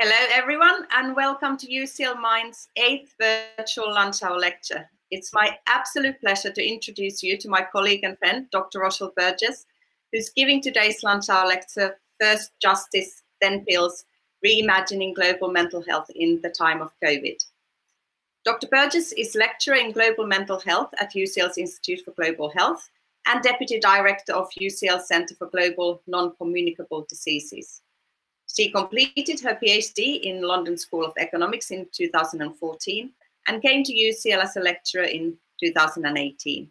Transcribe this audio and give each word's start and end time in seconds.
Hello, 0.00 0.14
everyone, 0.32 0.86
and 0.92 1.16
welcome 1.16 1.56
to 1.56 1.66
UCL 1.66 2.20
Mind's 2.20 2.68
eighth 2.76 3.16
virtual 3.18 3.92
lunch 3.92 4.22
hour 4.22 4.38
lecture. 4.38 4.88
It's 5.10 5.34
my 5.34 5.58
absolute 5.66 6.20
pleasure 6.20 6.52
to 6.52 6.64
introduce 6.64 7.20
you 7.20 7.36
to 7.36 7.48
my 7.48 7.66
colleague 7.72 8.04
and 8.04 8.16
friend, 8.16 8.46
Dr. 8.52 8.78
Rochelle 8.78 9.12
Burgess, 9.16 9.66
who's 10.12 10.30
giving 10.30 10.62
today's 10.62 11.02
lunch 11.02 11.28
hour 11.28 11.48
lecture, 11.48 11.98
First 12.20 12.52
Justice, 12.62 13.24
Then 13.40 13.64
Pills, 13.64 14.04
Reimagining 14.46 15.16
Global 15.16 15.50
Mental 15.50 15.82
Health 15.82 16.08
in 16.14 16.40
the 16.42 16.50
Time 16.50 16.80
of 16.80 16.92
COVID. 17.02 17.44
Dr. 18.44 18.68
Burgess 18.68 19.10
is 19.10 19.34
lecturer 19.34 19.74
in 19.74 19.90
global 19.90 20.28
mental 20.28 20.60
health 20.60 20.90
at 21.00 21.14
UCL's 21.14 21.58
Institute 21.58 22.02
for 22.04 22.12
Global 22.12 22.50
Health 22.50 22.88
and 23.26 23.42
deputy 23.42 23.80
director 23.80 24.32
of 24.32 24.48
UCL 24.60 25.00
Center 25.00 25.34
for 25.34 25.48
Global 25.48 26.00
Non-Communicable 26.06 27.04
Diseases. 27.08 27.82
She 28.54 28.70
completed 28.70 29.40
her 29.40 29.58
PhD 29.62 30.20
in 30.22 30.42
London 30.42 30.76
School 30.76 31.04
of 31.04 31.12
Economics 31.18 31.70
in 31.70 31.86
2014 31.92 33.12
and 33.46 33.62
came 33.62 33.84
to 33.84 33.92
UCL 33.92 34.42
as 34.42 34.56
a 34.56 34.60
lecturer 34.60 35.04
in 35.04 35.36
2018. 35.60 36.70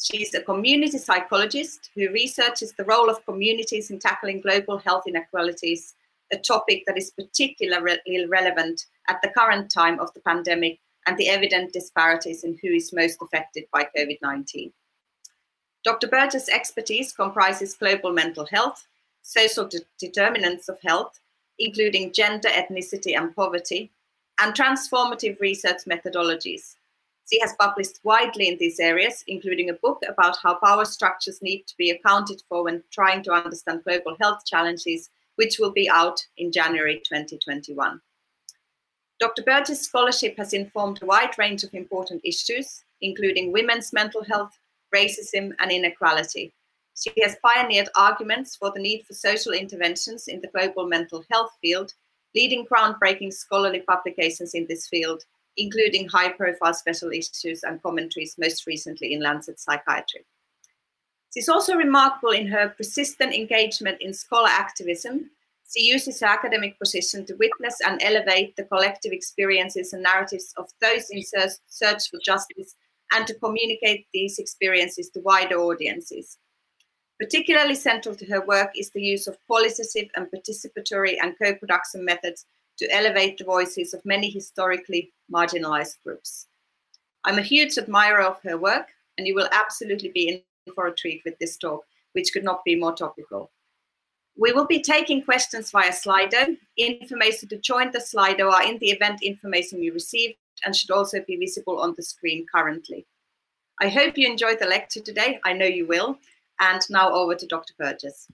She's 0.00 0.34
a 0.34 0.42
community 0.42 0.98
psychologist 0.98 1.90
who 1.94 2.10
researches 2.10 2.72
the 2.72 2.84
role 2.84 3.10
of 3.10 3.24
communities 3.24 3.90
in 3.90 3.98
tackling 3.98 4.40
global 4.40 4.78
health 4.78 5.04
inequalities, 5.08 5.94
a 6.32 6.38
topic 6.38 6.84
that 6.86 6.96
is 6.96 7.10
particularly 7.10 8.26
relevant 8.28 8.86
at 9.08 9.20
the 9.22 9.30
current 9.30 9.72
time 9.72 9.98
of 9.98 10.14
the 10.14 10.20
pandemic 10.20 10.78
and 11.06 11.16
the 11.16 11.28
evident 11.28 11.72
disparities 11.72 12.44
in 12.44 12.56
who 12.62 12.68
is 12.68 12.92
most 12.92 13.18
affected 13.22 13.64
by 13.72 13.88
COVID 13.96 14.18
19. 14.22 14.72
Dr. 15.84 16.06
Burgess' 16.06 16.48
expertise 16.48 17.12
comprises 17.12 17.74
global 17.74 18.12
mental 18.12 18.46
health, 18.46 18.86
social 19.22 19.66
de- 19.66 19.80
determinants 19.98 20.68
of 20.68 20.78
health, 20.82 21.20
including 21.58 22.12
gender, 22.12 22.48
ethnicity, 22.48 23.16
and 23.16 23.34
poverty, 23.34 23.90
and 24.40 24.54
transformative 24.54 25.40
research 25.40 25.84
methodologies. 25.86 26.76
She 27.30 27.40
has 27.40 27.54
published 27.60 28.00
widely 28.04 28.48
in 28.48 28.56
these 28.58 28.80
areas, 28.80 29.22
including 29.26 29.68
a 29.68 29.74
book 29.74 30.02
about 30.08 30.38
how 30.42 30.54
power 30.54 30.84
structures 30.84 31.42
need 31.42 31.66
to 31.66 31.76
be 31.76 31.90
accounted 31.90 32.42
for 32.48 32.64
when 32.64 32.82
trying 32.90 33.22
to 33.24 33.32
understand 33.32 33.84
global 33.84 34.16
health 34.20 34.46
challenges, 34.46 35.10
which 35.36 35.58
will 35.58 35.72
be 35.72 35.90
out 35.90 36.24
in 36.38 36.50
January 36.50 37.02
2021. 37.04 38.00
Dr. 39.20 39.42
Burgess' 39.42 39.82
scholarship 39.82 40.36
has 40.38 40.52
informed 40.52 41.02
a 41.02 41.06
wide 41.06 41.36
range 41.38 41.64
of 41.64 41.74
important 41.74 42.20
issues, 42.24 42.84
including 43.00 43.52
women's 43.52 43.92
mental 43.92 44.24
health, 44.24 44.58
racism, 44.94 45.52
and 45.58 45.70
inequality, 45.70 46.54
she 47.00 47.12
has 47.22 47.36
pioneered 47.44 47.88
arguments 47.94 48.56
for 48.56 48.72
the 48.72 48.80
need 48.80 49.04
for 49.06 49.14
social 49.14 49.52
interventions 49.52 50.26
in 50.26 50.40
the 50.40 50.48
global 50.48 50.86
mental 50.86 51.24
health 51.30 51.52
field, 51.60 51.94
leading 52.34 52.66
groundbreaking 52.66 53.32
scholarly 53.32 53.80
publications 53.80 54.54
in 54.54 54.66
this 54.68 54.88
field, 54.88 55.22
including 55.56 56.08
high 56.08 56.32
profile 56.32 56.74
special 56.74 57.10
issues 57.10 57.62
and 57.62 57.82
commentaries, 57.82 58.36
most 58.38 58.66
recently 58.66 59.12
in 59.12 59.22
Lancet 59.22 59.60
Psychiatry. 59.60 60.24
She's 61.32 61.48
also 61.48 61.76
remarkable 61.76 62.30
in 62.30 62.48
her 62.48 62.70
persistent 62.70 63.32
engagement 63.34 64.00
in 64.00 64.12
scholar 64.12 64.48
activism. 64.48 65.30
She 65.72 65.84
uses 65.84 66.20
her 66.20 66.26
academic 66.26 66.78
position 66.78 67.26
to 67.26 67.34
witness 67.34 67.76
and 67.86 68.02
elevate 68.02 68.56
the 68.56 68.64
collective 68.64 69.12
experiences 69.12 69.92
and 69.92 70.02
narratives 70.02 70.54
of 70.56 70.70
those 70.80 71.10
in 71.10 71.22
search 71.22 72.10
for 72.10 72.18
justice 72.24 72.74
and 73.12 73.26
to 73.26 73.34
communicate 73.34 74.06
these 74.12 74.38
experiences 74.38 75.10
to 75.10 75.20
wider 75.20 75.56
audiences. 75.56 76.38
Particularly 77.20 77.74
central 77.74 78.14
to 78.14 78.26
her 78.26 78.44
work 78.46 78.70
is 78.76 78.90
the 78.90 79.02
use 79.02 79.26
of 79.26 79.38
qualitative 79.46 80.08
and 80.14 80.28
participatory 80.30 81.16
and 81.20 81.36
co-production 81.36 82.04
methods 82.04 82.46
to 82.78 82.88
elevate 82.94 83.38
the 83.38 83.44
voices 83.44 83.92
of 83.92 84.04
many 84.04 84.30
historically 84.30 85.12
marginalized 85.32 85.96
groups. 86.04 86.46
I'm 87.24 87.38
a 87.38 87.42
huge 87.42 87.76
admirer 87.76 88.22
of 88.22 88.40
her 88.44 88.56
work, 88.56 88.88
and 89.16 89.26
you 89.26 89.34
will 89.34 89.48
absolutely 89.50 90.10
be 90.10 90.28
in 90.28 90.72
for 90.74 90.86
a 90.86 90.94
treat 90.94 91.22
with 91.24 91.36
this 91.38 91.56
talk, 91.56 91.84
which 92.12 92.32
could 92.32 92.44
not 92.44 92.64
be 92.64 92.76
more 92.76 92.94
topical. 92.94 93.50
We 94.36 94.52
will 94.52 94.66
be 94.66 94.80
taking 94.80 95.24
questions 95.24 95.72
via 95.72 95.90
Slido. 95.90 96.56
Information 96.76 97.48
to 97.48 97.58
join 97.58 97.90
the 97.90 97.98
Slido 97.98 98.52
are 98.52 98.62
in 98.62 98.78
the 98.78 98.90
event 98.90 99.22
information 99.22 99.82
you 99.82 99.92
received 99.92 100.36
and 100.64 100.76
should 100.76 100.92
also 100.92 101.18
be 101.26 101.34
visible 101.34 101.80
on 101.80 101.94
the 101.96 102.02
screen 102.04 102.46
currently. 102.54 103.06
I 103.80 103.88
hope 103.88 104.16
you 104.16 104.28
enjoyed 104.28 104.60
the 104.60 104.66
lecture 104.66 105.00
today. 105.00 105.40
I 105.44 105.52
know 105.52 105.66
you 105.66 105.86
will. 105.86 106.18
And 106.60 106.80
now 106.90 107.12
over 107.12 107.34
to 107.34 107.46
Dr. 107.46 107.74
Burgess. 107.78 108.28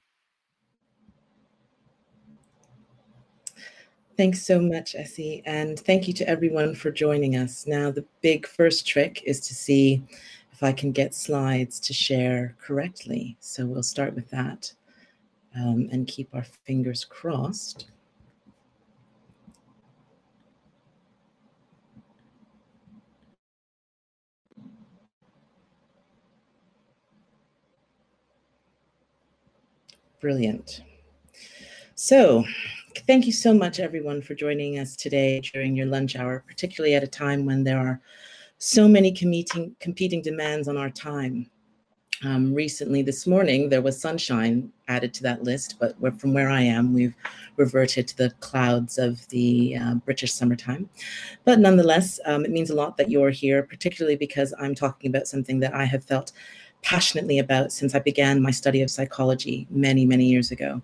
Thanks 4.16 4.46
so 4.46 4.60
much, 4.60 4.94
Essie, 4.94 5.42
and 5.44 5.78
thank 5.80 6.06
you 6.06 6.14
to 6.14 6.28
everyone 6.28 6.76
for 6.76 6.92
joining 6.92 7.34
us. 7.34 7.66
Now, 7.66 7.90
the 7.90 8.04
big 8.22 8.46
first 8.46 8.86
trick 8.86 9.22
is 9.26 9.40
to 9.40 9.54
see 9.54 10.04
if 10.52 10.62
I 10.62 10.70
can 10.70 10.92
get 10.92 11.14
slides 11.14 11.80
to 11.80 11.92
share 11.92 12.54
correctly. 12.60 13.36
So 13.40 13.66
we'll 13.66 13.82
start 13.82 14.14
with 14.14 14.30
that 14.30 14.72
um, 15.56 15.88
and 15.90 16.06
keep 16.06 16.28
our 16.32 16.44
fingers 16.44 17.04
crossed. 17.04 17.86
Brilliant. 30.24 30.80
So, 31.96 32.44
thank 33.06 33.26
you 33.26 33.32
so 33.32 33.52
much, 33.52 33.78
everyone, 33.78 34.22
for 34.22 34.34
joining 34.34 34.78
us 34.78 34.96
today 34.96 35.40
during 35.52 35.76
your 35.76 35.84
lunch 35.84 36.16
hour, 36.16 36.42
particularly 36.48 36.94
at 36.94 37.02
a 37.02 37.06
time 37.06 37.44
when 37.44 37.62
there 37.62 37.78
are 37.78 38.00
so 38.56 38.88
many 38.88 39.12
competing, 39.12 39.76
competing 39.80 40.22
demands 40.22 40.66
on 40.66 40.78
our 40.78 40.88
time. 40.88 41.50
Um, 42.24 42.54
recently, 42.54 43.02
this 43.02 43.26
morning, 43.26 43.68
there 43.68 43.82
was 43.82 44.00
sunshine 44.00 44.72
added 44.88 45.12
to 45.12 45.22
that 45.24 45.42
list, 45.42 45.74
but 45.78 45.94
from 46.18 46.32
where 46.32 46.48
I 46.48 46.62
am, 46.62 46.94
we've 46.94 47.14
reverted 47.58 48.08
to 48.08 48.16
the 48.16 48.30
clouds 48.40 48.96
of 48.96 49.28
the 49.28 49.76
uh, 49.76 49.94
British 49.96 50.32
summertime. 50.32 50.88
But 51.44 51.58
nonetheless, 51.58 52.18
um, 52.24 52.46
it 52.46 52.50
means 52.50 52.70
a 52.70 52.74
lot 52.74 52.96
that 52.96 53.10
you're 53.10 53.28
here, 53.28 53.62
particularly 53.62 54.16
because 54.16 54.54
I'm 54.58 54.74
talking 54.74 55.10
about 55.10 55.28
something 55.28 55.60
that 55.60 55.74
I 55.74 55.84
have 55.84 56.02
felt 56.02 56.32
passionately 56.84 57.38
about 57.38 57.72
since 57.72 57.94
I 57.94 57.98
began 57.98 58.42
my 58.42 58.50
study 58.50 58.82
of 58.82 58.90
psychology 58.90 59.66
many, 59.70 60.04
many 60.04 60.26
years 60.26 60.50
ago. 60.50 60.82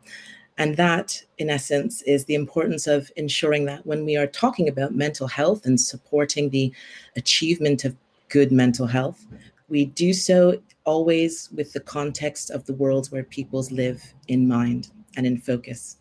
And 0.56 0.76
that, 0.76 1.22
in 1.38 1.48
essence, 1.48 2.02
is 2.02 2.24
the 2.24 2.34
importance 2.34 2.86
of 2.86 3.10
ensuring 3.16 3.66
that 3.66 3.86
when 3.86 4.04
we 4.04 4.16
are 4.16 4.26
talking 4.26 4.68
about 4.68 4.94
mental 4.94 5.28
health 5.28 5.64
and 5.66 5.80
supporting 5.80 6.50
the 6.50 6.72
achievement 7.16 7.84
of 7.84 7.96
good 8.30 8.50
mental 8.50 8.86
health, 8.86 9.26
we 9.68 9.86
do 9.86 10.12
so 10.12 10.60
always 10.84 11.50
with 11.54 11.72
the 11.72 11.80
context 11.80 12.50
of 12.50 12.64
the 12.64 12.74
worlds 12.74 13.12
where 13.12 13.22
peoples 13.22 13.70
live 13.70 14.02
in 14.28 14.48
mind 14.48 14.90
and 15.16 15.26
in 15.26 15.38
focus. 15.38 15.98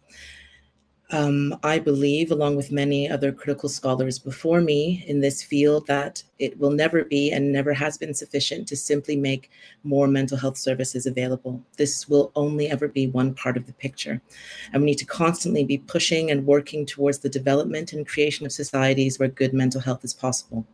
Um, 1.12 1.58
I 1.64 1.80
believe, 1.80 2.30
along 2.30 2.56
with 2.56 2.72
many 2.72 3.10
other 3.10 3.32
critical 3.32 3.68
scholars 3.68 4.20
before 4.20 4.62
me 4.62 5.04
in 5.08 5.22
this 5.22 5.42
field, 5.42 5.88
that 5.88 6.22
it 6.38 6.60
will 6.60 6.70
never 6.70 7.04
be 7.04 7.32
and 7.32 7.52
never 7.52 7.74
has 7.74 7.98
been 7.98 8.14
sufficient 8.14 8.68
to 8.68 8.76
simply 8.76 9.16
make 9.16 9.50
more 9.84 10.08
mental 10.08 10.38
health 10.38 10.58
services 10.58 11.08
available. 11.08 11.64
This 11.78 12.08
will 12.08 12.32
only 12.36 12.70
ever 12.70 12.88
be 12.88 13.08
one 13.08 13.34
part 13.34 13.58
of 13.58 13.66
the 13.66 13.74
picture. 13.74 14.22
And 14.72 14.84
we 14.84 14.88
need 14.88 15.00
to 15.00 15.06
constantly 15.06 15.64
be 15.64 15.80
pushing 15.80 16.30
and 16.30 16.46
working 16.46 16.86
towards 16.86 17.20
the 17.20 17.30
development 17.30 17.92
and 17.92 18.08
creation 18.08 18.46
of 18.46 18.52
societies 18.52 19.18
where 19.18 19.30
good 19.30 19.54
mental 19.54 19.82
health 19.82 20.04
is 20.04 20.14
possible. 20.14 20.68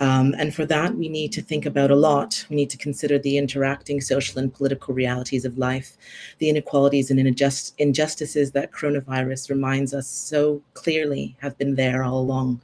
Um, 0.00 0.34
and 0.38 0.54
for 0.54 0.64
that, 0.66 0.94
we 0.94 1.08
need 1.08 1.32
to 1.32 1.42
think 1.42 1.66
about 1.66 1.90
a 1.90 1.96
lot. 1.96 2.44
We 2.48 2.56
need 2.56 2.70
to 2.70 2.76
consider 2.76 3.18
the 3.18 3.36
interacting 3.36 4.00
social 4.00 4.38
and 4.38 4.52
political 4.52 4.94
realities 4.94 5.44
of 5.44 5.58
life, 5.58 5.96
the 6.38 6.48
inequalities 6.48 7.10
and 7.10 7.18
injust- 7.18 7.74
injustices 7.78 8.52
that 8.52 8.70
coronavirus 8.70 9.50
reminds 9.50 9.92
us 9.94 10.06
so 10.06 10.62
clearly 10.74 11.36
have 11.40 11.58
been 11.58 11.74
there 11.74 12.04
all 12.04 12.20
along. 12.20 12.60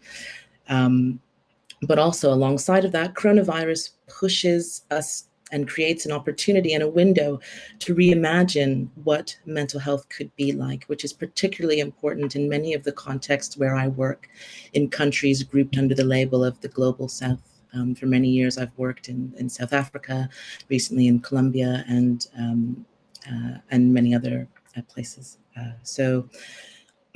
Um, 0.69 1.21
but 1.83 1.99
also, 1.99 2.33
alongside 2.33 2.85
of 2.85 2.93
that, 2.93 3.15
coronavirus 3.15 3.91
pushes 4.09 4.83
us 4.91 5.25
and 5.53 5.69
creates 5.69 6.07
an 6.07 6.13
opportunity 6.13 6.73
and 6.75 6.83
a 6.83 6.89
window 6.89 7.39
to 7.79 7.95
reimagine 7.95 8.89
what 9.05 9.37
mental 9.45 9.79
health 9.79 10.09
could 10.09 10.35
be 10.37 10.53
like, 10.53 10.85
which 10.85 11.05
is 11.05 11.13
particularly 11.13 11.81
important 11.81 12.35
in 12.35 12.49
many 12.49 12.75
of 12.75 12.83
the 12.83 12.93
contexts 12.93 13.57
where 13.57 13.77
I 13.77 13.89
work 13.89 14.29
in 14.73 14.89
countries 14.89 15.43
grouped 15.43 15.77
under 15.77 15.95
the 15.95 16.05
label 16.05 16.45
of 16.45 16.61
the 16.61 16.69
global 16.69 17.09
south. 17.09 17.41
Um, 17.75 17.95
for 17.95 18.07
many 18.07 18.29
years, 18.29 18.57
I've 18.57 18.77
worked 18.77 19.09
in, 19.09 19.35
in 19.37 19.49
South 19.49 19.73
Africa, 19.73 20.29
recently 20.69 21.09
in 21.09 21.19
Colombia, 21.19 21.85
and 21.89 22.25
um, 22.39 22.87
uh, 23.29 23.59
and 23.71 23.93
many 23.93 24.15
other 24.15 24.47
uh, 24.77 24.83
places. 24.83 25.39
Uh, 25.59 25.73
so, 25.83 26.29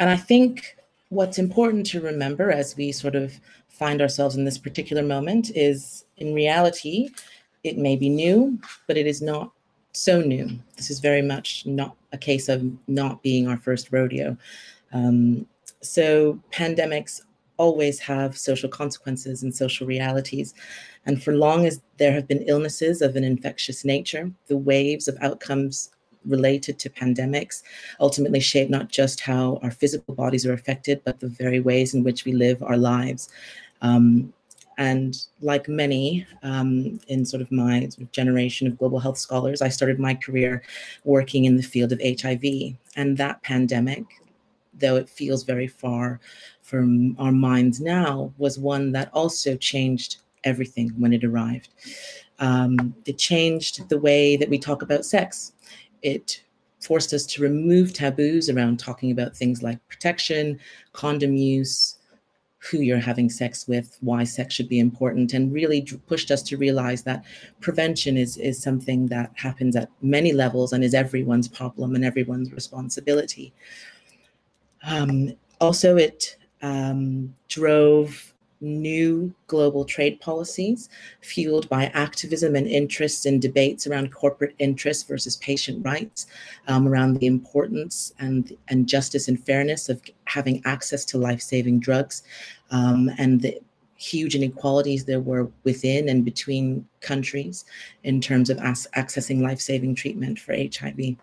and 0.00 0.10
I 0.10 0.16
think 0.16 0.76
what's 1.10 1.38
important 1.38 1.86
to 1.86 2.00
remember 2.00 2.50
as 2.50 2.76
we 2.76 2.92
sort 2.92 3.14
of 3.14 3.38
find 3.80 4.02
ourselves 4.02 4.36
in 4.36 4.44
this 4.44 4.58
particular 4.58 5.02
moment 5.02 5.50
is 5.56 6.04
in 6.18 6.34
reality, 6.34 7.08
it 7.64 7.78
may 7.78 7.96
be 7.96 8.10
new, 8.10 8.58
but 8.86 8.98
it 8.98 9.06
is 9.06 9.22
not 9.22 9.50
so 9.94 10.20
new. 10.20 10.46
This 10.76 10.90
is 10.90 11.00
very 11.00 11.22
much 11.22 11.64
not 11.64 11.96
a 12.12 12.18
case 12.18 12.50
of 12.50 12.62
not 12.88 13.22
being 13.22 13.48
our 13.48 13.56
first 13.56 13.90
rodeo. 13.90 14.36
Um, 14.92 15.46
so 15.80 16.38
pandemics 16.52 17.22
always 17.56 17.98
have 18.00 18.36
social 18.36 18.68
consequences 18.68 19.42
and 19.42 19.54
social 19.54 19.86
realities. 19.86 20.52
And 21.06 21.22
for 21.22 21.32
long 21.34 21.64
as 21.64 21.80
there 21.96 22.12
have 22.12 22.28
been 22.28 22.42
illnesses 22.42 23.00
of 23.00 23.16
an 23.16 23.24
infectious 23.24 23.82
nature, 23.82 24.30
the 24.48 24.58
waves 24.58 25.08
of 25.08 25.16
outcomes 25.22 25.90
related 26.26 26.78
to 26.78 26.90
pandemics 26.90 27.62
ultimately 27.98 28.40
shape 28.40 28.68
not 28.68 28.90
just 28.90 29.20
how 29.20 29.58
our 29.62 29.70
physical 29.70 30.14
bodies 30.14 30.44
are 30.44 30.52
affected, 30.52 31.00
but 31.04 31.18
the 31.20 31.28
very 31.28 31.60
ways 31.60 31.94
in 31.94 32.04
which 32.04 32.26
we 32.26 32.32
live 32.32 32.62
our 32.62 32.76
lives. 32.76 33.30
Um, 33.82 34.32
and 34.80 35.26
like 35.42 35.68
many 35.68 36.26
um, 36.42 36.98
in 37.08 37.26
sort 37.26 37.42
of 37.42 37.52
my 37.52 37.80
sort 37.80 37.98
of 37.98 38.12
generation 38.12 38.66
of 38.66 38.78
global 38.78 38.98
health 38.98 39.18
scholars, 39.18 39.60
I 39.60 39.68
started 39.68 39.98
my 39.98 40.14
career 40.14 40.62
working 41.04 41.44
in 41.44 41.56
the 41.56 41.62
field 41.62 41.92
of 41.92 42.00
HIV. 42.00 42.76
And 42.96 43.16
that 43.18 43.42
pandemic, 43.42 44.04
though 44.72 44.96
it 44.96 45.10
feels 45.10 45.42
very 45.42 45.66
far 45.66 46.18
from 46.62 47.14
our 47.18 47.30
minds 47.30 47.78
now, 47.78 48.32
was 48.38 48.58
one 48.58 48.92
that 48.92 49.10
also 49.12 49.54
changed 49.54 50.16
everything 50.44 50.88
when 50.98 51.12
it 51.12 51.24
arrived. 51.24 51.68
Um, 52.38 52.94
it 53.04 53.18
changed 53.18 53.86
the 53.90 53.98
way 53.98 54.38
that 54.38 54.48
we 54.48 54.58
talk 54.58 54.80
about 54.80 55.04
sex. 55.04 55.52
It 56.00 56.42
forced 56.80 57.12
us 57.12 57.26
to 57.26 57.42
remove 57.42 57.92
taboos 57.92 58.48
around 58.48 58.78
talking 58.78 59.10
about 59.10 59.36
things 59.36 59.62
like 59.62 59.86
protection, 59.88 60.58
condom 60.94 61.36
use, 61.36 61.98
who 62.60 62.78
you're 62.78 62.98
having 62.98 63.30
sex 63.30 63.66
with, 63.66 63.96
why 64.00 64.22
sex 64.22 64.54
should 64.54 64.68
be 64.68 64.78
important, 64.78 65.32
and 65.32 65.52
really 65.52 65.82
pushed 66.06 66.30
us 66.30 66.42
to 66.42 66.58
realize 66.58 67.02
that 67.02 67.24
prevention 67.60 68.16
is, 68.18 68.36
is 68.36 68.62
something 68.62 69.06
that 69.06 69.32
happens 69.34 69.74
at 69.76 69.90
many 70.02 70.32
levels 70.32 70.72
and 70.72 70.84
is 70.84 70.94
everyone's 70.94 71.48
problem 71.48 71.94
and 71.94 72.04
everyone's 72.04 72.52
responsibility. 72.52 73.52
Um, 74.82 75.34
also, 75.58 75.96
it 75.96 76.36
um, 76.60 77.34
drove 77.48 78.34
new 78.60 79.32
global 79.46 79.84
trade 79.84 80.20
policies 80.20 80.88
fueled 81.22 81.68
by 81.68 81.86
activism 81.86 82.54
and 82.54 82.66
interests 82.66 83.26
and 83.26 83.40
debates 83.40 83.86
around 83.86 84.12
corporate 84.12 84.54
interests 84.58 85.02
versus 85.02 85.36
patient 85.36 85.84
rights, 85.84 86.26
um, 86.68 86.86
around 86.86 87.18
the 87.18 87.26
importance 87.26 88.12
and, 88.18 88.56
and 88.68 88.86
justice 88.86 89.28
and 89.28 89.44
fairness 89.44 89.88
of 89.88 90.02
having 90.24 90.62
access 90.64 91.04
to 91.04 91.18
life 91.18 91.40
saving 91.40 91.80
drugs, 91.80 92.22
um, 92.70 93.10
and 93.18 93.40
the 93.40 93.58
huge 93.96 94.34
inequalities 94.34 95.04
there 95.04 95.20
were 95.20 95.50
within 95.64 96.08
and 96.08 96.24
between 96.24 96.86
countries 97.00 97.66
in 98.02 98.20
terms 98.20 98.48
of 98.48 98.58
as- 98.58 98.88
accessing 98.96 99.42
life 99.42 99.60
saving 99.60 99.94
treatment 99.94 100.38
for 100.38 100.54
HIV. 100.54 101.16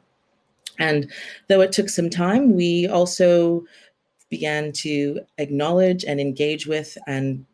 And 0.79 1.11
though 1.47 1.61
it 1.61 1.71
took 1.71 1.89
some 1.89 2.09
time, 2.09 2.55
we 2.55 2.87
also 2.87 3.65
began 4.29 4.71
to 4.71 5.19
acknowledge 5.37 6.03
and 6.03 6.19
engage 6.19 6.67
with 6.67 6.97
and 7.07 7.45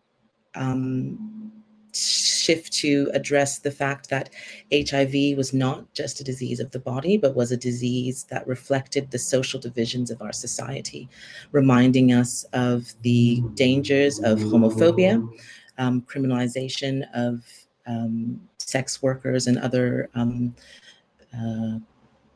um, 0.56 1.52
shift 1.94 2.74
to 2.74 3.10
address 3.14 3.60
the 3.60 3.72
fact 3.72 4.10
that 4.10 4.30
HIV 4.72 5.38
was 5.38 5.54
not 5.54 5.92
just 5.94 6.20
a 6.20 6.24
disease 6.24 6.60
of 6.60 6.72
the 6.72 6.80
body, 6.80 7.18
but 7.18 7.36
was 7.36 7.52
a 7.52 7.58
disease 7.58 8.26
that 8.30 8.48
reflected 8.48 9.12
the 9.12 9.20
social 9.20 9.60
divisions 9.60 10.10
of 10.10 10.22
our 10.22 10.34
society, 10.34 11.08
reminding 11.52 12.12
us 12.12 12.44
of 12.54 12.94
the 13.02 13.42
dangers 13.54 14.20
of 14.20 14.40
homophobia, 14.40 15.28
um, 15.78 16.02
criminalization 16.02 17.06
of 17.14 17.44
um, 17.86 18.42
sex 18.58 19.02
workers 19.02 19.48
and 19.48 19.58
other 19.60 20.10
um, 20.16 20.56
uh, 21.34 21.78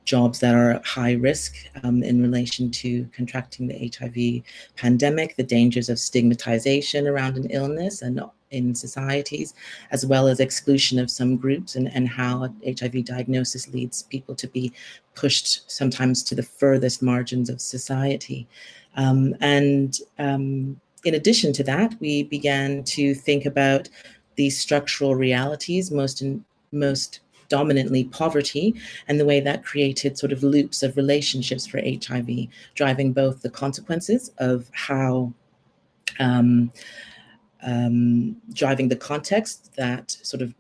jobs 0.08 0.40
that 0.40 0.56
are 0.56 0.82
high 0.84 1.14
risk 1.14 1.56
um, 1.84 2.02
in 2.02 2.22
relation 2.22 2.72
to 2.72 3.06
contracting 3.14 3.68
the 3.68 3.92
HIV 3.96 4.44
pandemic, 4.76 5.36
the 5.36 5.44
dangers 5.44 5.90
of 5.90 6.00
stigmatization 6.00 7.08
around 7.08 7.38
an 7.38 7.48
illness 7.52 8.02
and 8.02 8.20
in 8.50 8.74
societies, 8.74 9.54
as 9.92 10.06
well 10.06 10.28
as 10.28 10.40
exclusion 10.40 10.98
of 11.00 11.12
some 11.12 11.36
groups 11.36 11.76
and, 11.76 11.94
and 11.94 12.08
how 12.08 12.48
HIV 12.66 13.04
diagnosis 13.04 13.68
leads 13.68 14.04
people 14.04 14.36
to 14.36 14.48
be 14.48 14.72
pushed 15.16 15.70
sometimes 15.70 16.24
to 16.24 16.36
the 16.36 16.44
furthest 16.44 17.04
margins 17.04 17.50
of 17.50 17.60
society. 17.60 18.48
Um, 18.96 19.36
and 19.42 20.00
um, 20.18 20.80
in 21.04 21.16
addition 21.16 21.52
to 21.54 21.64
that, 21.64 21.96
we 22.00 22.24
began 22.24 22.84
to 22.86 23.14
think 23.14 23.46
about 23.46 23.90
these 24.36 24.58
structural 24.58 25.16
realities, 25.16 25.92
most 25.92 26.22
in, 26.22 26.46
most 26.72 27.20
dominantly 27.50 28.06
poverty 28.06 28.76
and 29.08 29.20
the 29.20 29.26
way 29.26 29.40
that 29.40 29.64
created 29.64 30.18
sort 30.18 30.32
of 30.32 30.44
loops 30.44 30.84
of 30.84 30.98
relationships 30.98 31.66
for 31.66 31.80
HIV, 31.80 32.48
driving 32.76 33.14
both 33.14 33.42
the 33.42 33.50
consequences 33.50 34.32
of 34.38 34.70
how. 34.74 35.34
Um, 36.20 36.72
um, 37.64 38.38
driving 38.54 38.88
the 38.88 38.96
context 38.96 39.76
that 39.76 40.12
sort 40.12 40.42
of 40.42 40.54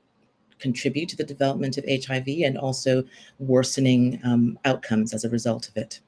contribute 0.59 1.09
to 1.09 1.15
the 1.15 1.23
development 1.23 1.77
of 1.77 1.85
HIV 1.87 2.27
and 2.43 2.57
also 2.57 3.03
worsening 3.39 4.19
um, 4.23 4.57
outcomes 4.65 5.13
as 5.13 5.23
a 5.23 5.29
result 5.29 5.69
of 5.69 5.77
it. 5.77 5.99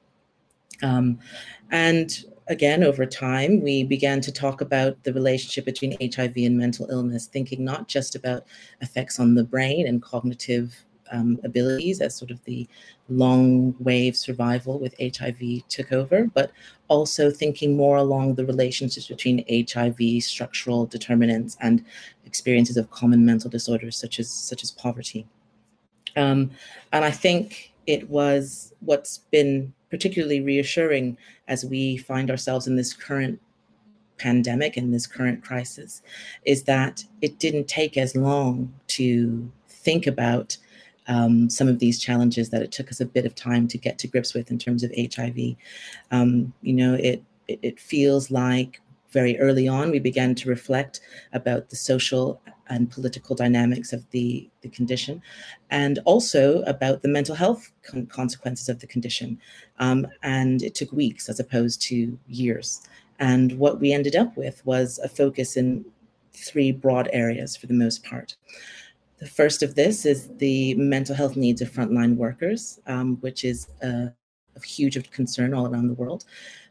Um, 0.82 1.18
and 1.70 2.24
again, 2.50 2.82
over 2.82 3.06
time, 3.06 3.62
we 3.62 3.84
began 3.84 4.20
to 4.20 4.32
talk 4.32 4.60
about 4.60 5.02
the 5.04 5.12
relationship 5.14 5.64
between 5.64 5.96
HIV 6.00 6.36
and 6.36 6.58
mental 6.58 6.90
illness, 6.90 7.26
thinking 7.26 7.64
not 7.64 7.86
just 7.86 8.16
about 8.16 8.44
effects 8.80 9.20
on 9.20 9.36
the 9.36 9.44
brain 9.44 9.86
and 9.86 10.02
cognitive 10.02 10.74
um, 11.12 11.38
abilities 11.44 12.00
as 12.00 12.14
sort 12.14 12.32
of 12.32 12.42
the 12.44 12.68
long 13.08 13.74
wave 13.78 14.16
survival 14.16 14.80
with 14.80 14.94
HIV 15.00 15.66
took 15.68 15.92
over, 15.92 16.26
but 16.34 16.50
also 16.88 17.30
thinking 17.30 17.76
more 17.76 17.96
along 17.96 18.34
the 18.34 18.44
relationships 18.44 19.06
between 19.06 19.44
HIV, 19.48 20.22
structural 20.22 20.86
determinants, 20.86 21.56
and 21.60 21.84
experiences 22.26 22.76
of 22.76 22.90
common 22.90 23.24
mental 23.24 23.48
disorders 23.48 23.96
such 23.96 24.18
as 24.18 24.28
such 24.28 24.64
as 24.64 24.72
poverty. 24.72 25.24
Um, 26.16 26.50
and 26.92 27.04
I 27.04 27.12
think 27.12 27.72
it 27.86 28.10
was 28.10 28.72
what's 28.80 29.18
been 29.18 29.72
particularly 29.90 30.40
reassuring 30.40 31.16
as 31.48 31.64
we 31.64 31.96
find 31.96 32.30
ourselves 32.30 32.66
in 32.66 32.76
this 32.76 32.92
current 32.92 33.40
pandemic 34.18 34.76
and 34.76 34.92
this 34.92 35.06
current 35.06 35.42
crisis 35.42 36.02
is 36.44 36.64
that 36.64 37.04
it 37.22 37.38
didn't 37.38 37.66
take 37.66 37.96
as 37.96 38.14
long 38.14 38.72
to 38.86 39.50
think 39.68 40.06
about 40.06 40.56
um, 41.08 41.48
some 41.48 41.66
of 41.66 41.78
these 41.78 41.98
challenges 41.98 42.50
that 42.50 42.62
it 42.62 42.70
took 42.70 42.90
us 42.90 43.00
a 43.00 43.06
bit 43.06 43.24
of 43.24 43.34
time 43.34 43.66
to 43.66 43.78
get 43.78 43.98
to 43.98 44.06
grips 44.06 44.34
with 44.34 44.50
in 44.50 44.58
terms 44.58 44.84
of 44.84 44.92
HIV. 44.96 45.56
Um, 46.10 46.52
you 46.62 46.74
know, 46.74 46.94
it, 46.94 47.22
it, 47.48 47.58
it 47.62 47.80
feels 47.80 48.30
like 48.30 48.80
very 49.10 49.38
early 49.40 49.66
on 49.66 49.90
we 49.90 49.98
began 49.98 50.36
to 50.36 50.48
reflect 50.48 51.00
about 51.32 51.70
the 51.70 51.76
social 51.76 52.40
and 52.70 52.90
political 52.90 53.36
dynamics 53.36 53.92
of 53.92 54.08
the, 54.10 54.48
the 54.62 54.68
condition, 54.70 55.20
and 55.70 55.98
also 56.06 56.62
about 56.62 57.02
the 57.02 57.08
mental 57.08 57.34
health 57.34 57.72
con- 57.82 58.06
consequences 58.06 58.68
of 58.68 58.80
the 58.80 58.86
condition. 58.86 59.38
Um, 59.78 60.06
and 60.22 60.62
it 60.62 60.74
took 60.74 60.92
weeks 60.92 61.28
as 61.28 61.40
opposed 61.40 61.82
to 61.88 62.18
years. 62.26 62.80
And 63.18 63.58
what 63.58 63.80
we 63.80 63.92
ended 63.92 64.16
up 64.16 64.36
with 64.36 64.64
was 64.64 64.98
a 65.00 65.08
focus 65.08 65.56
in 65.56 65.84
three 66.32 66.72
broad 66.72 67.08
areas 67.12 67.56
for 67.56 67.66
the 67.66 67.74
most 67.74 68.02
part. 68.04 68.36
The 69.18 69.26
first 69.26 69.62
of 69.62 69.74
this 69.74 70.06
is 70.06 70.28
the 70.38 70.74
mental 70.76 71.14
health 71.14 71.36
needs 71.36 71.60
of 71.60 71.70
frontline 71.70 72.16
workers, 72.16 72.80
um, 72.86 73.18
which 73.20 73.44
is 73.44 73.68
a, 73.82 74.10
a 74.56 74.60
huge 74.64 75.10
concern 75.10 75.52
all 75.52 75.66
around 75.66 75.88
the 75.88 75.94
world. 75.94 76.24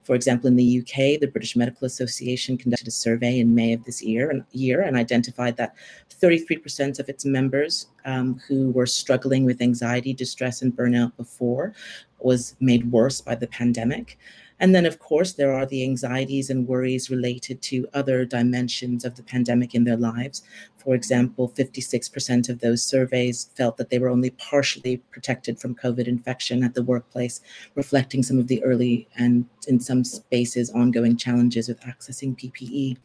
For 0.10 0.16
example, 0.16 0.48
in 0.48 0.56
the 0.56 0.80
UK, 0.80 1.20
the 1.20 1.30
British 1.32 1.56
Medical 1.56 1.86
Association 1.86 2.58
conducted 2.58 2.88
a 2.88 2.92
survey 2.92 3.38
in 3.38 3.54
May 3.54 3.74
of 3.74 3.84
this 3.84 4.02
year 4.02 4.32
and, 4.32 4.44
year 4.54 4.82
and 4.82 4.98
identified 4.98 5.56
that 5.58 5.76
33% 6.10 6.98
of 6.98 7.10
its 7.10 7.26
members 7.26 7.90
um, 8.06 8.42
who 8.48 8.72
were 8.72 8.88
struggling 8.88 9.46
with 9.46 9.62
anxiety, 9.62 10.12
distress, 10.12 10.64
and 10.64 10.76
burnout 10.76 11.16
before 11.16 11.76
was 12.18 12.56
made 12.60 12.92
worse 12.92 13.22
by 13.22 13.36
the 13.36 13.46
pandemic. 13.46 14.18
And 14.60 14.76
then, 14.76 14.86
of 14.86 15.00
course, 15.00 15.34
there 15.34 15.54
are 15.54 15.66
the 15.66 15.84
anxieties 15.84 16.50
and 16.50 16.68
worries 16.68 17.10
related 17.10 17.62
to 17.64 17.88
other 17.94 18.26
dimensions 18.26 19.06
of 19.06 19.16
the 19.16 19.24
pandemic 19.24 19.74
in 19.74 19.84
their 19.84 19.98
lives. 19.98 20.44
For 20.78 20.96
example, 20.96 21.50
56% 21.50 22.50
of 22.50 22.60
those 22.60 22.84
surveys 22.84 23.50
felt 23.56 23.78
that 23.78 23.90
they 23.90 24.00
were 24.00 24.10
only 24.10 24.32
partially 24.32 24.98
protected 25.12 25.60
from 25.60 25.76
COVID 25.76 26.08
infection 26.08 26.64
at 26.64 26.74
the 26.74 26.84
workplace, 26.84 27.42
reflecting 27.76 28.24
some 28.24 28.40
of 28.40 28.48
the 28.48 28.64
early 28.64 29.08
and, 29.18 29.46
in 29.68 29.80
some 29.80 30.04
spaces, 30.04 30.70
ongoing 30.72 31.18
challenges 31.18 31.68
with 31.68 31.80
accessing 31.82 32.38
PPE. 32.38 32.98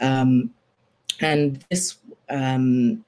Um, 0.00 0.52
and 1.20 1.64
this 1.70 1.98
um, 2.28 3.04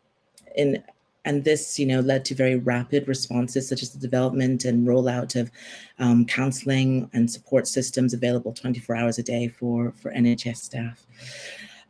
in 0.56 0.82
and 1.24 1.44
this 1.44 1.78
you 1.78 1.86
know 1.86 2.00
led 2.00 2.24
to 2.24 2.34
very 2.34 2.56
rapid 2.56 3.06
responses 3.08 3.68
such 3.68 3.82
as 3.82 3.90
the 3.90 3.98
development 3.98 4.64
and 4.64 4.86
rollout 4.86 5.40
of 5.40 5.50
um, 5.98 6.24
counseling 6.26 7.08
and 7.12 7.30
support 7.30 7.66
systems 7.66 8.14
available 8.14 8.52
24 8.52 8.96
hours 8.96 9.18
a 9.18 9.22
day 9.22 9.48
for 9.48 9.92
for 9.92 10.10
nhs 10.12 10.56
staff 10.56 11.06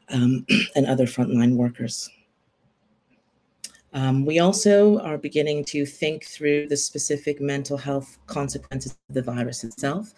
um, 0.09 0.47
and 0.77 0.87
other 0.87 1.07
frontline 1.07 1.57
workers 1.57 2.11
Um, 3.95 4.25
we 4.25 4.39
also 4.39 4.99
are 5.01 5.19
beginning 5.19 5.65
to 5.67 5.85
think 5.85 6.25
through 6.25 6.69
the 6.69 6.77
specific 6.77 7.41
mental 7.41 7.77
health 7.77 8.19
consequences 8.27 8.93
of 9.09 9.15
the 9.15 9.23
virus 9.23 9.65
itself. 9.65 10.15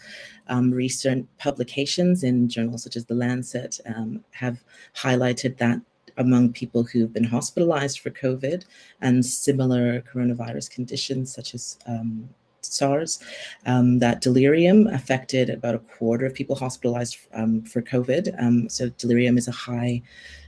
Um, 0.47 0.71
recent 0.71 1.27
publications 1.39 2.23
in 2.23 2.49
journals 2.49 2.85
such 2.85 2.97
as 2.97 3.07
The 3.07 3.15
Lancet 3.15 3.81
um, 3.87 4.25
have 4.31 4.63
highlighted 4.95 5.57
that 5.59 5.81
among 6.17 6.53
people 6.53 6.85
who've 6.85 7.13
been 7.13 7.25
hospitalized 7.25 8.01
for 8.01 8.11
COVID 8.11 8.65
and 9.01 9.25
similar 9.25 10.01
coronavirus 10.03 10.71
conditions, 10.71 11.35
such 11.35 11.55
as 11.55 11.79
um, 11.87 12.29
SARS, 12.61 13.21
um, 13.67 13.99
that 13.99 14.21
delirium 14.21 14.87
affected 14.89 15.51
about 15.51 15.75
a 15.75 15.81
quarter 15.81 16.27
of 16.27 16.35
people 16.35 16.57
hospitalized 16.57 17.19
um, 17.33 17.63
for 17.63 17.83
COVID. 17.83 18.35
Um, 18.43 18.69
so, 18.69 18.89
delirium 18.91 19.39
is 19.39 19.49
a 19.49 19.53
high 19.53 20.03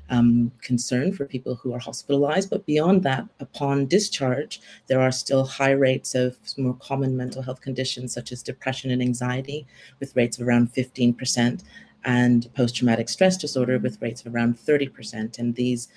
um, 0.08 0.52
concern 0.62 1.12
for 1.12 1.25
people 1.25 1.54
who 1.56 1.73
are 1.73 1.78
hospitalized. 1.78 2.50
But 2.50 2.66
beyond 2.66 3.02
that, 3.02 3.26
upon 3.40 3.87
discharge, 3.87 4.61
there 4.87 5.00
are 5.00 5.12
still 5.12 5.44
high 5.44 5.73
rates 5.73 6.14
of 6.14 6.37
more 6.56 6.75
common 6.75 7.16
mental 7.16 7.42
health 7.42 7.61
conditions 7.61 8.12
such 8.12 8.32
as 8.32 8.42
depression 8.42 8.90
and 8.90 9.02
anxiety, 9.02 9.66
with 10.00 10.16
rates 10.16 10.38
of 10.38 10.46
around 10.46 10.73
15%, 10.73 11.62
and 12.05 12.53
post 12.55 12.76
traumatic 12.76 13.09
stress 13.09 13.37
disorder, 13.37 13.79
with 13.79 14.00
rates 14.00 14.25
of 14.25 14.35
around 14.35 14.59
30%. 14.59 15.38
And 15.38 15.55
these 15.55 15.88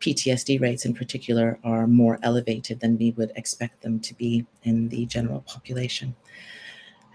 PTSD 0.00 0.60
rates 0.60 0.84
in 0.84 0.94
particular 0.94 1.58
are 1.64 1.86
more 1.86 2.18
elevated 2.22 2.80
than 2.80 2.98
we 2.98 3.10
would 3.12 3.32
expect 3.34 3.82
them 3.82 3.98
to 4.00 4.14
be 4.14 4.46
in 4.62 4.88
the 4.88 5.06
general 5.06 5.40
population. 5.42 6.14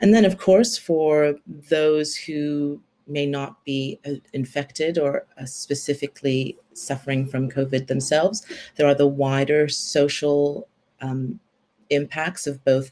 And 0.02 0.14
then, 0.14 0.26
of 0.26 0.38
course, 0.38 0.78
for 0.78 1.36
those 1.70 2.16
who 2.16 2.82
may 3.08 3.26
not 3.26 3.64
be 3.64 4.00
uh, 4.06 4.14
infected 4.34 4.98
or 4.98 5.26
uh, 5.40 5.46
specifically 5.46 6.58
suffering 6.74 7.28
from 7.28 7.50
COVID 7.50 7.88
themselves, 7.88 8.46
there 8.76 8.88
are 8.88 8.96
the 8.96 9.08
wider 9.08 9.68
social 9.70 10.68
um, 11.02 11.40
impacts 11.90 12.48
of 12.48 12.64
both 12.66 12.92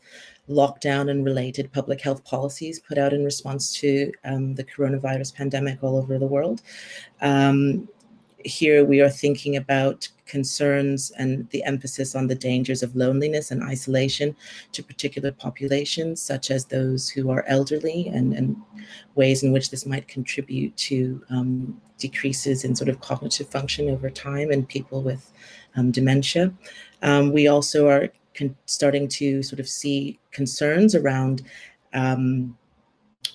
lockdown 0.49 1.09
and 1.09 1.23
related 1.25 1.71
public 1.71 2.01
health 2.01 2.23
policies 2.23 2.79
put 2.79 2.97
out 2.97 3.13
in 3.13 3.23
response 3.23 3.73
to 3.79 4.11
um, 4.25 4.55
the 4.55 4.63
coronavirus 4.63 5.33
pandemic 5.35 5.83
all 5.83 5.97
over 5.97 6.17
the 6.17 6.25
world. 6.25 6.61
Um, 7.21 7.87
here 8.43 8.83
we 8.83 9.01
are 9.01 9.09
thinking 9.09 9.55
about 9.55 10.07
concerns 10.25 11.11
and 11.17 11.47
the 11.49 11.63
emphasis 11.63 12.15
on 12.15 12.27
the 12.27 12.35
dangers 12.35 12.81
of 12.81 12.95
loneliness 12.95 13.51
and 13.51 13.61
isolation 13.63 14.35
to 14.71 14.81
particular 14.81 15.31
populations, 15.31 16.21
such 16.21 16.51
as 16.51 16.65
those 16.65 17.09
who 17.09 17.29
are 17.29 17.43
elderly, 17.47 18.07
and, 18.07 18.33
and 18.33 18.55
ways 19.15 19.43
in 19.43 19.51
which 19.51 19.69
this 19.69 19.85
might 19.85 20.07
contribute 20.07 20.75
to 20.77 21.21
um, 21.29 21.79
decreases 21.97 22.63
in 22.63 22.75
sort 22.75 22.89
of 22.89 23.01
cognitive 23.01 23.47
function 23.49 23.89
over 23.89 24.09
time 24.09 24.51
in 24.51 24.65
people 24.65 25.01
with 25.03 25.31
um, 25.75 25.91
dementia. 25.91 26.51
Um, 27.01 27.31
we 27.31 27.47
also 27.47 27.87
are 27.89 28.09
starting 28.65 29.07
to 29.07 29.43
sort 29.43 29.59
of 29.59 29.67
see 29.67 30.19
concerns 30.31 30.95
around 30.95 31.43
um, 31.93 32.57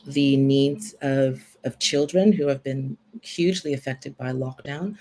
the 0.07 0.37
needs 0.37 0.95
of, 1.03 1.43
of 1.65 1.79
children 1.79 2.33
who 2.33 2.47
have 2.47 2.62
been 2.62 2.97
hugely 3.23 3.75
affected 3.75 4.17
by 4.17 4.33
lockdown 4.33 4.97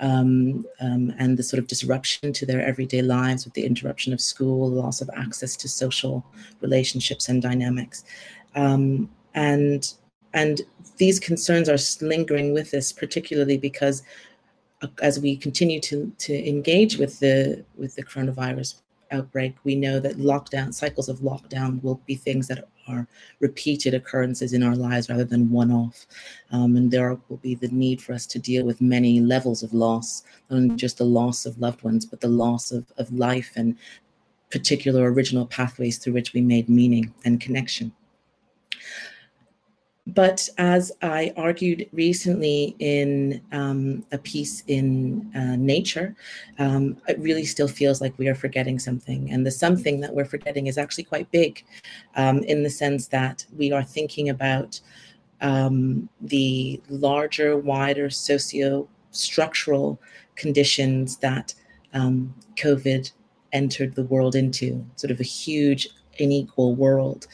um, 0.00 0.66
um, 0.80 1.12
and 1.18 1.36
the 1.36 1.42
sort 1.42 1.58
of 1.58 1.66
disruption 1.66 2.32
to 2.32 2.46
their 2.46 2.64
everyday 2.64 3.02
lives 3.02 3.44
with 3.44 3.54
the 3.54 3.64
interruption 3.64 4.12
of 4.12 4.20
school, 4.20 4.68
loss 4.68 5.00
of 5.00 5.10
access 5.16 5.56
to 5.56 5.68
social 5.68 6.24
relationships 6.60 7.28
and 7.28 7.42
dynamics. 7.42 8.04
Um, 8.54 9.10
and, 9.34 9.92
and 10.32 10.62
these 10.96 11.20
concerns 11.20 11.68
are 11.68 11.78
lingering 12.04 12.52
with 12.52 12.74
us, 12.74 12.92
particularly 12.92 13.58
because 13.58 14.02
uh, 14.82 14.88
as 15.02 15.18
we 15.18 15.36
continue 15.36 15.80
to, 15.80 16.12
to 16.18 16.48
engage 16.48 16.98
with 16.98 17.18
the, 17.20 17.64
with 17.76 17.94
the 17.94 18.02
coronavirus 18.02 18.80
outbreak, 19.10 19.54
we 19.64 19.74
know 19.74 20.00
that 20.00 20.18
lockdown 20.18 20.72
cycles 20.72 21.08
of 21.08 21.18
lockdown 21.18 21.82
will 21.82 22.00
be 22.06 22.14
things 22.14 22.48
that 22.48 22.68
are 22.88 23.06
repeated 23.40 23.94
occurrences 23.94 24.52
in 24.52 24.62
our 24.62 24.76
lives 24.76 25.08
rather 25.08 25.24
than 25.24 25.50
one 25.50 25.70
off. 25.70 26.06
Um, 26.52 26.76
and 26.76 26.90
there 26.90 27.18
will 27.28 27.38
be 27.38 27.54
the 27.54 27.68
need 27.68 28.00
for 28.00 28.12
us 28.12 28.26
to 28.26 28.38
deal 28.38 28.64
with 28.64 28.80
many 28.80 29.20
levels 29.20 29.62
of 29.62 29.74
loss, 29.74 30.22
not 30.50 30.76
just 30.76 30.98
the 30.98 31.04
loss 31.04 31.46
of 31.46 31.58
loved 31.58 31.82
ones, 31.82 32.06
but 32.06 32.20
the 32.20 32.28
loss 32.28 32.72
of, 32.72 32.86
of 32.98 33.12
life 33.12 33.52
and 33.56 33.76
particular 34.50 35.12
original 35.12 35.46
pathways 35.46 35.98
through 35.98 36.12
which 36.12 36.32
we 36.32 36.40
made 36.40 36.68
meaning 36.68 37.12
and 37.24 37.40
connection. 37.40 37.92
But 40.06 40.48
as 40.56 40.92
I 41.02 41.32
argued 41.36 41.88
recently 41.92 42.76
in 42.78 43.42
um, 43.50 44.04
a 44.12 44.18
piece 44.18 44.62
in 44.68 45.30
uh, 45.34 45.56
Nature, 45.56 46.14
um, 46.60 46.96
it 47.08 47.18
really 47.18 47.44
still 47.44 47.66
feels 47.66 48.00
like 48.00 48.16
we 48.16 48.28
are 48.28 48.34
forgetting 48.34 48.78
something. 48.78 49.30
And 49.32 49.44
the 49.44 49.50
something 49.50 50.00
that 50.00 50.14
we're 50.14 50.24
forgetting 50.24 50.68
is 50.68 50.78
actually 50.78 51.04
quite 51.04 51.30
big 51.32 51.64
um, 52.14 52.38
in 52.44 52.62
the 52.62 52.70
sense 52.70 53.08
that 53.08 53.44
we 53.56 53.72
are 53.72 53.82
thinking 53.82 54.28
about 54.28 54.80
um, 55.40 56.08
the 56.20 56.80
larger, 56.88 57.56
wider 57.56 58.08
socio 58.08 58.88
structural 59.10 60.00
conditions 60.36 61.16
that 61.16 61.52
um, 61.94 62.32
COVID 62.56 63.10
entered 63.52 63.94
the 63.94 64.04
world 64.04 64.36
into, 64.36 64.84
sort 64.96 65.10
of 65.10 65.18
a 65.18 65.24
huge 65.24 65.88
unequal 66.18 66.74
world 66.74 67.26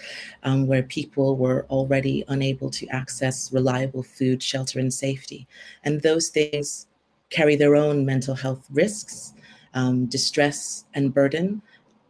um, 0.42 0.66
where 0.66 0.82
people 0.82 1.36
were 1.36 1.66
already 1.70 2.24
unable 2.28 2.70
to 2.70 2.86
access 2.88 3.52
reliable 3.52 4.02
food, 4.02 4.42
shelter, 4.42 4.78
and 4.78 4.92
safety. 4.92 5.46
And 5.84 6.02
those 6.02 6.28
things 6.28 6.86
carry 7.30 7.56
their 7.56 7.76
own 7.76 8.04
mental 8.04 8.34
health 8.34 8.66
risks, 8.70 9.32
um, 9.74 10.06
distress, 10.06 10.84
and 10.94 11.14
burden, 11.14 11.62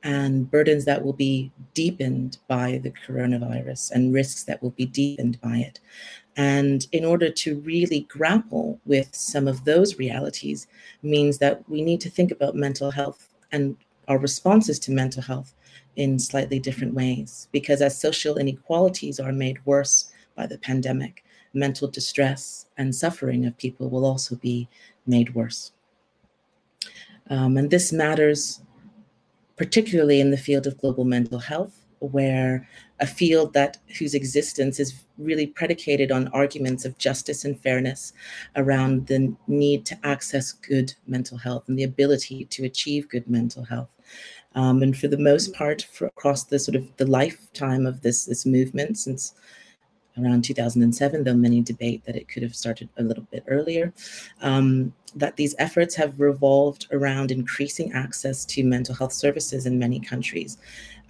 and 0.02 0.50
burdens 0.50 0.85
that 0.85 1.05
will 1.05 1.12
be 1.12 1.52
deepened 1.75 2.38
by 2.49 2.81
the 2.83 2.91
coronavirus 3.07 3.93
and 3.93 4.12
risks 4.12 4.45
that 4.45 4.62
will 4.62 4.71
be 4.71 4.87
deepened 4.87 5.41
by 5.41 5.59
it. 5.59 5.79
And 6.37 6.87
in 6.93 7.05
order 7.05 7.31
to 7.31 7.61
really 7.61 8.00
grapple 8.09 8.81
with 8.85 9.14
some 9.14 9.47
of 9.47 9.64
those 9.64 9.99
realities, 9.99 10.67
means 11.02 11.38
that 11.38 11.69
we 11.69 11.83
need 11.83 12.00
to 12.00 12.11
think 12.11 12.31
about 12.31 12.57
mental 12.57 12.91
health 12.91 13.29
and 13.52 13.76
our 14.09 14.19
responses 14.19 14.79
to 14.81 14.91
mental 14.91 15.23
health 15.23 15.55
in 15.96 16.18
slightly 16.18 16.58
different 16.58 16.94
ways. 16.94 17.49
Because 17.52 17.80
as 17.82 18.00
social 18.00 18.37
inequalities 18.38 19.20
are 19.20 19.32
made 19.32 19.64
worse 19.66 20.11
by 20.34 20.46
the 20.46 20.58
pandemic, 20.58 21.25
mental 21.54 21.88
distress 21.88 22.66
and 22.78 22.94
suffering 22.94 23.44
of 23.44 23.56
people 23.58 23.90
will 23.90 24.06
also 24.06 24.37
be 24.37 24.68
made 25.06 25.34
worse. 25.34 25.72
Um, 27.28 27.56
and 27.56 27.70
this 27.70 27.92
matters 27.92 28.61
particularly 29.56 30.20
in 30.20 30.30
the 30.30 30.37
field 30.37 30.66
of 30.66 30.78
global 30.78 31.04
mental 31.04 31.38
health, 31.38 31.84
where 32.00 32.68
a 32.99 33.06
field 33.06 33.52
that 33.52 33.78
whose 33.99 34.14
existence 34.14 34.80
is 34.80 35.04
really 35.18 35.46
predicated 35.46 36.11
on 36.11 36.26
arguments 36.28 36.84
of 36.84 36.99
justice 36.99 37.44
and 37.44 37.61
fairness 37.61 38.12
around 38.56 39.06
the 39.06 39.32
need 39.46 39.87
to 39.87 39.96
access 40.02 40.52
good 40.52 40.92
mental 41.06 41.38
health 41.38 41.68
and 41.68 41.78
the 41.78 41.84
ability 41.84 42.44
to 42.46 42.64
achieve 42.64 43.08
good 43.08 43.28
mental 43.30 43.62
health 43.62 43.88
um, 44.54 44.82
and 44.82 44.97
for 44.97 45.09
the 45.09 45.18
most 45.18 45.54
part, 45.54 45.87
across 46.00 46.44
the 46.44 46.59
sort 46.59 46.76
of 46.76 46.97
the 46.97 47.06
lifetime 47.06 47.87
of 47.87 48.02
this 48.02 48.26
this 48.26 48.44
movement 48.44 48.99
since 48.99 49.35
around 50.18 50.44
2007, 50.44 51.25
though 51.25 51.35
many 51.35 51.61
debate 51.62 52.04
that 52.04 52.16
it 52.16 52.28
could 52.28 52.42
have 52.42 52.54
started 52.54 52.88
a 52.99 53.02
little 53.02 53.26
bit 53.30 53.44
earlier, 53.49 53.92
um, 54.42 54.92
that 55.14 55.37
these 55.37 55.54
efforts 55.59 55.94
have 55.94 56.21
revolved 56.21 56.87
around 56.92 57.30
increasing 57.30 57.92
access 57.92 58.44
to 58.44 58.64
mental 58.64 58.94
health 58.94 59.12
services 59.12 59.66
in 59.66 59.78
many 59.78 59.99
countries, 60.00 60.59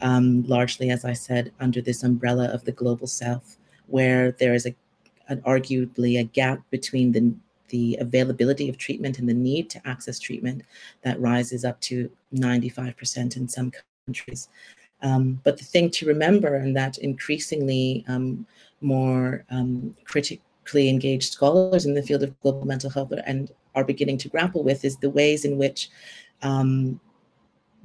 um, 0.01 0.45
largely, 0.47 0.91
as 0.91 1.05
I 1.05 1.13
said, 1.13 1.53
under 1.61 1.81
this 1.81 2.03
umbrella 2.03 2.47
of 2.47 2.65
the 2.65 2.73
global 2.73 3.07
south, 3.07 3.57
where 3.89 4.33
there 4.33 4.55
is 4.55 4.67
a, 4.67 4.75
an 5.29 5.41
arguably 5.43 6.19
a 6.21 6.25
gap 6.25 6.61
between 6.71 7.13
the 7.13 7.35
the 7.73 7.97
availability 8.01 8.69
of 8.69 8.77
treatment 8.77 9.19
and 9.19 9.29
the 9.29 9.35
need 9.35 9.71
to 9.71 9.89
access 9.89 10.19
treatment 10.19 10.63
that 11.03 11.21
rises 11.21 11.65
up 11.65 11.81
to 11.81 12.11
95% 12.35 13.37
in 13.37 13.49
some 13.49 13.73
countries. 14.07 14.49
Um, 15.01 15.41
but 15.43 15.57
the 15.57 15.65
thing 15.65 15.91
to 15.93 16.07
remember, 16.07 16.55
and 16.55 16.77
that 16.77 16.99
increasingly 16.99 18.05
um, 18.07 18.47
more 18.83 19.45
um, 19.51 19.97
critically 20.05 20.89
engaged 20.89 21.33
scholars 21.33 21.87
in 21.87 21.95
the 21.95 22.03
field 22.03 22.23
of 22.23 22.39
global 22.43 22.67
mental 22.67 22.91
health 22.91 23.13
and 23.27 23.51
are 23.75 23.85
beginning 23.85 24.19
to 24.19 24.29
grapple 24.29 24.63
with, 24.63 24.85
is 24.85 24.99
the 24.99 25.11
ways 25.11 25.47
in 25.47 25.57
which 25.57 25.89
um, 26.43 27.01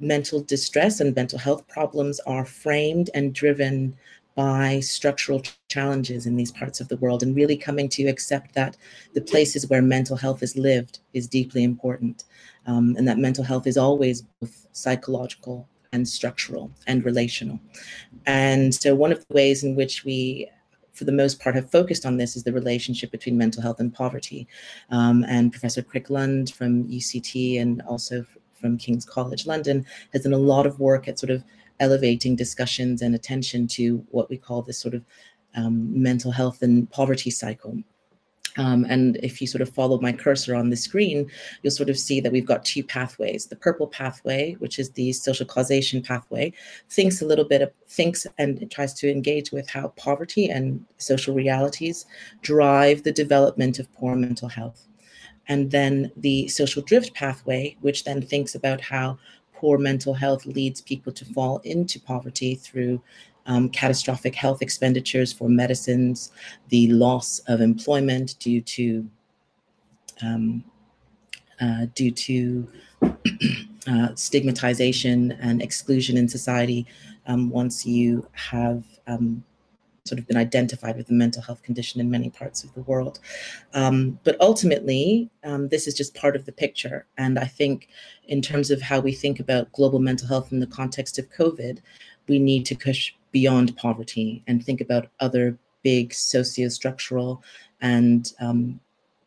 mental 0.00 0.42
distress 0.42 1.00
and 1.00 1.16
mental 1.16 1.38
health 1.38 1.66
problems 1.66 2.20
are 2.20 2.44
framed 2.44 3.08
and 3.14 3.34
driven 3.34 3.96
by 4.38 4.78
structural 4.78 5.42
challenges 5.68 6.24
in 6.24 6.36
these 6.36 6.52
parts 6.52 6.80
of 6.80 6.86
the 6.86 6.96
world 6.98 7.24
and 7.24 7.34
really 7.34 7.56
coming 7.56 7.88
to 7.88 8.06
accept 8.06 8.54
that 8.54 8.76
the 9.12 9.20
places 9.20 9.68
where 9.68 9.82
mental 9.82 10.16
health 10.16 10.44
is 10.44 10.54
lived 10.54 11.00
is 11.12 11.26
deeply 11.26 11.64
important 11.64 12.22
um, 12.66 12.94
and 12.96 13.08
that 13.08 13.18
mental 13.18 13.42
health 13.42 13.66
is 13.66 13.76
always 13.76 14.22
both 14.40 14.68
psychological 14.70 15.68
and 15.92 16.06
structural 16.06 16.70
and 16.86 17.04
relational. 17.04 17.58
And 18.26 18.72
so, 18.72 18.94
one 18.94 19.10
of 19.10 19.18
the 19.26 19.34
ways 19.34 19.64
in 19.64 19.74
which 19.74 20.04
we 20.04 20.48
for 20.92 21.04
the 21.04 21.12
most 21.12 21.40
part, 21.40 21.54
have 21.54 21.70
focused 21.70 22.04
on 22.04 22.16
this 22.16 22.34
is 22.36 22.42
the 22.42 22.52
relationship 22.52 23.12
between 23.12 23.38
mental 23.38 23.62
health 23.62 23.78
and 23.78 23.94
poverty. 23.94 24.48
Um, 24.90 25.24
and 25.28 25.52
Professor 25.52 25.80
Crick 25.80 26.10
Lund 26.10 26.50
from 26.50 26.88
UCT 26.88 27.60
and 27.60 27.82
also 27.82 28.26
from 28.60 28.76
King's 28.76 29.04
College 29.04 29.46
London, 29.46 29.86
has 30.12 30.22
done 30.22 30.32
a 30.32 30.38
lot 30.38 30.66
of 30.66 30.80
work 30.80 31.08
at 31.08 31.18
sort 31.18 31.30
of 31.30 31.44
elevating 31.80 32.36
discussions 32.36 33.02
and 33.02 33.14
attention 33.14 33.66
to 33.68 34.04
what 34.10 34.28
we 34.30 34.36
call 34.36 34.62
this 34.62 34.78
sort 34.78 34.94
of 34.94 35.04
um, 35.54 36.02
mental 36.02 36.30
health 36.30 36.62
and 36.62 36.90
poverty 36.90 37.30
cycle. 37.30 37.82
Um, 38.56 38.84
and 38.88 39.16
if 39.22 39.40
you 39.40 39.46
sort 39.46 39.62
of 39.62 39.68
follow 39.68 40.00
my 40.00 40.12
cursor 40.12 40.54
on 40.54 40.70
the 40.70 40.76
screen, 40.76 41.30
you'll 41.62 41.70
sort 41.70 41.90
of 41.90 41.98
see 41.98 42.20
that 42.20 42.32
we've 42.32 42.46
got 42.46 42.64
two 42.64 42.82
pathways. 42.82 43.46
The 43.46 43.56
purple 43.56 43.86
pathway, 43.86 44.54
which 44.54 44.80
is 44.80 44.90
the 44.90 45.12
social 45.12 45.46
causation 45.46 46.02
pathway, 46.02 46.52
thinks 46.90 47.22
a 47.22 47.26
little 47.26 47.44
bit 47.44 47.62
of 47.62 47.70
thinks 47.86 48.26
and 48.36 48.68
tries 48.70 48.94
to 48.94 49.10
engage 49.10 49.52
with 49.52 49.70
how 49.70 49.88
poverty 49.96 50.48
and 50.48 50.84
social 50.96 51.34
realities 51.34 52.04
drive 52.42 53.04
the 53.04 53.12
development 53.12 53.78
of 53.78 53.92
poor 53.92 54.16
mental 54.16 54.48
health. 54.48 54.88
And 55.46 55.70
then 55.70 56.10
the 56.16 56.48
social 56.48 56.82
drift 56.82 57.14
pathway, 57.14 57.76
which 57.80 58.04
then 58.04 58.20
thinks 58.20 58.54
about 58.54 58.80
how 58.80 59.18
poor 59.58 59.76
mental 59.76 60.14
health 60.14 60.46
leads 60.46 60.80
people 60.80 61.12
to 61.12 61.24
fall 61.24 61.58
into 61.64 61.98
poverty 62.00 62.54
through 62.54 63.02
um, 63.46 63.68
catastrophic 63.70 64.34
health 64.34 64.62
expenditures 64.62 65.32
for 65.32 65.48
medicines, 65.48 66.30
the 66.68 66.86
loss 66.92 67.40
of 67.48 67.60
employment 67.60 68.38
due 68.38 68.60
to 68.60 69.08
um, 70.22 70.62
uh, 71.60 71.86
due 71.94 72.12
to 72.12 72.68
uh, 73.88 74.14
stigmatization 74.14 75.32
and 75.40 75.60
exclusion 75.60 76.16
in 76.16 76.28
society. 76.28 76.86
Um, 77.26 77.50
once 77.50 77.84
you 77.84 78.26
have 78.32 78.84
um, 79.08 79.42
sort 80.08 80.18
of 80.18 80.26
been 80.26 80.36
identified 80.36 80.96
with 80.96 81.10
a 81.10 81.12
mental 81.12 81.42
health 81.42 81.62
condition 81.62 82.00
in 82.00 82.10
many 82.10 82.30
parts 82.30 82.64
of 82.64 82.72
the 82.74 82.82
world. 82.82 83.20
Um, 83.74 84.18
but 84.24 84.36
ultimately, 84.40 85.30
um, 85.44 85.68
this 85.68 85.86
is 85.86 85.94
just 85.94 86.14
part 86.14 86.36
of 86.36 86.44
the 86.46 86.52
picture. 86.52 87.06
And 87.16 87.38
I 87.38 87.44
think, 87.44 87.88
in 88.26 88.40
terms 88.42 88.70
of 88.70 88.82
how 88.82 89.00
we 89.00 89.12
think 89.12 89.40
about 89.40 89.72
global 89.72 89.98
mental 89.98 90.28
health 90.28 90.52
in 90.52 90.60
the 90.60 90.66
context 90.66 91.18
of 91.18 91.30
COVID, 91.30 91.78
we 92.28 92.38
need 92.38 92.66
to 92.66 92.74
push 92.74 93.12
beyond 93.32 93.76
poverty 93.76 94.42
and 94.46 94.64
think 94.64 94.80
about 94.80 95.08
other 95.20 95.58
big 95.82 96.12
socio-structural 96.12 97.42
and 97.80 98.32
um, 98.40 98.80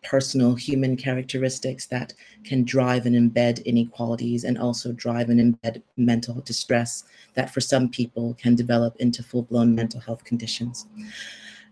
personal 0.03 0.55
human 0.55 0.97
characteristics 0.97 1.85
that 1.87 2.13
can 2.43 2.63
drive 2.63 3.05
and 3.05 3.15
embed 3.15 3.63
inequalities 3.65 4.43
and 4.43 4.57
also 4.57 4.91
drive 4.91 5.29
and 5.29 5.39
embed 5.39 5.81
mental 5.95 6.41
distress 6.41 7.03
that 7.35 7.53
for 7.53 7.61
some 7.61 7.87
people 7.89 8.35
can 8.39 8.55
develop 8.55 8.95
into 8.97 9.21
full-blown 9.23 9.75
mental 9.75 9.99
health 9.99 10.23
conditions. 10.23 10.87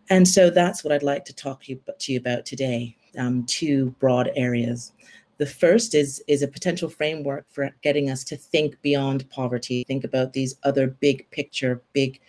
And 0.09 0.27
so 0.27 0.49
that's 0.49 0.83
what 0.83 0.93
I'd 0.93 1.03
like 1.03 1.25
to 1.25 1.35
talk 1.35 1.63
to 1.63 1.79
you, 2.07 2.17
about 2.17 2.45
today, 2.45 2.95
um, 3.17 3.45
two 3.45 3.91
broad 3.99 4.31
areas. 4.35 4.91
The 5.37 5.45
first 5.45 5.95
is, 5.95 6.21
is 6.27 6.41
a 6.41 6.47
potential 6.47 6.89
framework 6.89 7.45
for 7.49 7.69
getting 7.81 8.09
us 8.09 8.23
to 8.25 8.35
think 8.35 8.81
beyond 8.81 9.29
poverty, 9.29 9.83
think 9.83 10.03
about 10.03 10.33
these 10.33 10.55
other 10.63 10.87
big 10.87 11.29
picture, 11.31 11.81
big 11.93 12.19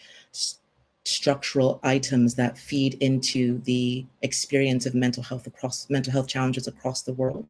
structural 1.05 1.81
items 1.83 2.35
that 2.35 2.59
feed 2.59 2.95
into 3.01 3.59
the 3.61 4.05
experience 4.23 4.87
of 4.87 4.95
mental 4.95 5.23
health 5.23 5.47
across 5.47 5.89
mental 5.89 6.13
health 6.13 6.29
challenges 6.29 6.67
across 6.67 7.03
the 7.03 7.13
world, 7.15 7.47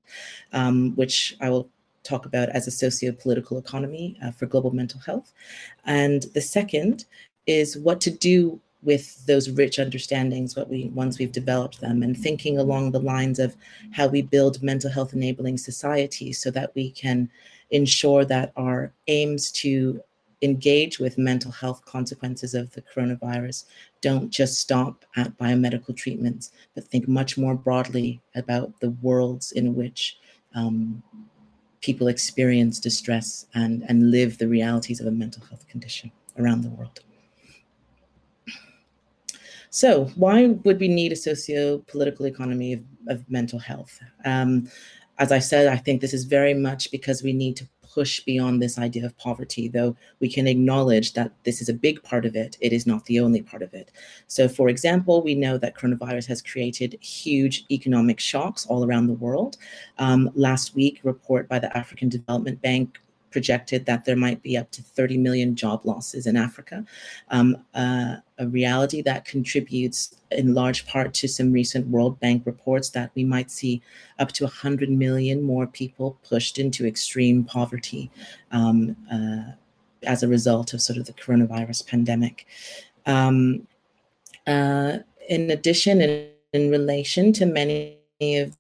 um, 0.53 0.95
which 0.97 1.37
I 1.41 1.51
will 1.51 1.69
talk 2.03 2.27
about 2.27 2.49
as 2.51 2.67
a 2.67 2.71
socio-political 2.71 3.59
economy 3.59 4.17
uh, 4.25 4.31
for 4.31 4.47
global 4.47 4.71
mental 4.71 5.01
health. 5.01 5.33
And 5.85 6.23
the 6.35 6.41
second 6.41 7.05
is 7.47 7.77
what 7.77 8.01
to 8.03 8.11
do 8.11 8.61
with 8.83 9.27
those 9.27 9.51
rich 9.51 9.79
understandings 9.79 10.57
what 10.57 10.71
we 10.71 10.89
once 10.95 11.19
we've 11.19 11.33
developed 11.33 11.81
them 11.81 12.03
and 12.03 12.17
thinking 12.17 12.57
along 12.57 12.91
the 12.91 13.01
lines 13.01 13.39
of 13.39 13.55
how 13.91 14.07
we 14.07 14.23
build 14.23 14.63
mental 14.63 14.91
health 14.91 15.13
enabling 15.13 15.59
society 15.59 16.33
so 16.33 16.51
that 16.51 16.75
we 16.75 16.91
can 16.91 17.29
ensure 17.71 18.25
that 18.25 18.53
our 18.57 18.93
aims 19.07 19.53
to 19.53 20.03
engage 20.43 20.99
with 20.99 21.19
mental 21.19 21.51
health 21.51 21.85
consequences 21.85 22.55
of 22.55 22.71
the 22.73 22.83
coronavirus 22.83 23.65
don't 24.01 24.31
just 24.31 24.59
stop 24.59 25.05
at 25.17 25.37
biomedical 25.37 25.95
treatments 25.95 26.53
but 26.75 26.85
think 26.85 27.07
much 27.07 27.37
more 27.37 27.55
broadly 27.55 28.21
about 28.35 28.79
the 28.81 28.91
worlds 29.03 29.53
in 29.53 29.75
which 29.75 30.19
um, 30.55 31.03
people 31.81 32.09
experience 32.09 32.81
distress 32.81 33.47
and, 33.55 33.85
and 33.89 34.11
live 34.11 34.39
the 34.39 34.49
realities 34.49 35.01
of 35.01 35.07
a 35.07 35.11
mental 35.11 35.45
health 35.47 35.67
condition 35.69 36.11
around 36.39 36.63
the 36.63 36.71
world 36.71 37.01
so, 39.71 40.07
why 40.17 40.47
would 40.47 40.81
we 40.81 40.89
need 40.89 41.13
a 41.13 41.17
socio 41.17 41.79
political 41.79 42.27
economy 42.27 42.73
of, 42.73 42.83
of 43.07 43.31
mental 43.31 43.61
health? 43.61 44.01
Um, 44.25 44.69
as 45.19 45.31
I 45.31 45.39
said, 45.39 45.69
I 45.69 45.77
think 45.77 46.01
this 46.01 46.13
is 46.13 46.25
very 46.25 46.55
much 46.55 46.91
because 46.91 47.23
we 47.23 47.33
need 47.33 47.57
to 47.57 47.69
push 47.93 48.21
beyond 48.21 48.63
this 48.63 48.79
idea 48.79 49.05
of 49.05 49.17
poverty, 49.19 49.69
though 49.69 49.97
we 50.21 50.29
can 50.29 50.47
acknowledge 50.47 51.13
that 51.15 51.33
this 51.45 51.61
is 51.61 51.69
a 51.69 51.75
big 51.75 52.03
part 52.03 52.25
of 52.25 52.37
it. 52.37 52.57
It 52.61 52.73
is 52.73 52.87
not 52.87 53.05
the 53.07 53.21
only 53.21 53.43
part 53.43 53.63
of 53.63 53.75
it. 53.75 53.91
So, 54.27 54.49
for 54.49 54.69
example, 54.69 55.23
we 55.23 55.35
know 55.35 55.59
that 55.59 55.77
coronavirus 55.77 56.27
has 56.29 56.43
created 56.43 56.97
huge 57.01 57.65
economic 57.71 58.21
shocks 58.21 58.67
all 58.67 58.85
around 58.85 59.07
the 59.07 59.15
world. 59.15 59.57
Um, 59.99 60.31
last 60.35 60.75
week, 60.75 61.01
report 61.03 61.49
by 61.49 61.59
the 61.59 61.77
African 61.77 62.09
Development 62.09 62.61
Bank 62.63 63.01
projected 63.31 63.87
that 63.87 64.05
there 64.05 64.17
might 64.17 64.43
be 64.43 64.57
up 64.57 64.71
to 64.73 64.83
30 64.83 65.19
million 65.19 65.55
job 65.55 65.85
losses 65.85 66.27
in 66.27 66.37
Africa, 66.37 66.85
um, 67.31 67.57
uh, 67.75 68.17
a 68.39 68.49
reality 68.49 69.03
that 69.03 69.25
contributes 69.25 70.17
in 70.31 70.55
large 70.55 70.87
part 70.87 71.15
to 71.15 71.29
some 71.29 71.53
recent 71.53 71.87
World 71.89 72.19
Bank 72.21 72.45
reports 72.47 72.91
that 72.91 73.11
we 73.15 73.25
might 73.25 73.51
see 73.51 73.83
up 74.19 74.33
to 74.33 74.45
100 74.45 74.91
million 74.91 75.43
more 75.43 75.67
people 75.67 76.19
pushed 76.29 76.59
into 76.59 76.87
extreme 76.87 77.45
poverty 77.45 78.11
um, 78.53 78.97
uh, 79.13 79.53
as 80.05 80.23
a 80.23 80.29
result 80.29 80.73
of 80.73 80.81
sort 80.81 80.99
of 80.99 81.07
the 81.07 81.13
coronavirus 81.13 81.87
pandemic. 81.87 82.47
Um, 83.07 83.67
uh, 84.47 84.99
in 85.29 85.51
addition, 85.51 86.01
in, 86.01 86.29
in 86.53 86.71
relation 86.71 87.33
to 87.35 87.47
many 87.47 87.99
of 88.21 88.57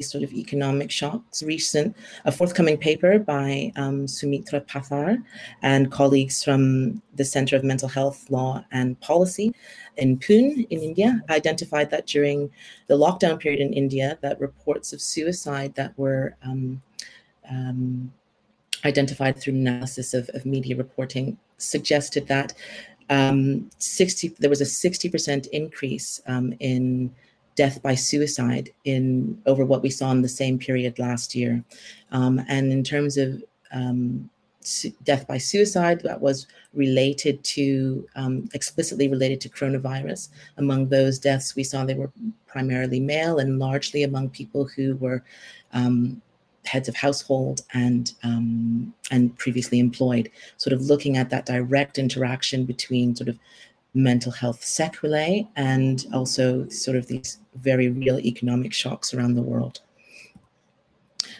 sort 0.00 0.24
of 0.24 0.32
economic 0.32 0.90
shocks. 0.90 1.42
Recent, 1.42 1.96
a 2.24 2.32
forthcoming 2.32 2.76
paper 2.76 3.18
by 3.18 3.72
um, 3.76 4.06
Soumitra 4.06 4.64
Pathare 4.66 5.22
and 5.62 5.90
colleagues 5.90 6.42
from 6.42 7.02
the 7.14 7.24
Center 7.24 7.56
of 7.56 7.64
Mental 7.64 7.88
Health 7.88 8.30
Law 8.30 8.64
and 8.72 8.98
Policy 9.00 9.54
in 9.96 10.18
Pune 10.18 10.66
in 10.70 10.80
India 10.80 11.22
identified 11.30 11.90
that 11.90 12.06
during 12.06 12.50
the 12.86 12.94
lockdown 12.94 13.38
period 13.38 13.60
in 13.60 13.72
India, 13.72 14.18
that 14.22 14.40
reports 14.40 14.92
of 14.92 15.00
suicide 15.00 15.74
that 15.74 15.96
were 15.98 16.36
um, 16.42 16.82
um, 17.48 18.12
identified 18.84 19.38
through 19.38 19.54
analysis 19.54 20.14
of, 20.14 20.28
of 20.34 20.44
media 20.44 20.76
reporting 20.76 21.38
suggested 21.58 22.26
that 22.26 22.54
um, 23.10 23.70
60 23.78 24.36
there 24.38 24.50
was 24.50 24.60
a 24.60 24.64
60% 24.64 25.46
increase 25.48 26.20
um, 26.26 26.54
in 26.60 27.14
death 27.54 27.82
by 27.82 27.94
suicide 27.94 28.70
in 28.84 29.40
over 29.46 29.64
what 29.64 29.82
we 29.82 29.90
saw 29.90 30.10
in 30.10 30.22
the 30.22 30.28
same 30.28 30.58
period 30.58 30.98
last 30.98 31.34
year. 31.34 31.62
Um, 32.12 32.40
and 32.48 32.72
in 32.72 32.82
terms 32.82 33.16
of 33.16 33.42
um, 33.72 34.28
death 35.04 35.26
by 35.26 35.38
suicide, 35.38 36.00
that 36.02 36.20
was 36.20 36.46
related 36.72 37.42
to 37.44 38.06
um, 38.16 38.48
explicitly 38.54 39.08
related 39.08 39.40
to 39.42 39.48
coronavirus. 39.48 40.28
Among 40.56 40.88
those 40.88 41.18
deaths, 41.18 41.54
we 41.54 41.64
saw 41.64 41.84
they 41.84 41.94
were 41.94 42.12
primarily 42.46 43.00
male 43.00 43.38
and 43.38 43.58
largely 43.58 44.02
among 44.02 44.30
people 44.30 44.64
who 44.64 44.96
were 44.96 45.22
um, 45.72 46.20
heads 46.64 46.88
of 46.88 46.96
household 46.96 47.60
and 47.74 48.12
um, 48.22 48.94
and 49.10 49.36
previously 49.38 49.78
employed. 49.78 50.30
Sort 50.56 50.72
of 50.72 50.82
looking 50.82 51.16
at 51.16 51.30
that 51.30 51.46
direct 51.46 51.98
interaction 51.98 52.64
between 52.64 53.14
sort 53.14 53.28
of 53.28 53.38
mental 53.94 54.32
health 54.32 54.62
sequelae 54.64 55.48
and 55.56 56.06
also 56.12 56.68
sort 56.68 56.96
of 56.96 57.06
these 57.06 57.38
very 57.54 57.88
real 57.88 58.18
economic 58.18 58.72
shocks 58.72 59.14
around 59.14 59.34
the 59.34 59.42
world. 59.42 59.80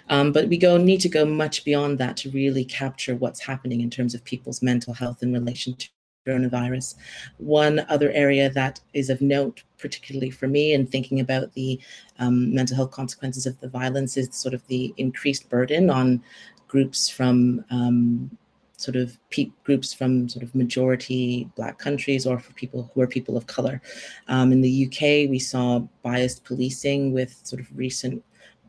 Um, 0.08 0.32
but 0.32 0.48
we 0.48 0.56
go 0.56 0.76
need 0.76 1.00
to 1.00 1.08
go 1.08 1.24
much 1.24 1.64
beyond 1.64 1.98
that 1.98 2.16
to 2.18 2.30
really 2.30 2.64
capture 2.64 3.16
what's 3.16 3.40
happening 3.40 3.80
in 3.80 3.90
terms 3.90 4.14
of 4.14 4.22
people's 4.24 4.62
mental 4.62 4.92
health 4.92 5.22
in 5.22 5.32
relation 5.32 5.74
to 5.76 5.88
coronavirus. 6.26 6.94
One 7.38 7.84
other 7.88 8.10
area 8.12 8.50
that 8.50 8.80
is 8.92 9.10
of 9.10 9.20
note, 9.20 9.62
particularly 9.78 10.30
for 10.30 10.46
me, 10.46 10.72
in 10.72 10.86
thinking 10.86 11.20
about 11.20 11.52
the 11.54 11.80
um, 12.18 12.54
mental 12.54 12.76
health 12.76 12.90
consequences 12.92 13.46
of 13.46 13.58
the 13.60 13.68
violence, 13.68 14.16
is 14.16 14.34
sort 14.34 14.54
of 14.54 14.66
the 14.68 14.94
increased 14.96 15.48
burden 15.48 15.90
on 15.90 16.22
groups 16.68 17.08
from 17.08 17.64
um, 17.70 18.36
sort 18.84 18.96
of 18.96 19.18
groups 19.64 19.94
from 19.94 20.28
sort 20.28 20.42
of 20.42 20.54
majority 20.54 21.48
black 21.56 21.78
countries 21.78 22.26
or 22.26 22.38
for 22.38 22.52
people 22.52 22.90
who 22.92 23.00
are 23.00 23.06
people 23.06 23.36
of 23.36 23.46
color. 23.46 23.80
Um, 24.28 24.52
in 24.52 24.60
the 24.60 24.86
UK, 24.86 25.30
we 25.30 25.38
saw 25.38 25.80
biased 26.02 26.44
policing 26.44 27.12
with 27.12 27.40
sort 27.44 27.60
of 27.60 27.66
recent 27.74 28.22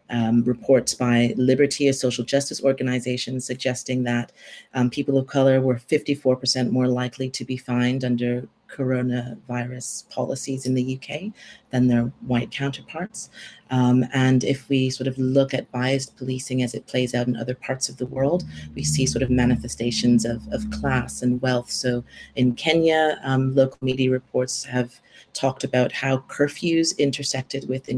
um, 0.09 0.43
reports 0.43 0.93
by 0.93 1.33
Liberty, 1.35 1.87
a 1.87 1.93
social 1.93 2.23
justice 2.23 2.63
organization, 2.63 3.41
suggesting 3.41 4.03
that 4.03 4.31
um, 4.73 4.89
people 4.89 5.17
of 5.17 5.27
color 5.27 5.61
were 5.61 5.75
54% 5.75 6.69
more 6.69 6.87
likely 6.87 7.29
to 7.31 7.43
be 7.43 7.57
fined 7.57 8.05
under 8.05 8.47
coronavirus 8.69 10.09
policies 10.09 10.65
in 10.65 10.73
the 10.73 10.99
UK 10.99 11.33
than 11.71 11.87
their 11.87 12.11
white 12.25 12.51
counterparts. 12.51 13.29
Um, 13.69 14.05
and 14.13 14.43
if 14.43 14.69
we 14.69 14.89
sort 14.89 15.07
of 15.07 15.17
look 15.17 15.53
at 15.53 15.71
biased 15.71 16.15
policing 16.17 16.61
as 16.61 16.73
it 16.73 16.87
plays 16.87 17.13
out 17.15 17.27
in 17.27 17.35
other 17.35 17.55
parts 17.55 17.89
of 17.89 17.97
the 17.97 18.05
world, 18.05 18.43
we 18.75 18.83
see 18.83 19.05
sort 19.05 19.23
of 19.23 19.29
manifestations 19.29 20.25
of, 20.25 20.47
of 20.51 20.69
class 20.71 21.21
and 21.21 21.41
wealth. 21.41 21.71
So 21.71 22.03
in 22.35 22.55
Kenya, 22.55 23.19
um, 23.23 23.55
local 23.55 23.79
media 23.81 24.11
reports 24.11 24.63
have 24.65 24.99
talked 25.33 25.63
about 25.63 25.91
how 25.91 26.19
curfews 26.29 26.97
intersected 26.97 27.67
with 27.67 27.89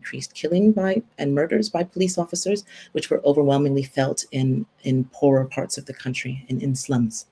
increased 0.00 0.34
killing 0.34 0.72
by 0.72 1.02
and 1.18 1.34
murders 1.34 1.68
by 1.68 1.84
police 1.84 2.16
officers, 2.16 2.64
which 2.92 3.10
were 3.10 3.20
overwhelmingly 3.24 3.82
felt 3.82 4.24
in, 4.32 4.66
in 4.82 5.04
poorer 5.12 5.44
parts 5.44 5.76
of 5.76 5.86
the 5.86 5.94
country, 5.94 6.44
in, 6.48 6.60
in 6.60 6.74
slums. 6.74 7.26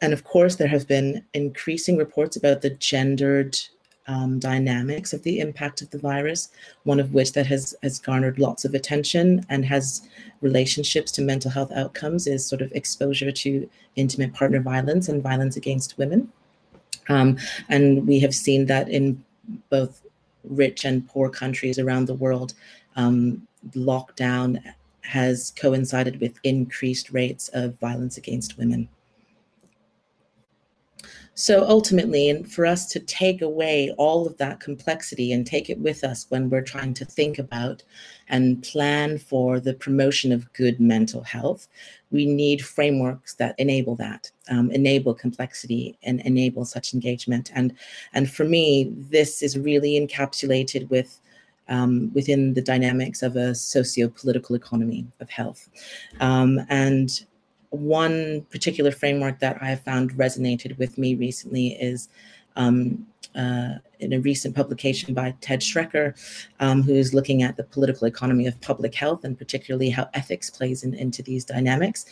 And 0.00 0.12
of 0.12 0.24
course, 0.24 0.56
there 0.56 0.68
have 0.68 0.86
been 0.86 1.24
increasing 1.34 1.96
reports 1.96 2.36
about 2.36 2.62
the 2.62 2.70
gendered 2.70 3.58
um, 4.06 4.38
dynamics 4.38 5.12
of 5.12 5.22
the 5.22 5.38
impact 5.38 5.82
of 5.82 5.90
the 5.90 5.98
virus, 5.98 6.50
one 6.82 6.98
of 6.98 7.14
which 7.14 7.32
that 7.32 7.46
has, 7.46 7.74
has 7.82 7.98
garnered 7.98 8.38
lots 8.38 8.64
of 8.64 8.74
attention 8.74 9.44
and 9.48 9.64
has 9.64 10.02
relationships 10.40 11.12
to 11.12 11.22
mental 11.22 11.50
health 11.50 11.70
outcomes 11.72 12.26
is 12.26 12.44
sort 12.44 12.62
of 12.62 12.72
exposure 12.72 13.30
to 13.30 13.68
intimate 13.96 14.34
partner 14.34 14.60
violence 14.60 15.08
and 15.08 15.22
violence 15.22 15.56
against 15.56 15.96
women. 15.96 16.30
Um, 17.08 17.38
and 17.68 18.06
we 18.06 18.18
have 18.20 18.34
seen 18.34 18.66
that 18.66 18.88
in 18.88 19.22
both 19.68 20.02
rich 20.44 20.84
and 20.84 21.06
poor 21.08 21.28
countries 21.28 21.78
around 21.78 22.06
the 22.06 22.14
world, 22.14 22.54
um, 22.96 23.46
lockdown 23.74 24.60
has 25.02 25.52
coincided 25.52 26.20
with 26.20 26.38
increased 26.42 27.10
rates 27.10 27.48
of 27.48 27.78
violence 27.78 28.16
against 28.16 28.58
women. 28.58 28.88
So 31.40 31.64
ultimately, 31.66 32.28
and 32.28 32.52
for 32.52 32.66
us 32.66 32.84
to 32.92 33.00
take 33.00 33.40
away 33.40 33.94
all 33.96 34.26
of 34.26 34.36
that 34.36 34.60
complexity 34.60 35.32
and 35.32 35.46
take 35.46 35.70
it 35.70 35.78
with 35.78 36.04
us 36.04 36.26
when 36.28 36.50
we're 36.50 36.60
trying 36.60 36.92
to 36.92 37.06
think 37.06 37.38
about 37.38 37.82
and 38.28 38.62
plan 38.62 39.16
for 39.16 39.58
the 39.58 39.72
promotion 39.72 40.32
of 40.32 40.52
good 40.52 40.78
mental 40.80 41.22
health, 41.22 41.66
we 42.10 42.26
need 42.26 42.62
frameworks 42.62 43.36
that 43.36 43.54
enable 43.56 43.96
that, 43.96 44.30
um, 44.50 44.70
enable 44.70 45.14
complexity, 45.14 45.96
and 46.02 46.20
enable 46.20 46.66
such 46.66 46.92
engagement. 46.92 47.50
And 47.54 47.72
and 48.12 48.30
for 48.30 48.44
me, 48.44 48.92
this 49.10 49.40
is 49.40 49.56
really 49.56 49.98
encapsulated 49.98 50.90
with. 50.90 51.20
Um, 51.68 52.10
within 52.14 52.54
the 52.54 52.62
dynamics 52.62 53.22
of 53.22 53.36
a 53.36 53.54
socio-political 53.54 54.56
economy 54.56 55.06
of 55.20 55.30
health. 55.30 55.68
Um, 56.18 56.58
and 56.68 57.24
one 57.70 58.42
particular 58.50 58.90
framework 58.90 59.38
that 59.40 59.58
I 59.60 59.66
have 59.66 59.80
found 59.82 60.12
resonated 60.12 60.76
with 60.78 60.98
me 60.98 61.14
recently 61.14 61.68
is 61.68 62.08
um, 62.56 63.06
uh, 63.34 63.74
in 64.00 64.12
a 64.12 64.20
recent 64.20 64.56
publication 64.56 65.14
by 65.14 65.34
Ted 65.40 65.60
Schrecker, 65.60 66.14
um, 66.58 66.82
who 66.82 66.94
is 66.94 67.14
looking 67.14 67.42
at 67.42 67.56
the 67.56 67.64
political 67.64 68.06
economy 68.06 68.46
of 68.46 68.60
public 68.60 68.94
health 68.94 69.24
and 69.24 69.38
particularly 69.38 69.90
how 69.90 70.08
ethics 70.14 70.50
plays 70.50 70.82
in, 70.82 70.94
into 70.94 71.22
these 71.22 71.44
dynamics. 71.44 72.06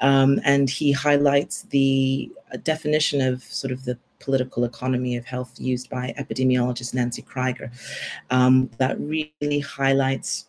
Um, 0.00 0.40
and 0.44 0.70
he 0.70 0.92
highlights 0.92 1.62
the 1.64 2.30
definition 2.62 3.20
of 3.20 3.42
sort 3.42 3.72
of 3.72 3.84
the 3.84 3.98
political 4.20 4.64
economy 4.64 5.16
of 5.16 5.26
health 5.26 5.52
used 5.58 5.90
by 5.90 6.14
epidemiologist 6.18 6.94
Nancy 6.94 7.20
Krieger 7.20 7.70
um, 8.30 8.70
that 8.78 8.98
really 8.98 9.60
highlights 9.60 10.46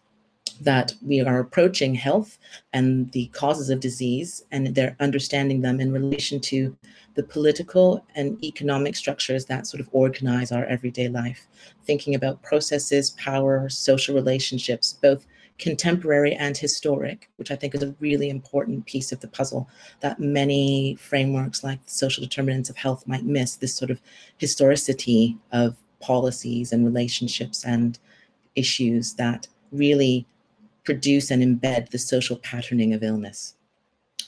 that 0.62 0.94
we 1.02 1.22
are 1.22 1.40
approaching 1.40 1.96
health 1.96 2.38
and 2.74 3.12
the 3.12 3.28
causes 3.28 3.70
of 3.70 3.80
disease 3.80 4.44
and 4.52 4.74
they're 4.74 4.96
understanding 5.00 5.62
them 5.62 5.80
in 5.80 5.92
relation 5.92 6.40
to 6.40 6.76
the 7.16 7.24
political 7.24 8.06
and 8.16 8.42
economic 8.44 8.96
structures 8.96 9.46
that 9.46 9.68
sort 9.68 9.82
of 9.82 9.90
organize 9.92 10.52
our 10.52 10.66
everyday 10.66 11.08
life. 11.08 11.48
Thinking 11.86 12.16
about 12.16 12.42
processes 12.44 13.12
power 13.12 13.70
social 13.70 14.16
relationships 14.16 14.94
both 15.02 15.26
contemporary 15.58 16.34
and 16.34 16.58
historic 16.58 17.30
which 17.38 17.50
i 17.50 17.56
think 17.56 17.74
is 17.74 17.82
a 17.82 17.96
really 18.02 18.30
important 18.30 18.86
piece 18.86 19.14
of 19.14 19.22
the 19.22 19.28
puzzle 19.30 19.70
that 20.02 20.20
many 20.20 20.96
frameworks 20.96 21.64
like 21.64 21.80
social 21.86 22.22
determinants 22.22 22.70
of 22.70 22.76
health 22.76 23.08
might 23.08 23.24
miss 23.24 23.56
this 23.56 23.74
sort 23.74 23.90
of 23.90 24.02
historicity 24.38 25.38
of 25.54 25.78
policies 26.02 26.74
and 26.74 26.84
relationships 26.84 27.64
and 27.64 28.00
issues 28.56 29.14
that 29.14 29.48
really 29.72 30.26
produce 30.86 31.32
and 31.32 31.44
embed 31.44 31.90
the 31.90 31.98
social 31.98 32.38
patterning 32.38 32.94
of 32.94 33.04
illness. 33.04 33.56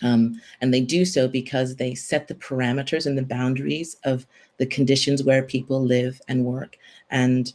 Um, 0.03 0.39
and 0.61 0.73
they 0.73 0.81
do 0.81 1.05
so 1.05 1.27
because 1.27 1.75
they 1.75 1.95
set 1.95 2.27
the 2.27 2.35
parameters 2.35 3.05
and 3.05 3.17
the 3.17 3.23
boundaries 3.23 3.95
of 4.03 4.27
the 4.57 4.65
conditions 4.65 5.23
where 5.23 5.43
people 5.43 5.81
live 5.81 6.21
and 6.27 6.45
work. 6.45 6.77
And 7.09 7.51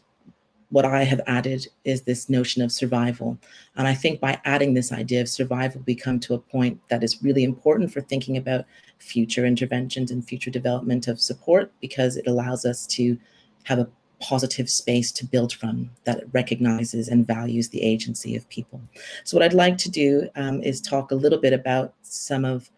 what 0.70 0.84
I 0.86 1.04
have 1.04 1.20
added 1.26 1.66
is 1.84 2.02
this 2.02 2.30
notion 2.30 2.62
of 2.62 2.72
survival. 2.72 3.38
And 3.76 3.86
I 3.86 3.94
think 3.94 4.20
by 4.20 4.40
adding 4.46 4.72
this 4.72 4.90
idea 4.90 5.20
of 5.20 5.28
survival, 5.28 5.82
we 5.86 5.94
come 5.94 6.18
to 6.20 6.34
a 6.34 6.38
point 6.38 6.80
that 6.88 7.04
is 7.04 7.22
really 7.22 7.44
important 7.44 7.92
for 7.92 8.00
thinking 8.00 8.38
about 8.38 8.64
future 8.98 9.44
interventions 9.44 10.10
and 10.10 10.26
future 10.26 10.50
development 10.50 11.08
of 11.08 11.20
support 11.20 11.70
because 11.80 12.16
it 12.16 12.26
allows 12.26 12.64
us 12.64 12.86
to 12.86 13.18
have 13.64 13.78
a 13.78 13.88
positive 14.22 14.70
space 14.70 15.12
to 15.12 15.26
build 15.26 15.52
from 15.52 15.90
that 16.04 16.22
recognizes 16.32 17.08
and 17.08 17.26
values 17.26 17.68
the 17.68 17.82
agency 17.82 18.36
of 18.36 18.48
people. 18.48 18.80
So, 19.24 19.36
what 19.36 19.44
I'd 19.44 19.52
like 19.52 19.76
to 19.78 19.90
do 19.90 20.28
um, 20.36 20.62
is 20.62 20.80
talk 20.80 21.10
a 21.10 21.16
little 21.16 21.40
bit 21.40 21.52
about 21.52 21.94
some 22.02 22.44
of 22.44 22.70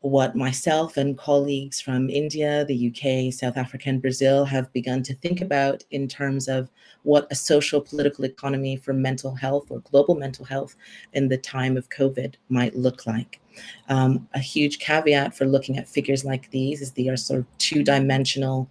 what 0.00 0.36
myself 0.36 0.96
and 0.96 1.18
colleagues 1.18 1.80
from 1.80 2.08
India, 2.08 2.64
the 2.66 2.88
UK, 2.88 3.32
South 3.34 3.56
Africa, 3.56 3.88
and 3.88 4.00
Brazil 4.00 4.44
have 4.44 4.72
begun 4.72 5.02
to 5.02 5.14
think 5.14 5.40
about 5.40 5.82
in 5.90 6.06
terms 6.06 6.46
of 6.46 6.70
what 7.02 7.26
a 7.32 7.34
social 7.34 7.80
political 7.80 8.24
economy 8.24 8.76
for 8.76 8.92
mental 8.92 9.34
health 9.34 9.66
or 9.70 9.80
global 9.80 10.14
mental 10.14 10.44
health 10.44 10.76
in 11.14 11.28
the 11.28 11.36
time 11.36 11.76
of 11.76 11.90
COVID 11.90 12.34
might 12.48 12.76
look 12.76 13.06
like. 13.06 13.40
Um, 13.88 14.28
a 14.34 14.38
huge 14.38 14.78
caveat 14.78 15.36
for 15.36 15.46
looking 15.46 15.78
at 15.78 15.88
figures 15.88 16.24
like 16.24 16.48
these 16.52 16.80
is 16.80 16.92
they 16.92 17.08
are 17.08 17.16
sort 17.16 17.40
of 17.40 17.46
two 17.58 17.82
dimensional 17.82 18.70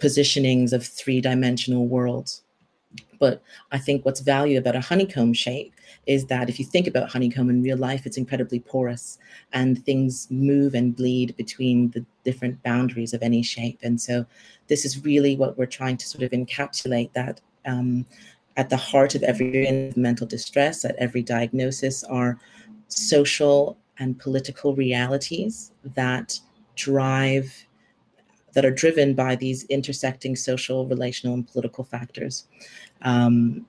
positionings 0.00 0.72
of 0.72 0.86
three 0.86 1.20
dimensional 1.20 1.86
worlds. 1.86 2.42
But 3.18 3.42
I 3.72 3.78
think 3.78 4.04
what's 4.04 4.20
valuable 4.20 4.58
about 4.58 4.76
a 4.76 4.80
honeycomb 4.80 5.32
shape 5.32 5.72
is 6.06 6.26
that 6.26 6.48
if 6.48 6.58
you 6.58 6.64
think 6.64 6.86
about 6.86 7.08
honeycomb 7.08 7.48
in 7.48 7.62
real 7.62 7.78
life, 7.78 8.04
it's 8.06 8.18
incredibly 8.18 8.60
porous 8.60 9.18
and 9.52 9.82
things 9.84 10.28
move 10.30 10.74
and 10.74 10.94
bleed 10.94 11.34
between 11.36 11.90
the 11.90 12.04
different 12.24 12.62
boundaries 12.62 13.14
of 13.14 13.22
any 13.22 13.42
shape. 13.42 13.78
And 13.82 14.00
so 14.00 14.26
this 14.68 14.84
is 14.84 15.04
really 15.04 15.36
what 15.36 15.56
we're 15.56 15.66
trying 15.66 15.96
to 15.98 16.06
sort 16.06 16.24
of 16.24 16.32
encapsulate 16.32 17.12
that 17.14 17.40
um, 17.64 18.04
at 18.56 18.70
the 18.70 18.76
heart 18.76 19.14
of 19.14 19.22
every 19.22 19.92
mental 19.96 20.26
distress, 20.26 20.84
at 20.84 20.96
every 20.96 21.22
diagnosis, 21.22 22.04
are 22.04 22.38
social 22.88 23.78
and 23.98 24.18
political 24.18 24.74
realities 24.74 25.72
that 25.94 26.38
drive 26.76 27.66
that 28.54 28.64
are 28.64 28.70
driven 28.70 29.14
by 29.14 29.36
these 29.36 29.64
intersecting 29.64 30.36
social, 30.36 30.86
relational, 30.86 31.34
and 31.34 31.46
political 31.46 31.84
factors. 31.84 32.46
Um, 33.02 33.66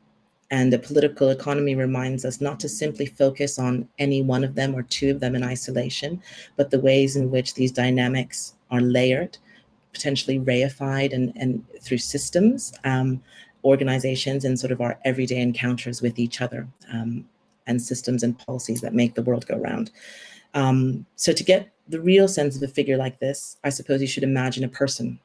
and 0.51 0.71
the 0.71 0.79
political 0.79 1.29
economy 1.29 1.75
reminds 1.75 2.23
us 2.23 2.39
not 2.39 2.59
to 2.59 2.69
simply 2.69 3.07
focus 3.07 3.57
on 3.57 3.87
any 3.97 4.21
one 4.21 4.43
of 4.43 4.55
them 4.55 4.75
or 4.75 4.83
two 4.83 5.11
of 5.11 5.19
them 5.19 5.35
in 5.35 5.43
isolation, 5.43 6.21
but 6.55 6.69
the 6.69 6.79
ways 6.79 7.15
in 7.15 7.31
which 7.31 7.55
these 7.55 7.71
dynamics 7.71 8.53
are 8.69 8.81
layered, 8.81 9.37
potentially 9.91 10.39
reified, 10.39 11.13
and, 11.13 11.33
and 11.35 11.65
through 11.81 11.97
systems, 11.97 12.73
um, 12.83 13.21
organizations, 13.63 14.45
and 14.45 14.59
sort 14.59 14.71
of 14.71 14.81
our 14.81 14.99
everyday 15.03 15.41
encounters 15.41 16.01
with 16.01 16.19
each 16.19 16.41
other, 16.41 16.67
um, 16.93 17.25
and 17.65 17.81
systems 17.81 18.21
and 18.21 18.37
policies 18.37 18.81
that 18.81 18.93
make 18.93 19.15
the 19.15 19.23
world 19.23 19.47
go 19.47 19.57
round. 19.57 19.89
Um, 20.55 21.05
so 21.15 21.33
to 21.33 21.43
get 21.43 21.71
the 21.87 22.01
real 22.01 22.27
sense 22.27 22.55
of 22.55 22.63
a 22.63 22.67
figure 22.67 22.97
like 22.97 23.19
this, 23.19 23.57
I 23.63 23.69
suppose 23.69 24.01
you 24.01 24.07
should 24.07 24.23
imagine 24.23 24.63
a 24.63 24.69
person. 24.69 25.19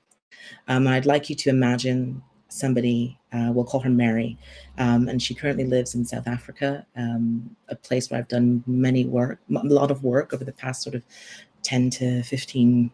Um, 0.68 0.86
I'd 0.86 1.06
like 1.06 1.30
you 1.30 1.36
to 1.36 1.48
imagine 1.50 2.22
somebody, 2.48 3.18
uh, 3.32 3.50
we'll 3.54 3.64
call 3.64 3.80
her 3.80 3.90
Mary, 3.90 4.36
um, 4.78 5.08
and 5.08 5.22
she 5.22 5.34
currently 5.34 5.64
lives 5.64 5.94
in 5.94 6.04
South 6.04 6.26
Africa, 6.26 6.84
um, 6.96 7.56
a 7.68 7.76
place 7.76 8.10
where 8.10 8.18
I've 8.18 8.28
done 8.28 8.64
many 8.66 9.04
work, 9.04 9.38
a 9.54 9.64
lot 9.64 9.90
of 9.90 10.02
work 10.02 10.34
over 10.34 10.44
the 10.44 10.52
past 10.52 10.82
sort 10.82 10.96
of 10.96 11.02
10 11.62 11.90
to 11.90 12.22
15 12.24 12.90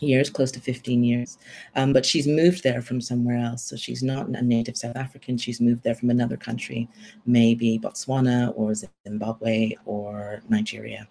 years, 0.00 0.30
close 0.30 0.50
to 0.52 0.60
15 0.60 1.04
years. 1.04 1.38
Um, 1.76 1.92
but 1.92 2.06
she's 2.06 2.26
moved 2.26 2.62
there 2.62 2.82
from 2.82 3.00
somewhere 3.00 3.38
else. 3.38 3.62
So 3.62 3.76
she's 3.76 4.02
not 4.02 4.28
a 4.28 4.42
native 4.42 4.76
South 4.76 4.96
African. 4.96 5.38
She's 5.38 5.60
moved 5.60 5.82
there 5.82 5.94
from 5.94 6.10
another 6.10 6.36
country, 6.36 6.88
maybe 7.26 7.78
Botswana 7.78 8.52
or 8.56 8.74
Zimbabwe 9.06 9.74
or 9.84 10.42
Nigeria. 10.48 11.08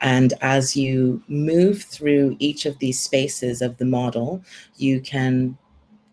And 0.00 0.34
as 0.40 0.76
you 0.76 1.22
move 1.28 1.82
through 1.82 2.36
each 2.38 2.66
of 2.66 2.78
these 2.78 3.00
spaces 3.00 3.62
of 3.62 3.78
the 3.78 3.84
model, 3.84 4.42
you 4.76 5.00
can 5.00 5.56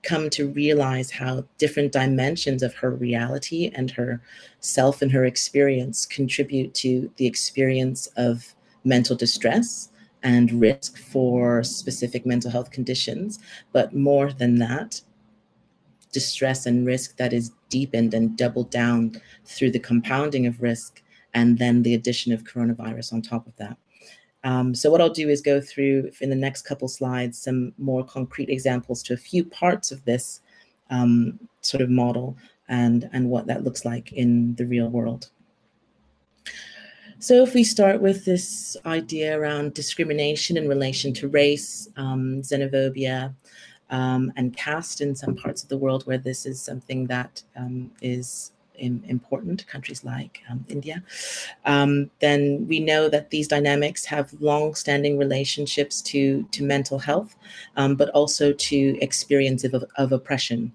come 0.03 0.29
to 0.29 0.49
realize 0.49 1.11
how 1.11 1.43
different 1.57 1.91
dimensions 1.91 2.63
of 2.63 2.73
her 2.75 2.91
reality 2.91 3.71
and 3.75 3.91
her 3.91 4.21
self 4.59 5.01
and 5.01 5.11
her 5.11 5.25
experience 5.25 6.05
contribute 6.05 6.73
to 6.73 7.11
the 7.17 7.25
experience 7.25 8.07
of 8.15 8.55
mental 8.83 9.15
distress 9.15 9.89
and 10.23 10.59
risk 10.59 10.97
for 10.97 11.63
specific 11.63 12.25
mental 12.25 12.51
health 12.51 12.71
conditions, 12.71 13.39
but 13.71 13.95
more 13.95 14.31
than 14.33 14.55
that, 14.55 15.01
distress 16.11 16.65
and 16.65 16.85
risk 16.85 17.17
that 17.17 17.33
is 17.33 17.51
deepened 17.69 18.13
and 18.13 18.37
doubled 18.37 18.69
down 18.69 19.21
through 19.45 19.71
the 19.71 19.79
compounding 19.79 20.45
of 20.45 20.61
risk 20.61 21.03
and 21.33 21.57
then 21.57 21.83
the 21.83 21.93
addition 21.93 22.33
of 22.33 22.43
coronavirus 22.43 23.13
on 23.13 23.21
top 23.21 23.45
of 23.47 23.55
that. 23.57 23.77
Um, 24.43 24.73
so 24.73 24.89
what 24.89 25.01
I'll 25.01 25.09
do 25.09 25.29
is 25.29 25.41
go 25.41 25.59
through 25.59 26.11
in 26.21 26.29
the 26.29 26.35
next 26.35 26.63
couple 26.63 26.87
slides 26.87 27.37
some 27.37 27.73
more 27.77 28.03
concrete 28.03 28.49
examples 28.49 29.03
to 29.03 29.13
a 29.13 29.17
few 29.17 29.43
parts 29.43 29.91
of 29.91 30.03
this 30.05 30.41
um, 30.89 31.39
sort 31.61 31.81
of 31.81 31.89
model 31.89 32.37
and, 32.67 33.09
and 33.11 33.29
what 33.29 33.47
that 33.47 33.63
looks 33.63 33.85
like 33.85 34.13
in 34.13 34.55
the 34.55 34.65
real 34.65 34.87
world. 34.87 35.29
So 37.21 37.43
if 37.43 37.53
we 37.53 37.65
start 37.65 38.01
with 38.01 38.23
this 38.23 38.77
idea 38.85 39.37
around 39.37 39.73
discrimination 39.73 40.55
in 40.55 40.69
relation 40.69 41.13
to 41.15 41.27
race, 41.27 41.89
um, 41.97 42.41
xenophobia, 42.41 43.35
um, 43.89 44.31
and 44.37 44.55
caste 44.55 45.01
in 45.01 45.13
some 45.15 45.35
parts 45.35 45.61
of 45.61 45.67
the 45.67 45.77
world 45.77 46.07
where 46.07 46.17
this 46.17 46.45
is 46.45 46.61
something 46.61 47.07
that 47.07 47.43
um, 47.57 47.91
is 48.01 48.53
important, 48.77 49.67
countries 49.67 50.05
like 50.05 50.41
um, 50.49 50.63
India, 50.69 51.03
um, 51.65 52.09
then 52.19 52.65
we 52.69 52.79
know 52.79 53.09
that 53.09 53.29
these 53.31 53.49
dynamics 53.49 54.05
have 54.05 54.31
long-standing 54.39 55.17
relationships 55.17 56.01
to, 56.03 56.43
to 56.51 56.63
mental 56.63 56.99
health, 56.99 57.35
um, 57.75 57.97
but 57.97 58.07
also 58.11 58.53
to 58.53 58.97
experience 59.01 59.65
of, 59.65 59.83
of 59.97 60.13
oppression. 60.13 60.71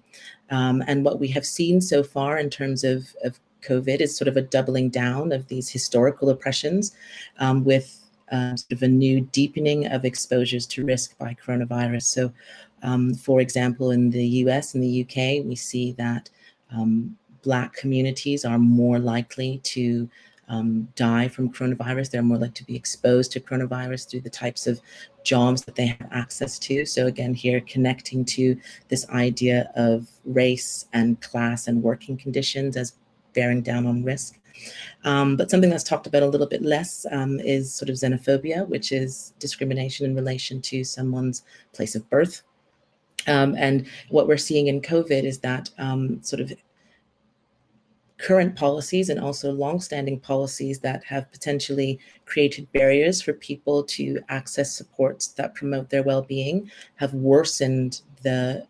Um, 0.51 0.83
and 0.85 1.03
what 1.03 1.19
we 1.19 1.29
have 1.29 1.45
seen 1.45 1.81
so 1.81 2.03
far 2.03 2.37
in 2.37 2.51
terms 2.51 2.83
of, 2.83 3.15
of 3.23 3.39
COVID 3.67 4.01
is 4.01 4.15
sort 4.15 4.27
of 4.27 4.37
a 4.37 4.41
doubling 4.41 4.89
down 4.89 5.31
of 5.31 5.47
these 5.47 5.69
historical 5.69 6.29
oppressions 6.29 6.95
um, 7.39 7.63
with 7.63 8.05
uh, 8.31 8.55
sort 8.55 8.71
of 8.71 8.83
a 8.83 8.87
new 8.87 9.21
deepening 9.21 9.87
of 9.87 10.05
exposures 10.05 10.65
to 10.67 10.85
risk 10.85 11.17
by 11.17 11.35
coronavirus. 11.45 12.03
So, 12.03 12.33
um, 12.83 13.13
for 13.13 13.41
example, 13.41 13.91
in 13.91 14.09
the 14.09 14.25
US 14.43 14.73
and 14.73 14.83
the 14.83 15.01
UK, 15.03 15.45
we 15.45 15.55
see 15.55 15.93
that 15.93 16.29
um, 16.71 17.17
Black 17.43 17.73
communities 17.73 18.43
are 18.43 18.57
more 18.57 18.97
likely 18.97 19.59
to 19.63 20.09
um, 20.47 20.87
die 20.95 21.27
from 21.27 21.51
coronavirus. 21.51 22.09
They're 22.09 22.23
more 22.23 22.37
likely 22.37 22.53
to 22.53 22.63
be 22.65 22.75
exposed 22.75 23.31
to 23.31 23.39
coronavirus 23.39 24.09
through 24.09 24.21
the 24.21 24.29
types 24.29 24.67
of 24.67 24.81
jobs 25.23 25.63
that 25.65 25.75
they 25.75 25.87
have 25.87 26.07
access 26.11 26.57
to. 26.59 26.85
So, 26.85 27.07
again, 27.07 27.33
here 27.33 27.61
connecting 27.61 28.25
to 28.25 28.57
this 28.89 29.07
idea 29.09 29.71
of 29.75 30.07
race 30.23 30.87
and 30.93 31.21
class 31.21 31.67
and 31.67 31.83
working 31.83 32.17
conditions 32.17 32.77
as 32.77 32.93
bearing 33.35 33.61
down 33.61 33.85
on 33.85 34.03
risk. 34.03 34.39
Um, 35.03 35.35
but 35.35 35.51
something 35.51 35.69
that's 35.69 35.83
talked 35.83 36.07
about 36.07 36.23
a 36.23 36.27
little 36.27 36.47
bit 36.47 36.63
less 36.63 37.05
um, 37.11 37.39
is 37.39 37.73
sort 37.73 37.89
of 37.89 37.95
xenophobia, 37.95 38.67
which 38.67 38.91
is 38.91 39.33
discrimination 39.37 40.05
in 40.05 40.15
relation 40.15 40.61
to 40.61 40.83
someone's 40.83 41.43
place 41.73 41.95
of 41.95 42.09
birth. 42.09 42.41
Um, 43.27 43.55
and 43.57 43.85
what 44.09 44.27
we're 44.27 44.37
seeing 44.37 44.67
in 44.67 44.81
COVID 44.81 45.23
is 45.23 45.39
that 45.39 45.69
um, 45.77 46.21
sort 46.23 46.41
of 46.41 46.53
current 48.17 48.55
policies 48.55 49.09
and 49.09 49.19
also 49.19 49.51
longstanding 49.51 50.19
policies 50.19 50.79
that 50.79 51.03
have 51.03 51.29
potentially 51.31 51.99
created 52.25 52.71
barriers 52.71 53.21
for 53.21 53.33
people 53.33 53.83
to 53.83 54.19
access 54.29 54.75
supports 54.75 55.27
that 55.29 55.53
promote 55.53 55.89
their 55.89 56.03
well-being 56.03 56.71
have 56.95 57.13
worsened 57.13 58.01
the 58.23 58.65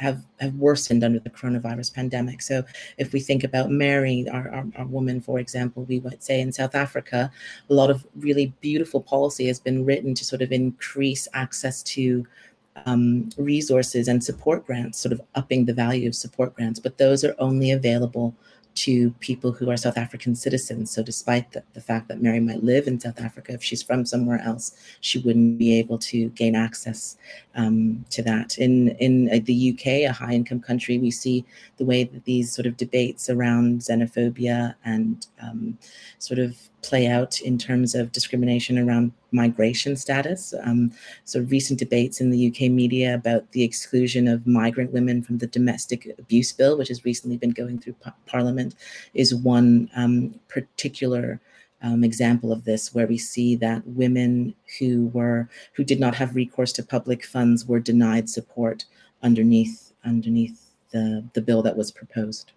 have, 0.00 0.24
have 0.40 0.54
worsened 0.54 1.04
under 1.04 1.20
the 1.20 1.30
coronavirus 1.30 1.94
pandemic. 1.94 2.40
So 2.40 2.64
if 2.96 3.12
we 3.12 3.20
think 3.20 3.44
about 3.44 3.70
Mary, 3.70 4.26
our, 4.32 4.48
our, 4.50 4.66
our, 4.76 4.86
woman, 4.86 5.20
for 5.20 5.38
example, 5.38 5.84
we 5.84 5.98
would 6.00 6.22
say 6.22 6.40
in 6.40 6.52
South 6.52 6.74
Africa, 6.74 7.30
a 7.68 7.74
lot 7.74 7.90
of 7.90 8.06
really 8.16 8.52
beautiful 8.60 9.02
policy 9.02 9.46
has 9.46 9.60
been 9.60 9.84
written 9.84 10.14
to 10.14 10.24
sort 10.24 10.40
of 10.40 10.52
increase 10.52 11.28
access 11.34 11.82
to 11.82 12.26
um, 12.86 13.28
resources 13.36 14.08
and 14.08 14.24
support 14.24 14.64
grants, 14.66 14.98
sort 14.98 15.12
of 15.12 15.20
upping 15.34 15.66
the 15.66 15.74
value 15.74 16.08
of 16.08 16.14
support 16.14 16.54
grants, 16.54 16.80
but 16.80 16.96
those 16.96 17.22
are 17.22 17.34
only 17.38 17.70
available 17.70 18.34
to 18.84 19.10
people 19.20 19.52
who 19.52 19.68
are 19.70 19.76
South 19.76 19.98
African 19.98 20.34
citizens. 20.34 20.90
So, 20.90 21.02
despite 21.02 21.52
the, 21.52 21.62
the, 21.74 21.80
fact 21.80 22.08
that 22.08 22.22
Mary 22.22 22.40
might 22.40 22.62
live 22.62 22.86
in 22.86 22.98
South 22.98 23.20
Africa, 23.20 23.52
if 23.52 23.62
she's 23.62 23.82
from 23.82 24.06
somewhere 24.06 24.40
else, 24.40 24.72
she 25.00 25.18
wouldn't 25.18 25.58
be 25.58 25.78
able 25.78 25.98
to 25.98 26.28
gain 26.30 26.54
access 26.54 27.18
um, 27.54 28.04
to 28.10 28.22
that. 28.22 28.56
In 28.58 28.88
in 29.06 29.28
uh, 29.28 29.40
the 29.44 29.72
UK, 29.72 29.86
a 30.08 30.12
high 30.12 30.32
income 30.32 30.60
country, 30.60 30.98
we 30.98 31.10
see 31.10 31.44
the 31.76 31.84
way 31.84 32.04
that 32.04 32.24
these 32.24 32.54
sort 32.54 32.66
of 32.66 32.78
debates 32.78 33.28
around 33.28 33.80
xenophobia 33.80 34.74
and 34.84 35.26
um, 35.42 35.76
sort 36.18 36.38
of 36.38 36.56
play 36.82 37.06
out 37.06 37.40
in 37.40 37.58
terms 37.58 37.94
of 37.94 38.12
discrimination 38.12 38.78
around 38.78 39.12
migration 39.32 39.96
status. 39.96 40.54
Um, 40.62 40.92
so, 41.24 41.40
recent 41.42 41.78
debates 41.78 42.20
in 42.20 42.30
the 42.30 42.48
UK 42.48 42.70
media 42.70 43.14
about 43.14 43.50
the 43.52 43.62
exclusion 43.62 44.28
of 44.28 44.46
migrant 44.46 44.92
women 44.92 45.22
from 45.22 45.38
the 45.38 45.46
domestic 45.46 46.08
abuse 46.18 46.52
bill, 46.52 46.76
which 46.78 46.88
has 46.88 47.04
recently 47.04 47.36
been 47.36 47.50
going 47.50 47.78
through 47.78 47.94
p- 47.94 48.10
Parliament, 48.26 48.74
is 49.14 49.34
one 49.34 49.90
um, 49.96 50.38
particular. 50.48 51.40
Um, 51.82 52.04
example 52.04 52.52
of 52.52 52.66
this 52.66 52.94
where 52.94 53.06
we 53.06 53.16
see 53.16 53.56
that 53.56 53.86
women 53.86 54.54
who 54.78 55.06
were 55.14 55.48
who 55.72 55.82
did 55.82 55.98
not 55.98 56.14
have 56.14 56.34
recourse 56.34 56.74
to 56.74 56.82
public 56.82 57.24
funds 57.24 57.64
were 57.64 57.80
denied 57.80 58.28
support 58.28 58.84
underneath 59.22 59.90
underneath 60.04 60.70
the, 60.90 61.24
the 61.32 61.40
bill 61.40 61.62
that 61.62 61.76
was 61.76 61.90
proposed. 61.90 62.52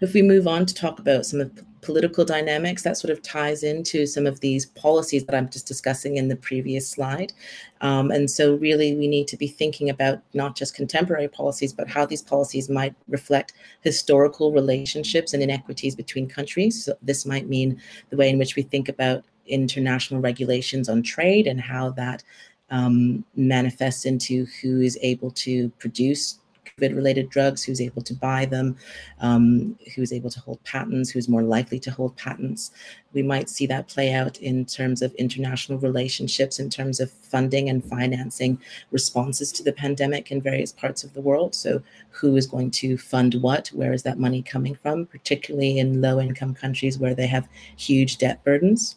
If 0.00 0.12
we 0.12 0.22
move 0.22 0.46
on 0.46 0.66
to 0.66 0.74
talk 0.74 0.98
about 0.98 1.26
some 1.26 1.40
of 1.40 1.52
political 1.86 2.24
dynamics, 2.24 2.82
that 2.82 2.98
sort 2.98 3.12
of 3.12 3.22
ties 3.22 3.62
into 3.62 4.06
some 4.06 4.26
of 4.26 4.40
these 4.40 4.66
policies 4.66 5.24
that 5.24 5.36
I'm 5.36 5.48
just 5.48 5.66
discussing 5.66 6.16
in 6.16 6.26
the 6.26 6.36
previous 6.36 6.88
slide. 6.88 7.32
Um, 7.80 8.10
and 8.10 8.28
so, 8.28 8.56
really, 8.56 8.96
we 8.96 9.06
need 9.06 9.28
to 9.28 9.36
be 9.36 9.46
thinking 9.46 9.88
about 9.88 10.20
not 10.34 10.56
just 10.56 10.74
contemporary 10.74 11.28
policies, 11.28 11.72
but 11.72 11.88
how 11.88 12.04
these 12.04 12.22
policies 12.22 12.68
might 12.68 12.94
reflect 13.06 13.52
historical 13.82 14.52
relationships 14.52 15.32
and 15.32 15.42
inequities 15.42 15.94
between 15.94 16.28
countries. 16.28 16.84
So, 16.84 16.94
this 17.00 17.24
might 17.24 17.48
mean 17.48 17.80
the 18.10 18.16
way 18.16 18.28
in 18.28 18.38
which 18.38 18.56
we 18.56 18.62
think 18.62 18.88
about 18.88 19.24
international 19.46 20.20
regulations 20.20 20.88
on 20.88 21.02
trade 21.02 21.46
and 21.46 21.60
how 21.60 21.90
that 21.90 22.24
um, 22.70 23.24
manifests 23.36 24.04
into 24.04 24.46
who 24.60 24.80
is 24.80 24.98
able 25.00 25.30
to 25.30 25.68
produce 25.78 26.40
COVID 26.78 26.94
related 26.94 27.30
drugs, 27.30 27.64
who's 27.64 27.80
able 27.80 28.02
to 28.02 28.12
buy 28.12 28.44
them, 28.44 28.76
um, 29.20 29.78
who's 29.94 30.12
able 30.12 30.28
to 30.28 30.40
hold 30.40 30.62
patents, 30.64 31.08
who's 31.08 31.26
more 31.26 31.42
likely 31.42 31.78
to 31.78 31.90
hold 31.90 32.14
patents. 32.18 32.70
We 33.14 33.22
might 33.22 33.48
see 33.48 33.66
that 33.68 33.88
play 33.88 34.12
out 34.12 34.36
in 34.42 34.66
terms 34.66 35.00
of 35.00 35.14
international 35.14 35.78
relationships, 35.78 36.58
in 36.58 36.68
terms 36.68 37.00
of 37.00 37.10
funding 37.10 37.70
and 37.70 37.82
financing 37.82 38.60
responses 38.90 39.52
to 39.52 39.62
the 39.62 39.72
pandemic 39.72 40.30
in 40.30 40.42
various 40.42 40.70
parts 40.70 41.02
of 41.02 41.14
the 41.14 41.22
world. 41.22 41.54
So, 41.54 41.80
who 42.10 42.36
is 42.36 42.46
going 42.46 42.72
to 42.72 42.98
fund 42.98 43.36
what? 43.36 43.68
Where 43.68 43.94
is 43.94 44.02
that 44.02 44.18
money 44.18 44.42
coming 44.42 44.74
from, 44.74 45.06
particularly 45.06 45.78
in 45.78 46.02
low 46.02 46.20
income 46.20 46.52
countries 46.52 46.98
where 46.98 47.14
they 47.14 47.26
have 47.26 47.48
huge 47.78 48.18
debt 48.18 48.44
burdens? 48.44 48.96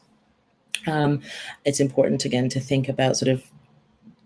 Um, 0.85 1.21
it's 1.63 1.79
important 1.79 2.25
again 2.25 2.49
to 2.49 2.59
think 2.59 2.89
about 2.89 3.15
sort 3.15 3.29
of 3.29 3.41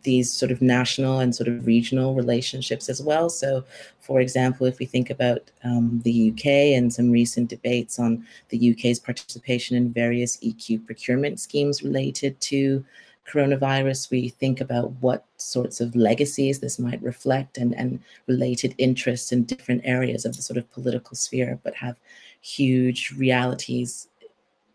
these 0.04 0.32
sort 0.32 0.52
of 0.52 0.62
national 0.62 1.20
and 1.20 1.36
sort 1.36 1.48
of 1.48 1.66
regional 1.66 2.14
relationships 2.14 2.90
as 2.90 3.02
well. 3.02 3.30
So, 3.30 3.64
for 4.00 4.20
example, 4.20 4.68
if 4.68 4.80
we 4.80 4.86
think 4.86 5.10
about 5.10 5.50
um, 5.64 6.02
the 6.04 6.32
UK 6.32 6.46
and 6.78 6.94
some 6.94 7.12
recent 7.12 7.50
debates 7.50 8.00
on 8.00 8.26
the 8.50 8.72
UK's 8.72 9.00
participation 9.00 9.76
in 9.78 9.94
various 9.94 10.38
EU 10.42 10.80
procurement 10.80 11.40
schemes 11.40 11.84
related 11.84 12.40
to 12.42 12.84
coronavirus, 13.28 14.12
we 14.12 14.30
think 14.30 14.60
about 14.60 14.92
what 15.02 15.26
sorts 15.38 15.80
of 15.80 15.96
legacies 15.96 16.60
this 16.60 16.78
might 16.78 17.02
reflect 17.02 17.58
and, 17.58 17.74
and 17.76 18.00
related 18.28 18.76
interests 18.78 19.32
in 19.32 19.44
different 19.44 19.82
areas 19.86 20.26
of 20.26 20.36
the 20.36 20.42
sort 20.42 20.58
of 20.58 20.70
political 20.72 21.16
sphere, 21.16 21.60
but 21.64 21.76
have 21.76 21.96
huge 22.42 23.14
realities 23.18 24.10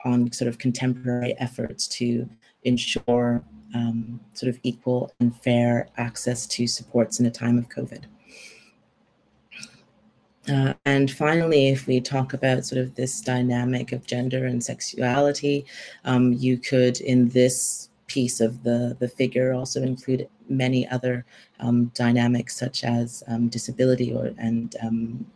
on 0.04 0.32
sort 0.32 0.48
of 0.48 0.58
contemporary 0.58 1.38
efforts 1.38 1.86
to 1.86 2.28
ensure 2.64 3.42
um, 3.74 4.20
sort 4.34 4.48
of 4.48 4.58
equal 4.62 5.12
and 5.20 5.36
fair 5.42 5.88
access 5.96 6.46
to 6.46 6.66
supports 6.66 7.20
in 7.20 7.26
a 7.26 7.30
time 7.30 7.58
of 7.58 7.68
COVID. 7.68 8.04
Uh, 10.48 10.72
and 10.86 11.10
finally, 11.10 11.68
if 11.68 11.86
we 11.86 12.00
talk 12.00 12.32
about 12.32 12.64
sort 12.64 12.80
of 12.80 12.94
this 12.94 13.20
dynamic 13.20 13.92
of 13.92 14.06
gender 14.06 14.46
and 14.46 14.64
sexuality, 14.64 15.66
um, 16.06 16.32
you 16.32 16.56
could, 16.56 17.00
in 17.02 17.28
this 17.28 17.90
piece 18.06 18.40
of 18.40 18.62
the, 18.62 18.96
the 18.98 19.08
figure, 19.08 19.52
also 19.52 19.82
include 19.82 20.26
many 20.48 20.88
other 20.88 21.26
um, 21.60 21.86
dynamics 21.94 22.56
such 22.56 22.82
as 22.82 23.22
um, 23.28 23.48
disability 23.48 24.14
or 24.14 24.32
and 24.38 24.74
um, 24.82 25.26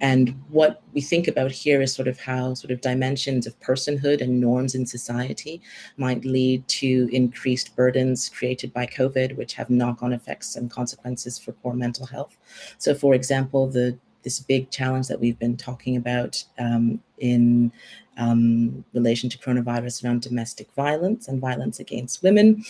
and 0.00 0.40
what 0.48 0.82
we 0.92 1.00
think 1.00 1.28
about 1.28 1.50
here 1.50 1.82
is 1.82 1.92
sort 1.92 2.08
of 2.08 2.18
how 2.20 2.54
sort 2.54 2.70
of 2.70 2.80
dimensions 2.80 3.46
of 3.46 3.58
personhood 3.60 4.20
and 4.20 4.40
norms 4.40 4.74
in 4.74 4.86
society 4.86 5.60
might 5.96 6.24
lead 6.24 6.66
to 6.68 7.08
increased 7.12 7.74
burdens 7.74 8.28
created 8.28 8.72
by 8.72 8.86
COVID, 8.86 9.36
which 9.36 9.54
have 9.54 9.70
knock 9.70 10.02
on 10.02 10.12
effects 10.12 10.56
and 10.56 10.70
consequences 10.70 11.38
for 11.38 11.52
poor 11.52 11.74
mental 11.74 12.06
health. 12.06 12.36
So, 12.78 12.94
for 12.94 13.14
example, 13.14 13.66
the 13.66 13.98
this 14.22 14.40
big 14.40 14.70
challenge 14.70 15.06
that 15.08 15.20
we've 15.20 15.38
been 15.38 15.56
talking 15.56 15.96
about 15.96 16.42
um, 16.58 17.00
in 17.18 17.72
um, 18.16 18.84
relation 18.92 19.30
to 19.30 19.38
coronavirus 19.38 20.04
around 20.04 20.22
domestic 20.22 20.70
violence 20.72 21.28
and 21.28 21.40
violence 21.40 21.78
against 21.78 22.22
women 22.22 22.64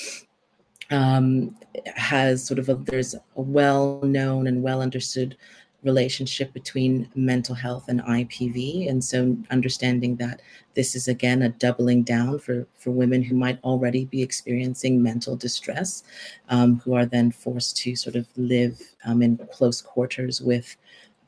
um, 0.91 1.57
has 1.97 2.45
sort 2.45 2.59
of 2.59 2.69
a, 2.69 2.75
there's 2.75 3.15
a 3.15 3.21
well-known 3.35 4.47
and 4.47 4.63
well-understood 4.63 5.37
relationship 5.85 6.53
between 6.53 7.09
mental 7.15 7.55
health 7.55 7.85
and 7.89 8.03
IPV. 8.03 8.91
And 8.91 9.03
so 9.03 9.37
understanding 9.51 10.17
that 10.17 10.43
this 10.75 10.97
is 10.97 11.07
again 11.07 11.43
a 11.43 11.51
doubling 11.51 12.03
down 12.03 12.39
for, 12.41 12.67
for 12.75 12.91
women 12.91 13.23
who 13.23 13.35
might 13.35 13.63
already 13.63 14.05
be 14.05 14.23
experiencing 14.23 15.03
mental 15.03 15.37
distress, 15.37 16.03
um, 16.49 16.81
who 16.81 16.95
are 16.95 17.07
then 17.07 17.31
forced 17.31 17.77
to 17.79 17.95
sort 17.95 18.17
of 18.17 18.27
live 18.37 18.81
um, 19.05 19.23
in 19.23 19.37
close 19.53 19.81
quarters 19.81 20.41
with 20.41 20.77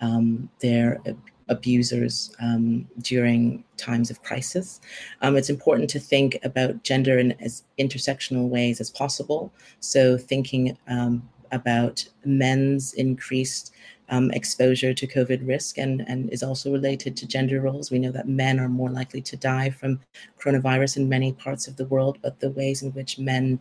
um, 0.00 0.48
their 0.60 1.00
abusers 1.48 2.34
um, 2.40 2.88
during 3.02 3.62
times 3.76 4.10
of 4.10 4.22
crisis. 4.22 4.80
Um, 5.20 5.36
it's 5.36 5.50
important 5.50 5.90
to 5.90 6.00
think 6.00 6.38
about 6.42 6.82
gender 6.82 7.18
in 7.18 7.32
as 7.40 7.64
intersectional 7.78 8.48
ways 8.48 8.80
as 8.80 8.90
possible. 8.90 9.52
So 9.80 10.16
thinking 10.16 10.76
um, 10.88 11.28
about 11.52 12.08
men's 12.24 12.94
increased 12.94 13.74
um, 14.10 14.30
exposure 14.32 14.92
to 14.92 15.06
COVID 15.06 15.46
risk 15.46 15.78
and, 15.78 16.04
and 16.08 16.30
is 16.30 16.42
also 16.42 16.72
related 16.72 17.16
to 17.16 17.26
gender 17.26 17.60
roles. 17.60 17.90
We 17.90 18.00
know 18.00 18.12
that 18.12 18.28
men 18.28 18.58
are 18.60 18.68
more 18.68 18.90
likely 18.90 19.22
to 19.22 19.36
die 19.36 19.70
from 19.70 20.00
coronavirus 20.38 20.98
in 20.98 21.08
many 21.08 21.32
parts 21.32 21.68
of 21.68 21.76
the 21.76 21.86
world, 21.86 22.18
but 22.20 22.40
the 22.40 22.50
ways 22.50 22.82
in 22.82 22.90
which 22.92 23.18
men 23.18 23.60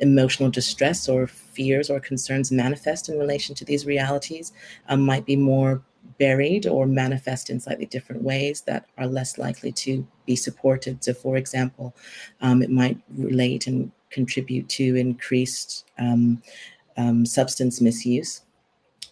emotional 0.00 0.50
distress 0.50 1.08
or 1.08 1.26
fears 1.26 1.88
or 1.88 1.98
concerns 1.98 2.52
manifest 2.52 3.08
in 3.08 3.18
relation 3.18 3.54
to 3.54 3.64
these 3.64 3.86
realities 3.86 4.52
um, 4.90 5.00
might 5.00 5.24
be 5.24 5.36
more 5.36 5.82
buried 6.18 6.66
or 6.66 6.86
manifest 6.86 7.48
in 7.48 7.58
slightly 7.58 7.86
different 7.86 8.22
ways 8.22 8.60
that 8.62 8.86
are 8.98 9.06
less 9.06 9.38
likely 9.38 9.72
to 9.72 10.06
be 10.26 10.36
supported. 10.36 11.02
So, 11.02 11.14
for 11.14 11.38
example, 11.38 11.94
um, 12.42 12.62
it 12.62 12.70
might 12.70 12.98
relate 13.16 13.66
and 13.66 13.90
contribute 14.10 14.68
to 14.68 14.96
increased 14.96 15.86
um, 15.98 16.42
um, 16.98 17.24
substance 17.24 17.80
misuse 17.80 18.42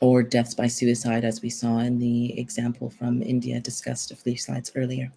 or 0.01 0.23
deaths 0.23 0.55
by 0.55 0.67
suicide, 0.67 1.25
as 1.25 1.43
we 1.43 1.51
saw 1.51 1.79
in 1.79 1.99
the 1.99 2.39
example 2.39 2.91
from 2.91 3.23
India 3.23 3.61
discussed 3.61 4.11
a 4.11 4.17
few 4.17 4.37
slides 4.37 4.73
earlier. 4.75 5.13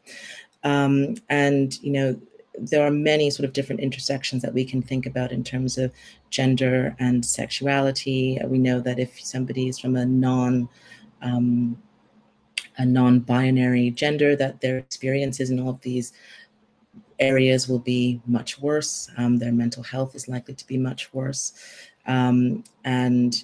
Um, 0.63 1.15
and, 1.29 1.81
you 1.81 1.91
know, 1.91 2.19
there 2.57 2.85
are 2.85 2.91
many 2.91 3.29
sort 3.29 3.45
of 3.45 3.53
different 3.53 3.81
intersections 3.81 4.41
that 4.43 4.53
we 4.53 4.65
can 4.65 4.81
think 4.81 5.05
about 5.05 5.31
in 5.31 5.43
terms 5.43 5.77
of 5.77 5.91
gender 6.29 6.95
and 6.99 7.25
sexuality. 7.25 8.39
We 8.45 8.59
know 8.59 8.79
that 8.81 8.99
if 8.99 9.19
somebody 9.23 9.69
is 9.69 9.79
from 9.79 9.95
a 9.95 10.05
non 10.05 10.69
um, 11.21 11.81
a 12.77 12.85
non-binary 12.85 13.91
gender, 13.91 14.35
that 14.35 14.59
their 14.61 14.77
experiences 14.77 15.51
in 15.51 15.59
all 15.59 15.69
of 15.69 15.81
these 15.81 16.11
areas 17.19 17.67
will 17.67 17.79
be 17.79 18.19
much 18.25 18.59
worse. 18.59 19.09
Um, 19.17 19.37
their 19.37 19.51
mental 19.51 19.83
health 19.83 20.15
is 20.15 20.27
likely 20.27 20.55
to 20.55 20.67
be 20.67 20.77
much 20.77 21.13
worse, 21.13 21.53
um, 22.07 22.63
and 22.83 23.43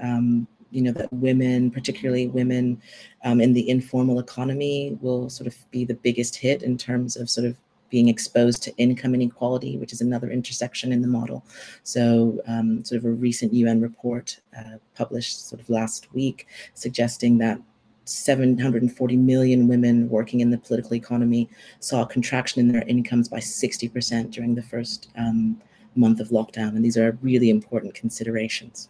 um, 0.00 0.46
you 0.70 0.82
know 0.82 0.92
that 0.92 1.12
women, 1.12 1.70
particularly 1.70 2.28
women 2.28 2.80
um, 3.24 3.40
in 3.40 3.52
the 3.52 3.68
informal 3.68 4.18
economy, 4.18 4.98
will 5.00 5.28
sort 5.30 5.46
of 5.46 5.56
be 5.70 5.84
the 5.84 5.94
biggest 5.94 6.36
hit 6.36 6.62
in 6.62 6.76
terms 6.76 7.16
of 7.16 7.30
sort 7.30 7.46
of 7.46 7.56
being 7.90 8.08
exposed 8.08 8.62
to 8.62 8.76
income 8.76 9.14
inequality, 9.14 9.78
which 9.78 9.92
is 9.92 10.00
another 10.00 10.30
intersection 10.30 10.92
in 10.92 11.00
the 11.00 11.08
model. 11.08 11.44
So, 11.82 12.40
um, 12.46 12.84
sort 12.84 12.98
of 12.98 13.06
a 13.06 13.10
recent 13.10 13.52
UN 13.54 13.80
report 13.80 14.40
uh, 14.56 14.76
published 14.94 15.48
sort 15.48 15.60
of 15.60 15.70
last 15.70 16.12
week 16.12 16.46
suggesting 16.74 17.38
that 17.38 17.60
740 18.04 19.16
million 19.16 19.68
women 19.68 20.08
working 20.08 20.40
in 20.40 20.50
the 20.50 20.58
political 20.58 20.94
economy 20.94 21.48
saw 21.80 22.02
a 22.02 22.06
contraction 22.06 22.60
in 22.60 22.72
their 22.72 22.86
incomes 22.86 23.28
by 23.28 23.38
60% 23.38 24.30
during 24.30 24.54
the 24.54 24.62
first 24.62 25.10
um, 25.16 25.60
month 25.94 26.20
of 26.20 26.28
lockdown. 26.28 26.68
And 26.68 26.84
these 26.84 26.96
are 26.96 27.18
really 27.20 27.50
important 27.50 27.94
considerations. 27.94 28.88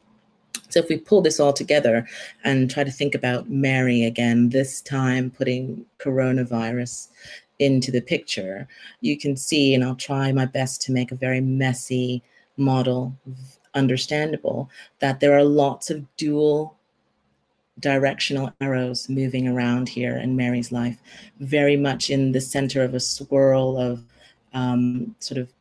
So 0.71 0.81
if 0.81 0.89
we 0.89 0.99
pull 0.99 1.23
this 1.23 1.41
all 1.41 1.53
together 1.53 2.07
and 2.45 2.71
try 2.71 2.85
to 2.85 2.91
think 2.91 3.15
about 3.15 3.49
Mary 3.49 4.05
again, 4.05 4.51
this 4.51 4.81
time 4.83 5.31
putting 5.31 5.87
coronavirus 5.99 7.09
into 7.59 7.91
the 7.91 8.01
picture, 8.01 8.69
you 9.01 9.19
can 9.19 9.37
see, 9.37 9.75
and 9.75 9.83
I'll 9.83 9.95
try 9.95 10.31
my 10.33 10.45
best 10.45 10.83
to 10.83 10.93
make 10.93 11.11
a 11.11 11.17
very 11.17 11.41
messy 11.41 12.23
model 12.57 13.17
understandable, 13.75 14.71
that 15.01 15.21
there 15.21 15.37
are 15.37 15.45
lots 15.45 15.91
of 15.91 16.05
dual 16.17 16.77
directional 17.81 18.53
arrows 18.61 19.09
moving 19.09 19.47
around 19.47 19.89
here 19.89 20.17
in 20.17 20.37
Mary's 20.37 20.73
life, 20.73 20.99
very 21.41 21.77
much 21.77 22.11
in 22.11 22.33
the 22.33 22.41
center 22.41 22.83
of 22.83 22.95
a 22.95 23.01
swirl 23.01 23.79
of 23.79 24.05
um, 24.53 25.15
sort 25.21 25.39
of 25.39 25.53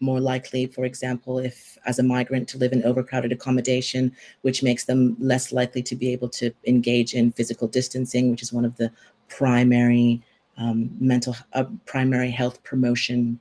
more 0.00 0.20
likely, 0.20 0.66
for 0.66 0.84
example, 0.84 1.38
if 1.38 1.78
as 1.86 1.98
a 1.98 2.02
migrant 2.02 2.48
to 2.48 2.58
live 2.58 2.72
in 2.72 2.84
overcrowded 2.84 3.32
accommodation, 3.32 4.14
which 4.42 4.62
makes 4.62 4.84
them 4.84 5.16
less 5.18 5.52
likely 5.52 5.82
to 5.82 5.96
be 5.96 6.12
able 6.12 6.28
to 6.28 6.50
engage 6.66 7.14
in 7.14 7.32
physical 7.32 7.68
distancing, 7.68 8.30
which 8.30 8.42
is 8.42 8.52
one 8.52 8.64
of 8.64 8.76
the 8.76 8.90
primary 9.28 10.22
um, 10.58 10.90
mental 11.00 11.36
uh, 11.52 11.64
primary 11.84 12.30
health 12.30 12.62
promotion 12.62 13.38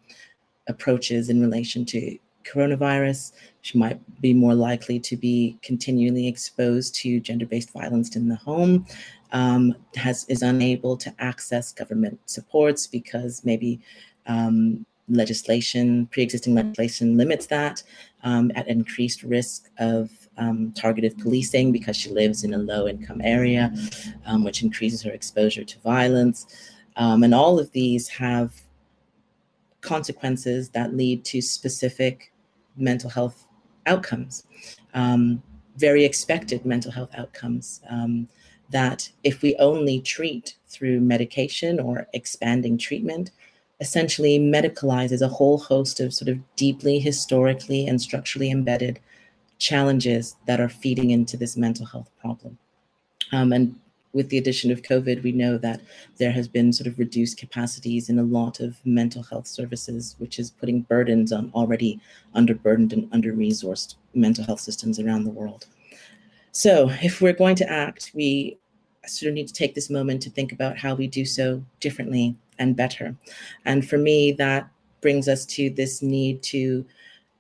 approaches 0.68 1.30
in 1.30 1.42
relation 1.42 1.86
to 1.86 2.18
coronavirus. 2.44 3.32
She 3.62 3.78
might 3.78 4.00
be 4.22 4.34
more 4.34 4.54
likely 4.54 5.00
to 5.00 5.18
be 5.18 5.58
continually 5.62 6.28
exposed 6.28 6.96
to 6.96 7.20
gender-based 7.20 7.72
violence 7.72 8.16
in 8.16 8.30
the 8.30 8.36
home. 8.36 8.86
Um, 9.32 9.76
has 9.96 10.26
is 10.30 10.44
unable 10.44 10.96
to 10.98 11.14
access 11.20 11.74
government 11.74 12.20
supports 12.26 12.88
because 12.88 13.44
maybe 13.44 13.82
um, 14.28 14.86
legislation, 15.10 16.08
pre-existing 16.08 16.56
legislation 16.56 17.18
limits 17.18 17.46
that 17.48 17.84
um, 18.24 18.52
at 18.56 18.68
increased 18.68 19.24
risk 19.24 19.70
of 19.78 20.10
um, 20.38 20.74
targeted 20.76 21.18
policing 21.18 21.72
because 21.72 21.96
she 21.96 22.10
lives 22.10 22.44
in 22.44 22.54
a 22.54 22.58
low 22.58 22.88
income 22.88 23.22
area, 23.24 23.74
um, 24.26 24.44
which 24.44 24.64
increases 24.64 25.02
her 25.04 25.12
exposure 25.12 25.64
to 25.64 25.80
violence. 25.80 26.72
Um, 26.98 27.24
and 27.24 27.34
all 27.34 27.60
of 27.60 27.72
these 27.72 28.08
have 28.08 28.54
consequences 29.82 30.70
that 30.70 30.96
lead 30.96 31.24
to 31.26 31.42
specific 31.42 32.34
mental 32.76 33.10
health 33.10 33.46
outcomes, 33.86 34.46
um, 34.94 35.42
very 35.78 36.04
expected 36.04 36.66
mental 36.66 36.92
health 36.92 37.12
outcomes 37.16 37.82
um, 37.90 38.28
that 38.72 39.10
if 39.24 39.42
we 39.42 39.56
only 39.58 40.02
treat 40.02 40.58
through 40.68 41.00
medication 41.00 41.80
or 41.80 42.08
expanding 42.14 42.78
treatment, 42.78 43.32
essentially 43.80 44.40
medicalizes 44.40 45.22
a 45.22 45.28
whole 45.28 45.58
host 45.58 46.00
of 46.00 46.14
sort 46.14 46.30
of 46.30 46.40
deeply 46.56 47.00
historically 47.00 47.88
and 47.88 48.02
structurally 48.02 48.50
embedded 48.50 49.00
challenges 49.58 50.36
that 50.48 50.60
are 50.60 50.70
feeding 50.70 51.12
into 51.12 51.38
this 51.38 51.58
mental 51.58 51.86
health 51.86 52.10
problem. 52.20 52.58
Um, 53.32 53.52
and 53.52 53.76
with 54.14 54.30
the 54.30 54.38
addition 54.38 54.72
of 54.72 54.82
COVID, 54.82 55.24
we 55.24 55.34
know 55.34 55.58
that 55.58 55.82
there 56.18 56.32
has 56.32 56.48
been 56.48 56.72
sort 56.72 56.88
of 56.88 56.98
reduced 56.98 57.38
capacities 57.38 58.08
in 58.08 58.18
a 58.18 58.24
lot 58.24 58.62
of 58.62 58.78
mental 58.86 59.24
health 59.24 59.46
services, 59.46 60.16
which 60.20 60.40
is 60.40 60.52
putting 60.52 60.82
burdens 60.82 61.34
on 61.34 61.52
already 61.54 62.00
underburdened 62.34 62.94
and 62.94 63.10
under-resourced 63.12 63.96
mental 64.14 64.46
health 64.46 64.62
systems 64.62 65.00
around 65.00 65.26
the 65.26 65.32
world. 65.32 65.66
So 66.54 66.90
if 67.02 67.22
we're 67.22 67.34
going 67.34 67.58
to 67.58 67.70
act, 67.70 68.12
we 68.14 68.58
sort 69.08 69.30
of 69.30 69.36
need 69.36 69.48
to 69.48 69.54
take 69.54 69.76
this 69.76 69.90
moment 69.90 70.22
to 70.24 70.30
think 70.30 70.52
about 70.52 70.78
how 70.78 70.96
we 70.96 71.08
do 71.08 71.26
so 71.26 71.64
differently 71.80 72.36
and 72.60 72.76
better. 72.76 73.16
And 73.66 73.88
for 73.88 73.98
me, 73.98 74.32
that 74.34 74.70
brings 75.02 75.28
us 75.28 75.46
to 75.46 75.70
this 75.70 76.02
need 76.02 76.42
to 76.44 76.86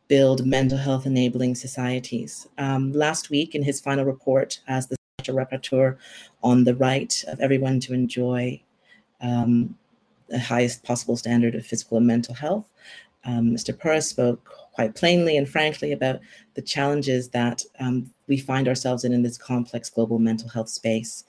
build 0.08 0.46
mental 0.46 0.78
health 0.78 1.06
enabling 1.06 1.56
societies. 1.56 2.48
Um, 2.58 2.92
last 2.94 3.30
week, 3.30 3.56
in 3.56 3.64
his 3.64 3.82
final 3.82 4.06
report 4.06 4.60
as 4.68 4.88
the 4.88 4.96
special 5.20 5.36
rapporteur 5.36 5.98
on 6.44 6.64
the 6.64 6.76
right 6.76 7.24
of 7.28 7.40
everyone 7.40 7.80
to 7.82 7.94
enjoy 7.94 8.62
um, 9.22 9.76
the 10.30 10.40
highest 10.40 10.84
possible 10.84 11.18
standard 11.18 11.56
of 11.56 11.66
physical 11.66 11.98
and 11.98 12.08
mental 12.08 12.36
health. 12.36 12.70
Um, 13.26 13.52
Mr. 13.52 13.76
Pūras 13.76 14.04
spoke 14.04 14.44
quite 14.74 14.96
plainly 14.96 15.38
and 15.38 15.48
frankly 15.48 15.92
about 15.92 16.20
the 16.54 16.62
challenges 16.62 17.30
that 17.30 17.62
um, 17.80 18.12
we 18.28 18.38
find 18.38 18.68
ourselves 18.68 19.04
in 19.04 19.14
in 19.14 19.24
this 19.24 19.38
complex 19.38 19.90
global 19.90 20.20
mental 20.20 20.50
health 20.50 20.70
space. 20.70 21.24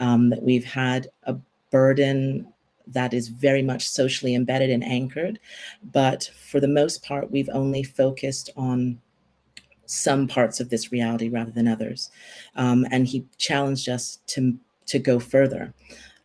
Um, 0.00 0.30
that 0.30 0.42
we've 0.42 0.64
had 0.64 1.08
a 1.24 1.36
burden 1.70 2.52
that 2.86 3.12
is 3.12 3.28
very 3.28 3.62
much 3.62 3.88
socially 3.88 4.34
embedded 4.34 4.70
and 4.70 4.84
anchored, 4.84 5.40
but 5.92 6.30
for 6.50 6.60
the 6.60 6.68
most 6.68 7.04
part, 7.04 7.30
we've 7.30 7.50
only 7.52 7.82
focused 7.82 8.50
on 8.56 9.00
some 9.86 10.28
parts 10.28 10.60
of 10.60 10.70
this 10.70 10.92
reality 10.92 11.28
rather 11.28 11.50
than 11.50 11.66
others. 11.66 12.10
Um, 12.56 12.86
and 12.90 13.06
he 13.06 13.24
challenged 13.38 13.88
us 13.88 14.18
to, 14.28 14.56
to 14.86 14.98
go 14.98 15.18
further. 15.18 15.74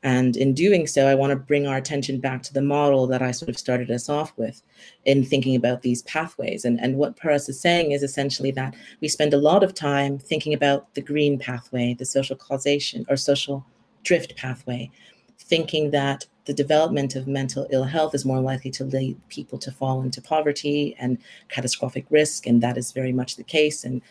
And 0.04 0.36
in 0.36 0.54
doing 0.54 0.86
so, 0.86 1.08
I 1.08 1.16
want 1.16 1.32
to 1.32 1.38
bring 1.38 1.66
our 1.66 1.78
attention 1.78 2.20
back 2.20 2.44
to 2.44 2.54
the 2.54 2.62
model 2.62 3.08
that 3.08 3.22
I 3.22 3.32
sort 3.32 3.50
of 3.50 3.58
started 3.58 3.90
us 3.90 4.10
off 4.10 4.34
with 4.38 4.62
in 5.06 5.24
thinking 5.24 5.56
about 5.56 5.82
these 5.82 6.02
pathways. 6.04 6.66
And, 6.66 6.80
and 6.82 6.98
what 6.98 7.16
Pūras 7.16 7.48
is 7.48 7.60
saying 7.60 7.94
is 7.94 8.04
essentially 8.04 8.52
that 8.52 8.76
we 9.00 9.08
spend 9.08 9.34
a 9.34 9.38
lot 9.38 9.64
of 9.64 9.74
time 9.74 10.20
thinking 10.20 10.54
about 10.54 10.94
the 10.94 11.02
green 11.02 11.40
pathway, 11.40 11.94
the 11.94 12.06
social 12.06 12.36
causation 12.36 13.06
or 13.08 13.16
social 13.16 13.66
drift 14.04 14.36
pathway, 14.36 14.92
thinking 15.40 15.92
that 15.92 16.26
the 16.46 16.54
development 16.54 17.16
of 17.16 17.26
mental 17.26 17.66
ill 17.72 17.86
health 17.86 18.14
is 18.14 18.26
more 18.26 18.42
likely 18.42 18.72
to 18.72 18.84
lead 18.84 19.18
people 19.30 19.58
to 19.60 19.72
fall 19.72 20.02
into 20.02 20.22
poverty 20.22 20.96
and 21.00 21.18
catastrophic 21.48 22.06
risk, 22.10 22.46
and 22.46 22.62
that 22.62 22.78
is 22.78 22.92
very 22.92 23.14
much 23.14 23.38
the 23.38 23.44
case. 23.44 23.86
And 23.86 24.02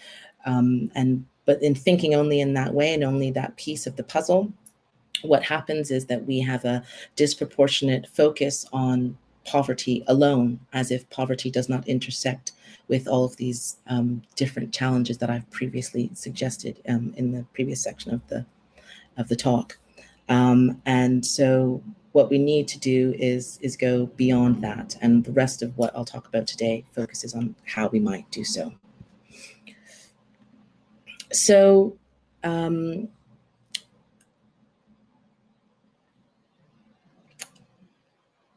um, 0.46 0.90
and 0.94 1.26
but 1.44 1.62
in 1.62 1.74
thinking 1.74 2.14
only 2.14 2.40
in 2.40 2.54
that 2.54 2.72
way 2.72 2.94
and 2.94 3.04
only 3.04 3.30
that 3.32 3.56
piece 3.56 3.86
of 3.86 3.96
the 3.96 4.04
puzzle, 4.04 4.52
what 5.22 5.44
happens 5.44 5.90
is 5.90 6.06
that 6.06 6.26
we 6.26 6.40
have 6.40 6.64
a 6.64 6.82
disproportionate 7.16 8.08
focus 8.08 8.66
on 8.72 9.16
poverty 9.44 10.04
alone, 10.06 10.60
as 10.72 10.90
if 10.90 11.08
poverty 11.10 11.50
does 11.50 11.68
not 11.68 11.86
intersect 11.86 12.52
with 12.88 13.06
all 13.06 13.24
of 13.24 13.36
these 13.36 13.76
um, 13.86 14.22
different 14.36 14.72
challenges 14.72 15.18
that 15.18 15.30
I've 15.30 15.48
previously 15.50 16.10
suggested 16.14 16.80
um, 16.88 17.12
in 17.16 17.32
the 17.32 17.44
previous 17.52 17.82
section 17.82 18.14
of 18.14 18.26
the 18.28 18.44
of 19.16 19.28
the 19.28 19.36
talk. 19.36 19.78
Um, 20.28 20.80
and 20.86 21.24
so 21.24 21.82
what 22.12 22.30
we 22.30 22.38
need 22.38 22.68
to 22.68 22.78
do 22.78 23.14
is 23.18 23.58
is 23.62 23.76
go 23.76 24.06
beyond 24.06 24.62
that 24.62 24.96
and 25.00 25.24
the 25.24 25.32
rest 25.32 25.62
of 25.62 25.76
what 25.76 25.94
i'll 25.96 26.04
talk 26.04 26.28
about 26.28 26.46
today 26.46 26.84
focuses 26.92 27.34
on 27.34 27.54
how 27.64 27.88
we 27.88 27.98
might 27.98 28.30
do 28.30 28.44
so 28.44 28.72
so 31.32 31.96
um, 32.44 33.08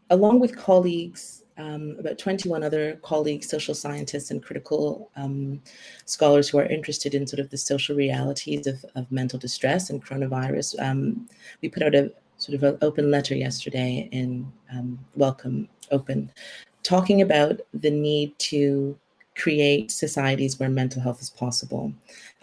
along 0.10 0.40
with 0.40 0.58
colleagues 0.58 1.44
um, 1.58 1.96
about 2.00 2.18
21 2.18 2.64
other 2.64 3.00
colleagues, 3.02 3.50
social 3.50 3.74
scientists, 3.74 4.32
and 4.32 4.44
critical 4.44 5.10
um, 5.16 5.62
scholars 6.06 6.50
who 6.50 6.58
are 6.58 6.66
interested 6.66 7.16
in 7.16 7.26
sort 7.26 7.40
of 7.40 7.50
the 7.50 7.58
social 7.58 7.96
realities 7.96 8.68
of, 8.68 8.84
of 8.96 9.10
mental 9.12 9.40
distress 9.40 9.90
and 9.90 10.06
coronavirus. 10.06 10.82
Um, 10.82 11.30
we 11.62 11.70
put 11.70 11.84
out 11.84 11.96
a, 11.96 12.12
sort 12.38 12.56
of 12.56 12.64
an 12.64 12.78
open 12.82 13.10
letter 13.10 13.36
yesterday 13.36 14.10
in 14.12 14.52
um, 14.72 15.00
Wellcome 15.16 15.70
Open, 15.92 16.32
talking 16.84 17.22
about 17.22 17.62
the 17.74 17.92
need 17.92 18.38
to 18.40 18.98
create 19.36 19.92
societies 19.92 20.60
where 20.60 20.70
mental 20.70 21.02
health 21.02 21.22
is 21.22 21.30
possible. 21.30 21.94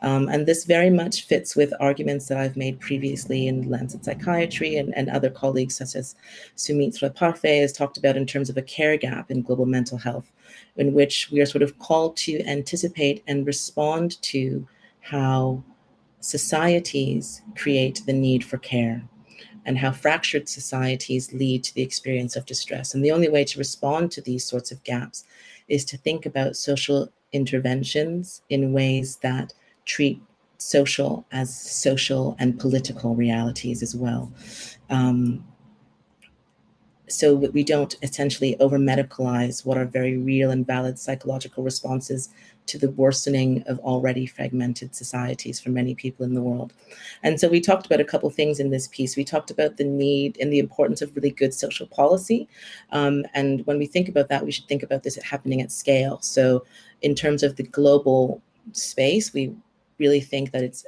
Um, 0.03 0.29
and 0.29 0.47
this 0.47 0.65
very 0.65 0.91
much 0.91 1.27
fits 1.27 1.55
with 1.55 1.73
arguments 1.79 2.27
that 2.27 2.37
I've 2.37 2.57
made 2.57 2.81
previously 2.81 3.47
in 3.47 3.71
Lancet 3.71 4.05
Psychiatry 4.05 4.77
and, 4.77 4.93
and 4.97 5.09
other 5.09 5.31
colleagues, 5.31 5.77
such 5.77 5.95
as 5.95 6.17
Soumitra 6.57 7.15
Pathare, 7.15 7.61
has 7.61 7.73
talked 7.73 7.97
about 7.97 8.17
in 8.17 8.27
terms 8.27 8.51
of 8.51 8.57
a 8.57 8.63
care 8.63 8.97
gap 8.97 9.31
in 9.31 9.43
global 9.43 9.65
mental 9.65 9.97
health, 9.97 10.31
in 10.77 10.93
which 10.93 11.31
we 11.31 11.41
are 11.41 11.47
sort 11.47 11.63
of 11.63 11.79
called 11.79 12.17
to 12.17 12.45
anticipate 12.47 13.23
and 13.29 13.47
respond 13.47 14.21
to 14.23 14.67
how 15.01 15.63
societies 16.21 17.43
create 17.57 18.03
the 18.05 18.13
need 18.13 18.45
for 18.45 18.59
care 18.59 19.03
and 19.65 19.79
how 19.79 19.93
fractured 19.93 20.49
societies 20.49 21.33
lead 21.33 21.63
to 21.63 21.75
the 21.75 21.83
experience 21.83 22.35
of 22.35 22.47
distress. 22.47 22.95
And 22.95 23.05
the 23.05 23.13
only 23.13 23.29
way 23.29 23.45
to 23.45 23.59
respond 23.59 24.11
to 24.13 24.21
these 24.21 24.45
sorts 24.45 24.73
of 24.73 24.83
gaps 24.83 25.25
is 25.69 25.85
to 25.87 25.97
think 25.97 26.27
about 26.27 26.57
social 26.57 27.13
interventions 27.33 28.43
in 28.49 28.73
ways 28.73 29.17
that 29.23 29.55
treat 29.85 30.23
social 30.59 31.27
as 31.33 31.55
social 31.55 32.37
and 32.39 32.59
political 32.59 33.15
realities 33.15 33.83
as 33.83 33.95
well. 33.95 34.33
Um, 34.91 35.45
so 37.09 37.35
we 37.35 37.63
don't 37.63 37.95
essentially 38.03 38.59
over 38.59 38.79
medicalize 38.79 39.67
what 39.67 39.77
are 39.77 39.85
very 39.85 40.17
real 40.17 40.51
and 40.51 40.67
valid 40.67 40.99
psychological 40.99 41.63
responses 41.63 42.31
to 42.67 42.79
the 42.79 42.91
worsening 42.91 43.63
of 43.67 43.79
already 43.81 44.25
fragmented 44.25 44.95
societies 44.95 45.61
for 45.61 45.71
many 45.71 45.95
people 45.95 46.25
in 46.25 46.33
the 46.33 46.41
world. 46.41 46.73
And 47.23 47.39
so 47.39 47.49
we 47.49 47.61
talked 47.61 47.87
about 47.87 48.01
a 48.01 48.05
couple 48.05 48.31
things 48.31 48.61
in 48.61 48.71
this 48.71 48.89
piece. 48.89 49.17
We 49.17 49.25
talked 49.25 49.51
about 49.51 49.77
the 49.77 49.85
need 49.85 50.39
and 50.41 50.53
the 50.53 50.61
importance 50.61 51.03
of 51.03 51.15
really 51.15 51.33
good 51.33 51.53
social 51.53 51.87
policy. 51.87 52.49
Um, 52.93 53.25
and 53.35 53.67
when 53.67 53.79
we 53.79 53.87
think 53.87 54.09
about 54.09 54.29
that, 54.29 54.45
we 54.45 54.53
should 54.53 54.69
think 54.69 54.83
about 54.83 55.03
this 55.03 55.21
happening 55.23 55.61
at 55.61 55.73
scale. 55.73 56.21
So 56.23 56.65
in 57.03 57.15
terms 57.15 57.43
of 57.43 57.57
the 57.57 57.65
global 57.65 58.41
space, 58.73 59.33
we 59.33 59.55
really 60.03 60.21
think 60.21 60.51
that 60.51 60.65
it's 60.69 60.85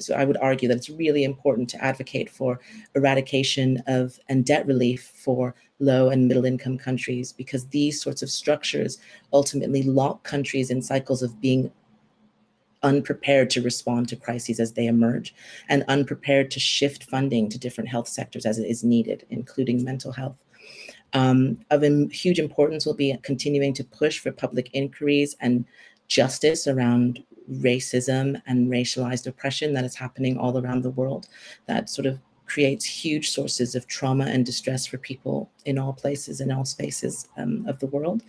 so 0.00 0.14
I 0.14 0.24
would 0.24 0.36
argue 0.48 0.68
that 0.68 0.76
it's 0.76 0.90
really 0.90 1.24
important 1.24 1.70
to 1.70 1.84
advocate 1.90 2.28
for 2.38 2.60
eradication 2.94 3.82
of 3.86 4.18
and 4.28 4.44
debt 4.44 4.66
relief 4.66 5.02
for 5.24 5.54
low 5.78 6.08
and 6.10 6.26
middle 6.26 6.44
income 6.44 6.78
countries 6.78 7.32
because 7.32 7.66
these 7.68 8.02
sorts 8.02 8.22
of 8.22 8.30
structures 8.30 8.98
ultimately 9.32 9.82
lock 9.82 10.24
countries 10.24 10.70
in 10.70 10.82
cycles 10.82 11.22
of 11.22 11.40
being 11.40 11.70
unprepared 12.82 13.50
to 13.50 13.62
respond 13.62 14.08
to 14.08 14.16
crises 14.16 14.60
as 14.60 14.72
they 14.72 14.86
emerge 14.86 15.34
and 15.68 15.84
unprepared 15.88 16.50
to 16.50 16.60
shift 16.60 17.04
funding 17.04 17.48
to 17.48 17.58
different 17.58 17.90
health 17.90 18.08
sectors 18.08 18.46
as 18.46 18.58
it 18.58 18.66
is 18.66 18.84
needed, 18.84 19.26
including 19.30 19.84
mental 19.84 20.12
health. 20.12 20.36
Um, 21.12 21.58
of 21.70 21.82
huge 22.12 22.38
importance 22.38 22.84
will 22.86 22.94
be 22.94 23.16
continuing 23.22 23.74
to 23.74 23.84
push 23.84 24.18
for 24.20 24.30
public 24.30 24.70
inquiries 24.74 25.36
and 25.40 25.64
justice 26.08 26.66
around 26.66 27.22
racism 27.54 28.40
and 28.46 28.70
racialized 28.70 29.26
oppression 29.26 29.72
that 29.72 29.84
is 29.84 29.94
happening 29.94 30.36
all 30.38 30.58
around 30.58 30.82
the 30.82 30.90
world 30.90 31.28
that 31.66 31.88
sort 31.88 32.06
of 32.06 32.20
creates 32.46 32.84
huge 32.84 33.30
sources 33.30 33.74
of 33.74 33.86
trauma 33.86 34.24
and 34.24 34.44
distress 34.44 34.86
for 34.86 34.98
people 34.98 35.50
in 35.66 35.78
all 35.78 35.92
places 35.92 36.40
in 36.40 36.50
all 36.50 36.64
spaces 36.64 37.28
um, 37.36 37.64
of 37.68 37.78
the 37.78 37.86
world. 37.86 38.22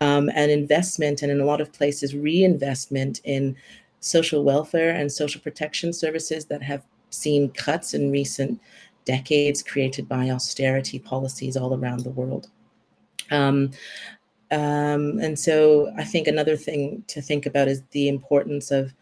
Um, 0.00 0.30
and 0.34 0.50
investment 0.50 1.22
and 1.22 1.32
in 1.32 1.40
a 1.40 1.44
lot 1.46 1.60
of 1.60 1.72
places 1.72 2.14
reinvestment 2.14 3.20
in 3.24 3.56
social 4.00 4.44
welfare 4.44 4.90
and 4.90 5.10
social 5.10 5.40
protection 5.40 5.92
services 5.92 6.44
that 6.46 6.62
have 6.62 6.84
seen 7.10 7.50
cuts 7.52 7.94
in 7.94 8.10
recent 8.10 8.60
decades 9.04 9.62
created 9.62 10.08
by 10.08 10.30
austerity 10.30 10.98
policies 10.98 11.56
all 11.56 11.74
around 11.74 12.00
the 12.00 12.10
world. 12.10 12.48
Um, 13.30 13.70
um, 14.54 15.18
and 15.18 15.36
so 15.36 15.92
I 15.96 16.04
think 16.04 16.28
another 16.28 16.56
thing 16.56 17.02
to 17.08 17.20
think 17.20 17.44
about 17.44 17.66
is 17.66 17.82
the 17.90 18.08
importance 18.08 18.70
of 18.70 18.94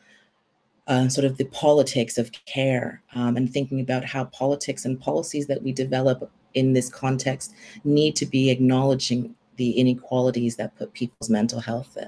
uh, 0.86 1.08
sort 1.08 1.26
of 1.26 1.36
the 1.36 1.44
politics 1.46 2.16
of 2.16 2.32
care 2.46 3.02
um, 3.14 3.36
and 3.36 3.52
thinking 3.52 3.80
about 3.80 4.04
how 4.04 4.24
politics 4.24 4.84
and 4.86 4.98
policies 4.98 5.46
that 5.48 5.62
we 5.62 5.72
develop 5.72 6.30
in 6.54 6.72
this 6.72 6.88
context 6.88 7.54
need 7.84 8.16
to 8.16 8.26
be 8.26 8.50
acknowledging 8.50 9.34
the 9.56 9.72
inequalities 9.72 10.56
that 10.56 10.74
put 10.76 10.92
people's 10.94 11.28
mental 11.28 11.60
health 11.60 11.98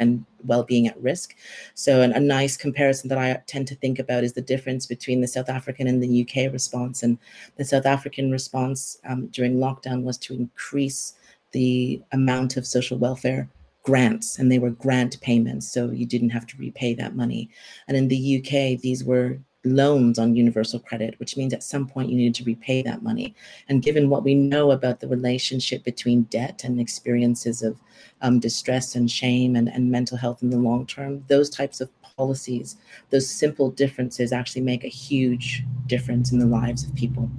and 0.00 0.24
well-being 0.44 0.88
at 0.88 1.00
risk. 1.00 1.36
So 1.74 2.02
an, 2.02 2.12
a 2.12 2.20
nice 2.20 2.56
comparison 2.56 3.08
that 3.08 3.18
I 3.18 3.40
tend 3.46 3.68
to 3.68 3.76
think 3.76 4.00
about 4.00 4.24
is 4.24 4.32
the 4.32 4.42
difference 4.42 4.86
between 4.86 5.20
the 5.20 5.28
South 5.28 5.48
African 5.48 5.86
and 5.86 6.02
the 6.02 6.22
UK 6.22 6.52
response. 6.52 7.04
And 7.04 7.16
the 7.56 7.64
South 7.64 7.86
African 7.86 8.32
response 8.32 8.98
um, 9.08 9.28
during 9.28 9.58
lockdown 9.58 10.02
was 10.02 10.18
to 10.18 10.34
increase 10.34 11.14
the 11.52 12.02
amount 12.12 12.56
of 12.56 12.66
social 12.66 12.98
welfare 12.98 13.48
grants, 13.82 14.38
and 14.38 14.52
they 14.52 14.58
were 14.58 14.70
grant 14.70 15.20
payments, 15.20 15.72
so 15.72 15.90
you 15.90 16.04
didn't 16.04 16.30
have 16.30 16.46
to 16.46 16.56
repay 16.58 16.94
that 16.94 17.16
money. 17.16 17.48
And 17.86 17.96
in 17.96 18.08
the 18.08 18.38
UK, 18.38 18.80
these 18.80 19.02
were 19.02 19.38
loans 19.64 20.18
on 20.18 20.36
universal 20.36 20.78
credit, 20.78 21.18
which 21.18 21.36
means 21.36 21.52
at 21.52 21.62
some 21.62 21.86
point 21.86 22.10
you 22.10 22.16
needed 22.16 22.34
to 22.34 22.44
repay 22.44 22.82
that 22.82 23.02
money. 23.02 23.34
And 23.68 23.82
given 23.82 24.08
what 24.08 24.24
we 24.24 24.34
know 24.34 24.70
about 24.70 25.00
the 25.00 25.08
relationship 25.08 25.84
between 25.84 26.22
debt 26.24 26.64
and 26.64 26.80
experiences 26.80 27.62
of 27.62 27.80
um, 28.20 28.40
distress 28.40 28.94
and 28.94 29.10
shame 29.10 29.56
and, 29.56 29.68
and 29.68 29.90
mental 29.90 30.16
health 30.16 30.42
in 30.42 30.50
the 30.50 30.58
long 30.58 30.86
term, 30.86 31.24
those 31.28 31.50
types 31.50 31.80
of 31.80 31.90
policies, 32.16 32.76
those 33.10 33.30
simple 33.30 33.70
differences 33.70 34.32
actually 34.32 34.62
make 34.62 34.84
a 34.84 34.88
huge 34.88 35.64
difference 35.86 36.32
in 36.32 36.38
the 36.38 36.46
lives 36.46 36.84
of 36.84 36.94
people. 36.94 37.30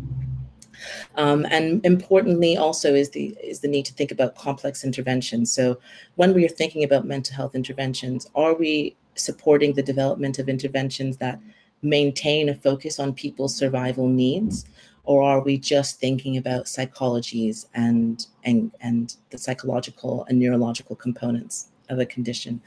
Um, 1.15 1.45
and 1.49 1.85
importantly, 1.85 2.57
also 2.57 2.93
is 2.93 3.09
the 3.09 3.35
is 3.43 3.59
the 3.59 3.67
need 3.67 3.85
to 3.85 3.93
think 3.93 4.11
about 4.11 4.35
complex 4.35 4.83
interventions. 4.83 5.51
So 5.51 5.79
when 6.15 6.33
we 6.33 6.45
are 6.45 6.49
thinking 6.49 6.83
about 6.83 7.05
mental 7.05 7.35
health 7.35 7.55
interventions, 7.55 8.27
are 8.35 8.53
we 8.53 8.95
supporting 9.15 9.73
the 9.73 9.83
development 9.83 10.39
of 10.39 10.49
interventions 10.49 11.17
that 11.17 11.39
maintain 11.81 12.49
a 12.49 12.55
focus 12.55 12.99
on 12.99 13.13
people's 13.13 13.55
survival 13.55 14.07
needs? 14.07 14.65
Or 15.03 15.23
are 15.23 15.41
we 15.41 15.57
just 15.57 15.99
thinking 15.99 16.37
about 16.37 16.65
psychologies 16.65 17.65
and, 17.73 18.25
and, 18.43 18.71
and 18.81 19.15
the 19.31 19.37
psychological 19.37 20.25
and 20.29 20.37
neurological 20.37 20.95
components 20.95 21.69
of 21.89 21.99
a 21.99 22.05
condition? 22.05 22.61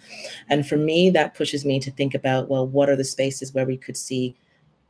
And 0.49 0.67
for 0.67 0.77
me, 0.77 1.11
that 1.11 1.35
pushes 1.35 1.65
me 1.65 1.79
to 1.81 1.91
think 1.91 2.15
about 2.15 2.49
well, 2.49 2.67
what 2.67 2.89
are 2.89 2.97
the 2.97 3.05
spaces 3.05 3.55
where 3.55 3.67
we 3.67 3.77
could 3.77 3.97
see 3.97 4.35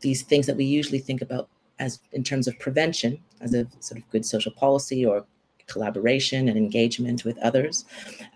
these 0.01 0.23
things 0.23 0.47
that 0.47 0.57
we 0.57 0.65
usually 0.65 0.99
think 0.99 1.21
about 1.21 1.49
as 1.83 1.99
in 2.13 2.23
terms 2.23 2.47
of 2.47 2.59
prevention, 2.59 3.19
as 3.41 3.53
a 3.55 3.67
sort 3.81 3.99
of 4.01 4.09
good 4.11 4.25
social 4.25 4.53
policy 4.53 5.05
or 5.05 5.27
collaboration 5.67 6.49
and 6.49 6.57
engagement 6.57 7.25
with 7.25 7.39
others 7.39 7.85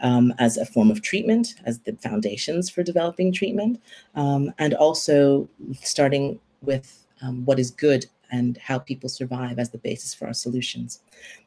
um, 0.01 0.35
as 0.39 0.57
a 0.57 0.67
form 0.67 0.91
of 0.91 1.03
treatment, 1.03 1.55
as 1.65 1.79
the 1.81 1.93
foundations 1.97 2.69
for 2.69 2.83
developing 2.83 3.33
treatment, 3.33 3.81
um, 4.15 4.53
and 4.59 4.75
also 4.75 5.49
starting 5.83 6.39
with 6.63 7.07
um, 7.23 7.45
what 7.45 7.59
is 7.59 7.71
good 7.71 8.07
and 8.33 8.59
how 8.59 8.79
people 8.79 9.09
survive 9.09 9.59
as 9.59 9.71
the 9.71 9.79
basis 9.79 10.13
for 10.13 10.27
our 10.27 10.35
solutions. 10.35 11.01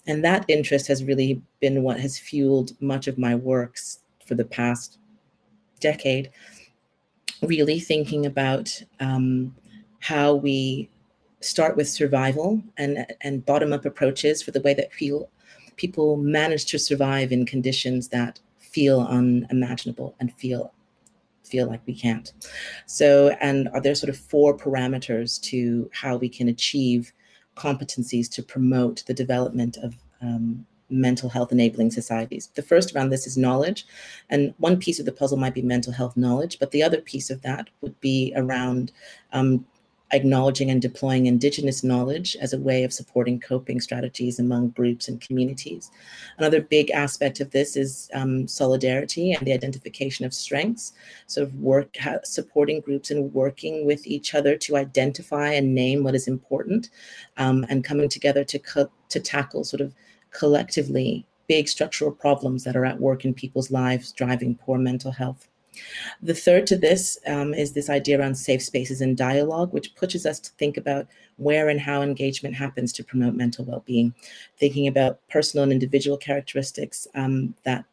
And 0.08 0.24
that 0.24 0.46
interest 0.48 0.88
has 0.88 1.04
really 1.04 1.42
been 1.60 1.84
what 1.84 2.00
has 2.00 2.18
fueled 2.18 2.72
much 2.82 3.08
of 3.08 3.18
my 3.18 3.36
works 3.36 4.00
for 4.26 4.36
the 4.36 4.46
past 4.46 4.98
decade, 5.82 6.32
really 7.42 7.80
thinking 7.80 8.26
about 8.26 8.82
um, 9.02 9.54
how 10.00 10.36
we 10.36 10.90
start 11.42 11.76
with 11.76 11.88
survival 11.88 12.62
and, 12.78 13.06
and 13.22 13.46
bottom 13.46 13.74
up 13.74 13.86
approaches 13.86 14.42
for 14.42 14.52
the 14.52 14.62
way 14.62 14.74
that 14.74 14.94
feel, 14.94 15.30
people 15.76 16.18
manage 16.18 16.66
to 16.66 16.80
survive 16.80 17.32
in 17.32 17.46
conditions 17.46 18.10
that 18.10 18.40
feel 18.58 19.02
unimaginable 19.02 20.16
and 20.20 20.34
feel 20.34 20.74
feel 21.44 21.68
like 21.68 21.82
we 21.88 21.96
can't. 21.96 22.32
So, 22.86 23.36
and 23.42 23.70
are 23.70 23.82
there 23.82 23.96
sort 23.96 24.12
of 24.12 24.18
four 24.18 24.56
parameters 24.56 25.42
to 25.44 25.90
how 25.92 26.16
we 26.16 26.30
can 26.30 26.48
achieve 26.48 27.12
competencies 27.56 28.30
to 28.32 28.44
promote 28.44 29.04
the 29.08 29.16
development 29.16 29.78
of 29.78 29.96
um, 30.22 30.66
mental 30.90 31.30
health 31.30 31.52
enabling 31.52 31.92
societies. 31.92 32.50
The 32.56 32.62
first 32.62 32.96
around 32.96 33.10
this 33.10 33.28
is 33.28 33.38
knowledge. 33.38 33.86
And 34.30 34.54
one 34.58 34.78
piece 34.78 35.00
of 35.00 35.06
the 35.06 35.12
puzzle 35.12 35.38
might 35.38 35.54
be 35.54 35.62
mental 35.62 35.94
health 35.94 36.18
knowledge, 36.18 36.58
but 36.60 36.72
the 36.72 36.84
other 36.84 37.02
piece 37.02 37.30
of 37.30 37.42
that 37.44 37.70
would 37.82 38.00
be 38.00 38.34
around 38.36 38.92
um, 39.34 39.66
acknowledging 40.12 40.72
and 40.72 40.82
deploying 40.82 41.26
Indigenous 41.26 41.84
knowledge 41.84 42.36
as 42.42 42.54
a 42.54 42.60
way 42.60 42.84
of 42.84 42.94
supporting 42.94 43.40
coping 43.40 43.80
strategies 43.80 44.40
among 44.40 44.70
groups 44.70 45.08
and 45.08 45.22
communities. 45.22 45.92
Another 46.38 46.62
big 46.62 46.90
aspect 46.92 47.40
of 47.40 47.52
this 47.52 47.76
is 47.76 48.10
um, 48.14 48.48
solidarity 48.48 49.34
and 49.34 49.46
the 49.46 49.54
identification 49.54 50.26
of 50.26 50.34
strengths. 50.34 50.94
So, 51.28 51.46
work 51.56 51.98
supporting 52.24 52.82
groups 52.82 53.12
and 53.12 53.34
working 53.34 53.86
with 53.86 54.08
each 54.08 54.34
other 54.34 54.56
to 54.58 54.78
identify 54.78 55.50
and 55.54 55.76
name 55.76 56.04
what 56.04 56.16
is 56.16 56.28
important, 56.28 56.90
um, 57.38 57.66
and 57.70 57.84
coming 57.84 58.10
together 58.10 58.44
to 58.46 58.60
co- 58.60 58.92
to 59.10 59.20
tackle 59.20 59.64
sort 59.64 59.82
of 59.82 59.94
collectively 60.32 61.26
big 61.50 61.68
structural 61.68 62.12
problems 62.12 62.64
that 62.64 62.76
are 62.76 62.86
at 62.86 63.00
work 63.00 63.26
in 63.26 63.34
people's 63.34 63.72
lives, 63.72 64.12
driving 64.12 64.56
poor 64.56 64.78
mental 64.78 65.12
health. 65.12 65.49
The 66.22 66.34
third 66.34 66.68
to 66.68 66.78
this 66.78 67.18
um, 67.28 67.54
is 67.54 67.74
this 67.74 67.90
idea 67.90 68.20
around 68.20 68.36
safe 68.36 68.62
spaces 68.62 69.02
and 69.02 69.16
dialogue, 69.16 69.74
which 69.74 69.96
pushes 69.96 70.26
us 70.26 70.40
to 70.42 70.52
think 70.54 70.78
about 70.78 71.08
where 71.38 71.70
and 71.70 71.80
how 71.80 72.02
engagement 72.02 72.56
happens 72.56 72.92
to 72.94 73.04
promote 73.04 73.34
mental 73.34 73.66
well 73.66 73.84
being, 73.86 74.14
thinking 74.58 74.88
about 74.88 75.20
personal 75.30 75.64
and 75.64 75.72
individual 75.72 76.18
characteristics 76.18 77.08
um, 77.16 77.56
that 77.64 77.86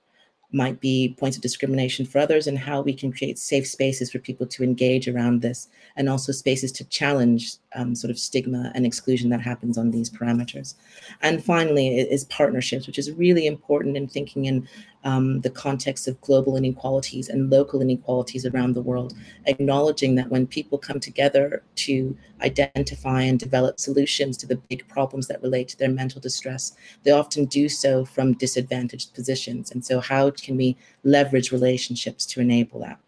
might 0.53 0.81
be 0.81 1.15
points 1.19 1.37
of 1.37 1.43
discrimination 1.43 2.07
for 2.07 2.19
others 2.19 2.47
and 2.47 2.59
how 2.59 2.81
we 2.81 2.95
can 2.95 3.13
create 3.13 3.39
safe 3.39 3.67
spaces 3.67 4.11
for 4.11 4.19
people 4.19 4.47
to 4.47 4.63
engage 4.63 5.09
around 5.09 5.43
this 5.43 5.69
and 5.97 6.09
also 6.09 6.33
spaces 6.33 6.71
to 6.73 6.85
challenge 6.85 7.55
um, 7.75 7.95
sort 7.95 8.11
of 8.11 8.19
stigma 8.19 8.71
and 8.75 8.87
exclusion 8.87 9.29
that 9.31 9.41
happens 9.41 9.77
on 9.77 9.91
these 9.91 10.09
parameters. 10.09 10.75
And 11.21 11.45
finally 11.45 11.99
is 11.99 12.25
partnerships 12.25 12.87
which 12.87 12.99
is 12.99 13.13
really 13.13 13.47
important 13.47 13.97
in 13.97 14.07
thinking 14.07 14.45
in 14.45 14.69
um, 15.07 15.41
the 15.43 15.51
context 15.51 16.09
of 16.09 16.21
global 16.21 16.57
inequalities 16.57 17.29
and 17.29 17.49
local 17.49 17.81
inequalities 17.81 18.45
around 18.45 18.75
the 18.75 18.83
world, 18.83 19.15
acknowledging 19.47 20.17
that 20.17 20.29
when 20.31 20.49
people 20.49 20.79
come 20.79 20.99
together 20.99 21.63
to 21.77 22.17
identify 22.43 23.23
and 23.23 23.39
develop 23.39 23.79
solutions 23.79 24.37
to 24.37 24.47
the 24.49 24.57
big 24.57 24.87
problems 24.89 25.29
that 25.29 25.41
relate 25.43 25.69
to 25.69 25.79
their 25.79 25.89
mental 25.89 26.21
distress, 26.21 26.77
they 27.05 27.13
often 27.13 27.45
do 27.45 27.69
so 27.69 28.05
from 28.05 28.33
disadvantaged 28.33 29.15
positions. 29.15 29.71
And 29.71 29.85
so, 29.85 30.01
how 30.01 30.31
can 30.31 30.57
we 30.57 30.77
leverage 31.05 31.53
relationships 31.53 32.27
to 32.27 32.41
enable 32.41 32.81
that? 32.81 32.99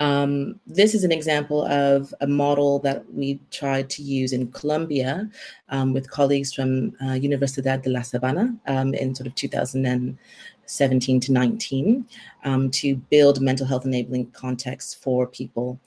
Um, 0.00 0.60
this 0.66 0.94
is 0.94 1.04
an 1.04 1.12
example 1.12 1.64
of 1.66 2.12
a 2.20 2.26
model 2.26 2.80
that 2.80 3.04
we 3.12 3.40
tried 3.50 3.88
to 3.90 4.02
use 4.02 4.32
in 4.32 4.50
Colombia 4.50 5.30
um, 5.68 5.92
with 5.92 6.10
colleagues 6.10 6.52
from 6.52 6.96
uh, 7.00 7.14
Universidad 7.14 7.82
de 7.82 7.90
La 7.90 8.00
Sabana 8.00 8.58
um, 8.66 8.92
in 8.94 9.14
sort 9.14 9.26
of 9.26 9.34
2017 9.36 11.20
to 11.20 11.32
19 11.32 12.06
um, 12.44 12.70
to 12.70 12.96
build 12.96 13.40
mental 13.40 13.66
health 13.66 13.84
enabling 13.84 14.30
contexts 14.32 14.94
for 14.94 15.26
people 15.26 15.78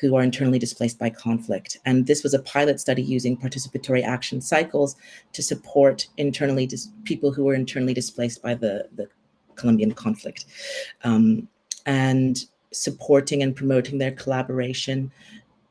who 0.00 0.16
are 0.16 0.22
internally 0.22 0.58
displaced 0.58 0.98
by 0.98 1.08
conflict. 1.08 1.78
And 1.84 2.04
this 2.08 2.24
was 2.24 2.34
a 2.34 2.42
pilot 2.42 2.80
study 2.80 3.02
using 3.02 3.36
participatory 3.36 4.02
action 4.02 4.40
cycles 4.40 4.96
to 5.32 5.42
support 5.44 6.08
internally 6.16 6.66
dis- 6.66 6.88
people 7.04 7.30
who 7.30 7.44
were 7.44 7.54
internally 7.54 7.94
displaced 7.94 8.42
by 8.42 8.54
the, 8.54 8.88
the 8.96 9.06
Colombian 9.54 9.92
conflict. 9.92 10.46
Um, 11.04 11.46
and 11.86 12.44
supporting 12.72 13.42
and 13.42 13.54
promoting 13.54 13.98
their 13.98 14.12
collaboration 14.12 15.10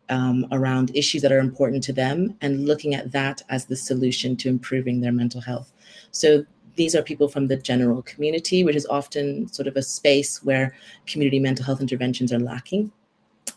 um, 0.10 0.46
around 0.52 0.96
issues 0.96 1.22
that 1.22 1.32
are 1.32 1.40
important 1.40 1.84
to 1.84 1.94
them 1.94 2.36
and 2.42 2.66
looking 2.68 2.94
at 2.94 3.12
that 3.14 3.42
as 3.50 3.66
the 3.66 3.76
solution 3.76 4.36
to 4.36 4.50
improving 4.50 5.00
their 5.00 5.14
mental 5.14 5.42
health. 5.42 5.72
So 6.12 6.46
these 6.76 6.96
are 6.96 7.02
people 7.02 7.28
from 7.28 7.48
the 7.48 7.58
general 7.58 8.02
community, 8.04 8.64
which 8.64 8.76
is 8.76 8.86
often 8.88 9.48
sort 9.48 9.68
of 9.68 9.78
a 9.78 9.82
space 9.82 10.44
where 10.44 10.76
community 11.06 11.40
mental 11.40 11.66
health 11.66 11.82
interventions 11.82 12.32
are 12.34 12.40
lacking. 12.40 12.92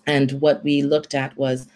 And 0.07 0.33
what 0.41 0.63
we 0.63 0.83
looked 0.83 1.15
at 1.15 1.37
was 1.37 1.69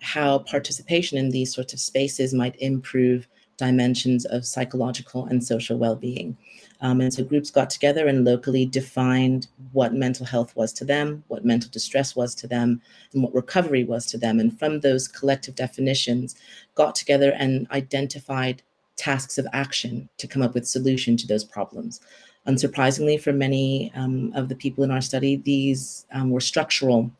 how 0.00 0.40
participation 0.40 1.18
in 1.18 1.30
these 1.30 1.54
sorts 1.54 1.72
of 1.72 1.80
spaces 1.80 2.34
might 2.34 2.56
improve 2.60 3.26
dimensions 3.56 4.24
of 4.26 4.44
psychological 4.44 5.26
and 5.26 5.42
social 5.42 5.78
well 5.78 5.96
being. 5.96 6.36
Um, 6.80 7.00
and 7.00 7.12
so 7.12 7.24
groups 7.24 7.50
got 7.50 7.70
together 7.70 8.06
and 8.06 8.24
locally 8.24 8.66
defined 8.66 9.46
what 9.72 9.94
mental 9.94 10.26
health 10.26 10.54
was 10.56 10.72
to 10.74 10.84
them, 10.84 11.24
what 11.28 11.44
mental 11.44 11.70
distress 11.70 12.14
was 12.14 12.34
to 12.36 12.46
them, 12.46 12.82
and 13.12 13.22
what 13.22 13.34
recovery 13.34 13.84
was 13.84 14.04
to 14.06 14.18
them. 14.18 14.38
And 14.40 14.56
from 14.58 14.80
those 14.80 15.08
collective 15.08 15.54
definitions, 15.54 16.36
got 16.74 16.94
together 16.94 17.32
and 17.38 17.66
identified 17.70 18.62
tasks 18.96 19.38
of 19.38 19.46
action 19.52 20.08
to 20.18 20.26
come 20.26 20.42
up 20.42 20.54
with 20.54 20.66
solution 20.66 21.16
to 21.16 21.26
those 21.26 21.44
problems. 21.44 22.00
Unsurprisingly, 22.46 23.20
for 23.20 23.32
many 23.32 23.90
um, 23.94 24.32
of 24.34 24.48
the 24.48 24.54
people 24.54 24.84
in 24.84 24.90
our 24.90 25.00
study, 25.00 25.36
these 25.36 26.06
um, 26.12 26.30
were 26.30 26.40
structural 26.40 27.10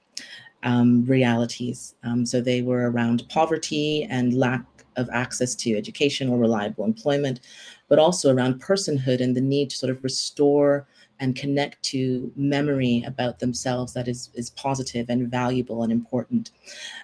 um, 0.63 1.05
realities. 1.07 1.95
Um, 2.05 2.27
so 2.27 2.41
they 2.41 2.63
were 2.63 2.91
around 2.91 3.29
poverty 3.29 4.07
and 4.11 4.35
lack 4.35 4.65
of 4.97 5.09
access 5.13 5.55
to 5.55 5.77
education 5.77 6.29
or 6.29 6.39
reliable 6.39 6.85
employment, 6.85 7.41
but 7.89 7.99
also 7.99 8.33
around 8.33 8.63
personhood 8.63 9.21
and 9.21 9.37
the 9.37 9.41
need 9.41 9.71
to 9.71 9.77
sort 9.77 9.91
of 9.91 10.03
restore 10.03 10.87
and 11.21 11.37
connect 11.37 11.83
to 11.83 12.31
memory 12.37 13.03
about 13.07 13.39
themselves 13.39 13.95
that 13.95 14.09
is, 14.09 14.31
is 14.35 14.51
positive 14.51 15.09
and 15.09 15.31
valuable 15.31 15.83
and 15.83 15.93
important. 15.93 16.51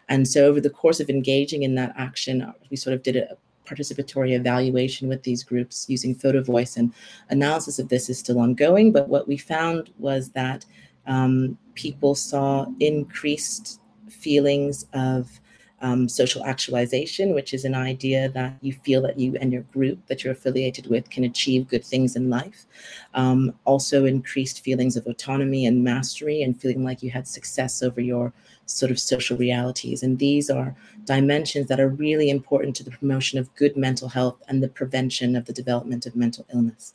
And 0.09 0.29
so, 0.29 0.47
over 0.47 0.61
the 0.61 0.71
course 0.71 1.01
of 1.01 1.09
engaging 1.09 1.63
in 1.63 1.75
that 1.77 1.95
action, 1.97 2.53
we 2.71 2.77
sort 2.77 2.95
of 2.95 3.03
did 3.03 3.17
a 3.17 3.37
participatory 3.65 4.33
evaluation 4.33 5.09
with 5.09 5.23
these 5.23 5.43
groups 5.43 5.87
using 5.89 6.15
photo 6.15 6.43
voice, 6.43 6.77
and 6.77 6.93
analysis 7.31 7.79
of 7.79 7.89
this 7.89 8.11
is 8.11 8.19
still 8.19 8.39
ongoing. 8.39 8.93
But 8.93 9.09
what 9.09 9.29
we 9.29 9.37
found 9.37 9.91
was 9.99 10.31
that 10.31 10.65
um, 11.07 11.57
people 11.75 12.15
saw 12.15 12.67
increased 12.81 13.81
feelings 14.09 14.87
of 14.93 15.41
um, 15.83 16.09
social 16.09 16.45
actualization, 16.45 17.35
which 17.35 17.53
is 17.53 17.65
an 17.65 17.75
idea 17.75 18.29
that 18.31 18.57
you 18.61 18.73
feel 18.73 19.03
that 19.03 19.19
you 19.19 19.37
and 19.41 19.53
your 19.53 19.63
group 19.63 19.99
that 20.07 20.23
you're 20.23 20.33
affiliated 20.33 20.87
with 20.87 21.11
can 21.11 21.25
achieve 21.25 21.69
good 21.69 21.85
things 21.85 22.17
in 22.17 22.31
life. 22.31 22.65
Um, 23.15 23.55
also, 23.65 24.05
increased 24.05 24.65
feelings 24.65 24.97
of 24.97 25.07
autonomy 25.07 25.67
and 25.67 25.85
mastery, 25.85 26.43
and 26.43 26.59
feeling 26.59 26.85
like 26.85 27.03
you 27.03 27.11
had 27.11 27.29
success 27.29 27.83
over 27.83 28.01
your 28.01 28.33
sort 28.67 28.93
of 28.93 28.99
social 28.99 29.37
realities. 29.37 30.03
And 30.03 30.19
these 30.19 30.49
are 30.49 30.75
dimensions 31.05 31.67
that 31.67 31.81
are 31.81 31.89
really 31.89 32.31
important 32.31 32.77
to 32.77 32.85
the 32.85 32.93
promotion 32.93 33.39
of 33.39 33.55
good 33.57 33.77
mental 33.77 34.09
health 34.09 34.41
and 34.49 34.63
the 34.63 34.69
prevention 34.69 35.37
of 35.37 35.47
the 35.47 35.53
development 35.53 36.07
of 36.07 36.17
mental 36.17 36.47
illness. 36.55 36.95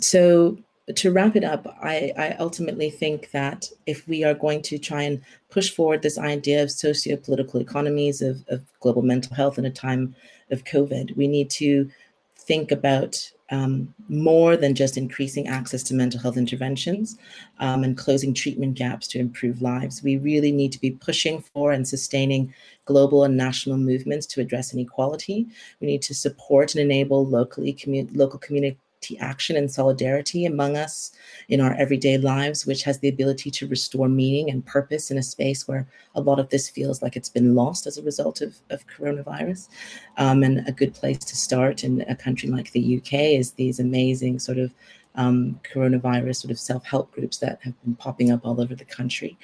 So, 0.00 0.58
to 0.94 1.10
wrap 1.10 1.34
it 1.34 1.44
up, 1.44 1.66
I, 1.82 2.12
I, 2.16 2.36
ultimately 2.38 2.90
think 2.90 3.30
that 3.30 3.70
if 3.86 4.06
we 4.06 4.22
are 4.22 4.34
going 4.34 4.60
to 4.62 4.78
try 4.78 5.02
and 5.02 5.22
push 5.48 5.70
forward 5.70 6.02
this 6.02 6.18
idea 6.18 6.62
of 6.62 6.70
socio-political 6.70 7.60
economies 7.60 8.20
of, 8.20 8.44
of 8.48 8.62
global 8.80 9.00
mental 9.00 9.34
health 9.34 9.58
in 9.58 9.64
a 9.64 9.70
time 9.70 10.14
of 10.50 10.64
COVID, 10.64 11.16
we 11.16 11.26
need 11.26 11.48
to 11.50 11.90
think 12.36 12.70
about 12.70 13.30
um, 13.50 13.94
more 14.08 14.56
than 14.56 14.74
just 14.74 14.96
increasing 14.96 15.48
access 15.48 15.82
to 15.84 15.94
mental 15.94 16.20
health 16.20 16.36
interventions 16.36 17.16
um, 17.60 17.84
and 17.84 17.96
closing 17.96 18.34
treatment 18.34 18.74
gaps 18.74 19.06
to 19.08 19.18
improve 19.18 19.62
lives. 19.62 20.02
We 20.02 20.18
really 20.18 20.52
need 20.52 20.72
to 20.72 20.80
be 20.80 20.90
pushing 20.90 21.40
for 21.40 21.72
and 21.72 21.86
sustaining 21.86 22.52
global 22.84 23.24
and 23.24 23.36
national 23.36 23.78
movements 23.78 24.26
to 24.26 24.40
address 24.40 24.74
inequality. 24.74 25.46
We 25.80 25.86
need 25.86 26.02
to 26.02 26.14
support 26.14 26.74
and 26.74 26.82
enable 26.82 27.24
locally 27.26 27.72
commu- 27.72 28.14
local 28.14 28.38
community 28.38 28.78
action 29.18 29.56
and 29.56 29.70
solidarity 29.70 30.44
among 30.44 30.76
us 30.76 31.12
in 31.48 31.60
our 31.60 31.74
everyday 31.74 32.18
lives, 32.18 32.66
which 32.66 32.82
has 32.82 32.98
the 32.98 33.08
ability 33.08 33.50
to 33.50 33.66
restore 33.66 34.08
meaning 34.08 34.50
and 34.50 34.64
purpose 34.66 35.10
in 35.10 35.18
a 35.18 35.22
space 35.22 35.68
where 35.68 35.86
a 36.14 36.20
lot 36.20 36.38
of 36.38 36.48
this 36.48 36.68
feels 36.68 37.02
like 37.02 37.16
it's 37.16 37.28
been 37.28 37.54
lost 37.54 37.86
as 37.86 37.98
a 37.98 38.02
result 38.02 38.40
of, 38.40 38.56
of 38.70 38.86
coronavirus. 38.86 39.68
Um, 40.16 40.42
and 40.42 40.66
a 40.68 40.72
good 40.72 40.94
place 40.94 41.18
to 41.18 41.36
start 41.36 41.84
in 41.84 42.02
a 42.02 42.16
country 42.16 42.48
like 42.48 42.72
the 42.72 42.96
UK 42.98 43.12
is 43.38 43.52
these 43.52 43.80
amazing 43.80 44.38
sort 44.38 44.58
of 44.58 44.72
um, 45.16 45.60
coronavirus 45.62 46.36
sort 46.36 46.50
of 46.50 46.58
self 46.58 46.84
help 46.84 47.12
groups 47.12 47.38
that 47.38 47.60
have 47.62 47.80
been 47.84 47.94
popping 47.94 48.30
up 48.30 48.44
all 48.44 48.60
over 48.60 48.74
the 48.74 48.84
country. 48.84 49.38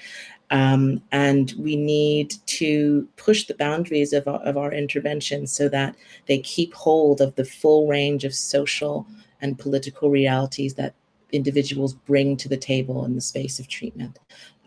Um, 0.50 1.00
and 1.12 1.54
we 1.58 1.76
need 1.76 2.34
to 2.46 3.06
push 3.16 3.46
the 3.46 3.54
boundaries 3.54 4.12
of 4.12 4.26
our, 4.26 4.40
of 4.40 4.56
our 4.56 4.72
interventions 4.72 5.52
so 5.52 5.68
that 5.68 5.94
they 6.26 6.38
keep 6.38 6.74
hold 6.74 7.20
of 7.20 7.36
the 7.36 7.44
full 7.44 7.86
range 7.86 8.24
of 8.24 8.34
social 8.34 9.06
and 9.42 9.58
political 9.58 10.10
realities 10.10 10.74
that 10.74 10.94
individuals 11.32 11.94
bring 11.94 12.36
to 12.36 12.48
the 12.48 12.56
table 12.56 13.04
in 13.04 13.14
the 13.14 13.20
space 13.20 13.58
of 13.58 13.68
treatment. 13.68 14.18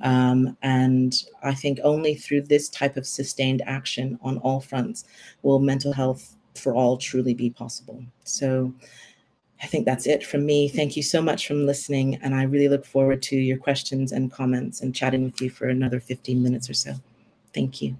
Um, 0.01 0.57
and 0.61 1.13
I 1.43 1.53
think 1.53 1.79
only 1.83 2.15
through 2.15 2.43
this 2.43 2.69
type 2.69 2.97
of 2.97 3.05
sustained 3.05 3.61
action 3.65 4.17
on 4.21 4.37
all 4.39 4.61
fronts 4.61 5.05
will 5.41 5.59
mental 5.59 5.93
health 5.93 6.35
for 6.55 6.73
all 6.73 6.97
truly 6.97 7.33
be 7.33 7.49
possible. 7.49 8.03
So 8.23 8.73
I 9.61 9.67
think 9.67 9.85
that's 9.85 10.07
it 10.07 10.25
from 10.25 10.45
me. 10.45 10.67
Thank 10.67 10.97
you 10.97 11.03
so 11.03 11.21
much 11.21 11.47
for 11.47 11.53
listening. 11.53 12.15
And 12.21 12.35
I 12.35 12.43
really 12.43 12.67
look 12.67 12.85
forward 12.85 13.21
to 13.23 13.35
your 13.37 13.57
questions 13.57 14.11
and 14.11 14.31
comments 14.31 14.81
and 14.81 14.93
chatting 14.93 15.23
with 15.23 15.41
you 15.41 15.49
for 15.49 15.67
another 15.69 15.99
15 15.99 16.43
minutes 16.43 16.69
or 16.69 16.73
so. 16.73 16.95
Thank 17.53 17.81
you. 17.81 17.97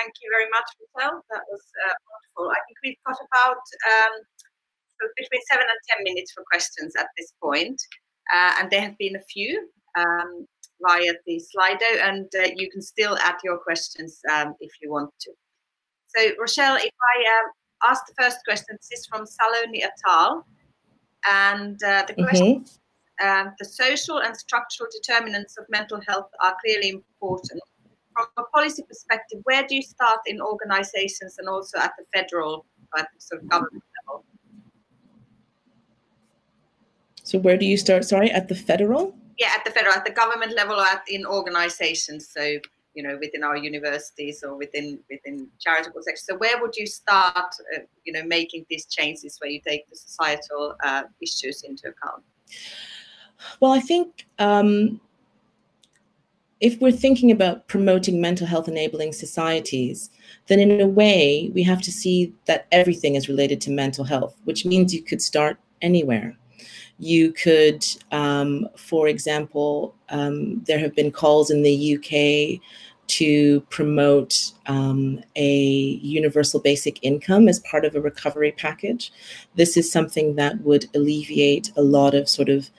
Thank 0.00 0.16
you 0.22 0.28
very 0.32 0.48
much, 0.48 0.68
Michelle. 0.80 1.20
That 1.28 1.44
was 1.52 1.64
uh, 1.84 1.94
wonderful. 2.08 2.56
I 2.56 2.60
think 2.64 2.76
we've 2.82 3.02
got 3.04 3.20
about 3.20 3.64
um, 3.92 4.14
so 4.96 5.08
between 5.16 5.40
seven 5.50 5.66
and 5.68 5.80
10 5.96 6.04
minutes 6.04 6.32
for 6.32 6.42
questions 6.50 6.94
at 6.98 7.08
this 7.18 7.32
point. 7.42 7.80
Uh, 8.32 8.52
and 8.58 8.70
there 8.70 8.80
have 8.80 8.96
been 8.98 9.16
a 9.16 9.24
few 9.28 9.68
um, 9.98 10.46
via 10.80 11.12
the 11.26 11.42
Slido, 11.48 11.90
and 12.02 12.28
uh, 12.38 12.48
you 12.56 12.70
can 12.70 12.80
still 12.80 13.18
add 13.18 13.36
your 13.44 13.58
questions 13.58 14.20
um, 14.32 14.54
if 14.60 14.70
you 14.80 14.90
want 14.90 15.10
to. 15.20 15.32
So, 16.16 16.30
Rochelle, 16.38 16.76
if 16.76 16.94
I 17.12 17.16
um, 17.36 17.90
ask 17.90 18.06
the 18.06 18.14
first 18.22 18.38
question, 18.44 18.76
this 18.76 19.00
is 19.00 19.06
from 19.06 19.24
Saloni 19.24 19.82
et 19.82 19.98
al. 20.06 20.46
And 21.28 21.82
uh, 21.82 22.04
the 22.06 22.14
question 22.14 22.64
mm-hmm. 22.64 23.26
um, 23.28 23.52
the 23.58 23.66
social 23.66 24.18
and 24.22 24.34
structural 24.34 24.88
determinants 24.90 25.58
of 25.58 25.66
mental 25.68 26.00
health 26.08 26.30
are 26.42 26.56
clearly 26.64 26.90
important. 26.90 27.60
From 28.20 28.44
a 28.44 28.48
policy 28.50 28.82
perspective, 28.82 29.40
where 29.44 29.66
do 29.66 29.74
you 29.74 29.82
start 29.82 30.20
in 30.26 30.40
organizations 30.40 31.36
and 31.38 31.48
also 31.48 31.78
at 31.78 31.92
the 31.98 32.04
federal 32.12 32.66
at 32.98 33.08
the 33.14 33.20
sort 33.20 33.42
of 33.42 33.48
government 33.48 33.82
level? 33.96 34.24
So, 37.22 37.38
where 37.38 37.56
do 37.56 37.64
you 37.64 37.76
start? 37.76 38.04
Sorry, 38.04 38.30
at 38.30 38.48
the 38.48 38.54
federal? 38.54 39.16
Yeah, 39.38 39.52
at 39.56 39.64
the 39.64 39.70
federal, 39.70 39.94
at 39.94 40.04
the 40.04 40.12
government 40.12 40.54
level, 40.54 40.76
or 40.76 40.84
at 40.84 41.02
in 41.08 41.24
organizations. 41.24 42.28
So, 42.28 42.58
you 42.94 43.02
know 43.02 43.16
within 43.20 43.44
our 43.44 43.56
universities 43.56 44.42
or 44.42 44.56
within 44.56 44.98
within 45.10 45.48
charitable 45.60 46.02
sector 46.02 46.20
so 46.20 46.36
where 46.38 46.60
would 46.60 46.74
you 46.76 46.86
start 46.86 47.50
uh, 47.74 47.80
you 48.04 48.12
know 48.12 48.24
making 48.24 48.66
these 48.68 48.86
changes 48.86 49.38
where 49.40 49.50
you 49.50 49.60
take 49.66 49.88
the 49.88 49.96
societal 49.96 50.74
uh, 50.82 51.04
issues 51.22 51.62
into 51.62 51.88
account 51.88 52.22
well 53.60 53.72
i 53.72 53.80
think 53.80 54.26
um, 54.38 55.00
if 56.60 56.78
we're 56.80 56.92
thinking 56.92 57.30
about 57.30 57.66
promoting 57.68 58.20
mental 58.20 58.46
health 58.46 58.68
enabling 58.68 59.12
societies 59.12 60.10
then 60.46 60.58
in 60.58 60.80
a 60.80 60.86
way 60.86 61.50
we 61.54 61.62
have 61.62 61.80
to 61.80 61.92
see 61.92 62.32
that 62.46 62.66
everything 62.72 63.14
is 63.14 63.28
related 63.28 63.60
to 63.60 63.70
mental 63.70 64.04
health 64.04 64.36
which 64.44 64.64
means 64.64 64.94
you 64.94 65.02
could 65.02 65.22
start 65.22 65.58
anywhere 65.82 66.36
you 67.00 67.32
could, 67.32 67.84
um, 68.12 68.68
for 68.76 69.08
example, 69.08 69.94
um, 70.10 70.62
there 70.64 70.78
have 70.78 70.94
been 70.94 71.10
calls 71.10 71.50
in 71.50 71.62
the 71.62 71.96
UK 71.96 72.60
to 73.06 73.60
promote 73.70 74.52
um, 74.66 75.20
a 75.34 75.98
universal 76.02 76.60
basic 76.60 77.02
income 77.02 77.48
as 77.48 77.58
part 77.60 77.86
of 77.86 77.96
a 77.96 78.00
recovery 78.00 78.52
package. 78.52 79.12
This 79.54 79.76
is 79.78 79.90
something 79.90 80.36
that 80.36 80.60
would 80.60 80.86
alleviate 80.94 81.72
a 81.76 81.82
lot 81.82 82.14
of 82.14 82.28
sort 82.28 82.50
of 82.50 82.70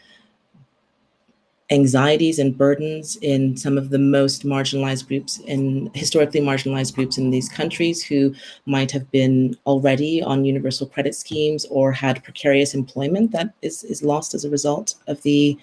anxieties 1.72 2.38
and 2.38 2.57
burdens 2.57 3.15
in 3.22 3.55
some 3.55 3.78
of 3.78 3.89
the 3.89 3.97
most 3.97 4.45
marginalized 4.45 5.07
groups 5.07 5.39
in 5.39 5.89
historically 5.93 6.41
marginalized 6.41 6.93
groups 6.93 7.17
in 7.17 7.32
these 7.32 7.47
countries 7.47 8.03
who 8.03 8.36
might 8.65 8.91
have 8.91 9.09
been 9.11 9.55
already 9.65 10.22
on 10.22 10.43
universal 10.43 10.86
credit 10.86 11.15
schemes 11.15 11.65
or 11.69 11.93
had 11.93 12.24
precarious 12.24 12.74
employment 12.74 13.32
that 13.32 13.53
is, 13.61 13.86
is 13.86 14.03
lost 14.03 14.34
as 14.34 14.43
a 14.43 14.49
result 14.49 14.95
of 15.07 15.22
the 15.22 15.57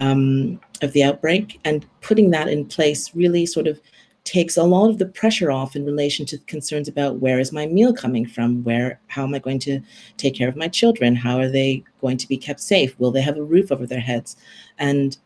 um, 0.00 0.60
of 0.82 0.92
the 0.92 1.02
outbreak. 1.02 1.60
And 1.64 1.86
putting 2.02 2.30
that 2.30 2.48
in 2.48 2.64
place 2.66 3.14
really 3.14 3.46
sort 3.46 3.66
of 3.66 3.80
takes 4.24 4.58
a 4.58 4.62
lot 4.62 4.90
of 4.90 4.98
the 4.98 5.06
pressure 5.06 5.50
off 5.50 5.74
in 5.74 5.86
relation 5.86 6.26
to 6.26 6.36
concerns 6.40 6.86
about 6.86 7.16
where 7.16 7.40
is 7.40 7.50
my 7.50 7.64
meal 7.66 7.94
coming 7.94 8.26
from? 8.26 8.62
Where 8.62 9.00
how 9.06 9.22
am 9.22 9.34
i 9.34 9.38
going 9.38 9.58
to 9.60 9.80
take 10.18 10.34
care 10.34 10.48
of 10.48 10.56
my 10.56 10.68
children? 10.68 11.16
How 11.16 11.38
are 11.38 11.48
they 11.48 11.82
going 12.00 12.18
to 12.18 12.28
be 12.28 12.36
kept 12.36 12.60
safe? 12.60 12.98
Will 12.98 13.10
they 13.10 13.22
have 13.22 13.38
a 13.38 13.42
roof 13.42 13.72
over 13.72 13.86
their 13.86 14.00
heads? 14.00 14.36
And 14.76 15.16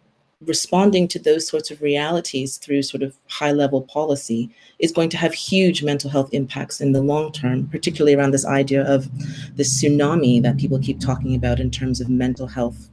responding 0.44 1.06
to 1.08 1.18
those 1.18 1.46
sorts 1.46 1.70
of 1.70 1.82
realities 1.82 2.56
through 2.56 2.82
sort 2.82 3.02
of 3.02 3.16
high 3.28 3.52
level 3.52 3.82
policy 3.82 4.50
is 4.78 4.92
going 4.92 5.08
to 5.10 5.16
have 5.16 5.32
huge 5.32 5.82
mental 5.82 6.10
health 6.10 6.30
impacts 6.32 6.80
in 6.80 6.92
the 6.92 7.02
long 7.02 7.32
term, 7.32 7.68
particularly 7.68 8.14
around 8.14 8.32
this 8.32 8.46
idea 8.46 8.82
of 8.84 9.08
the 9.56 9.62
tsunami 9.62 10.42
that 10.42 10.56
people 10.56 10.78
keep 10.78 11.00
talking 11.00 11.34
about 11.34 11.60
in 11.60 11.70
terms 11.70 12.00
of 12.00 12.08
mental 12.08 12.46
health 12.46 12.88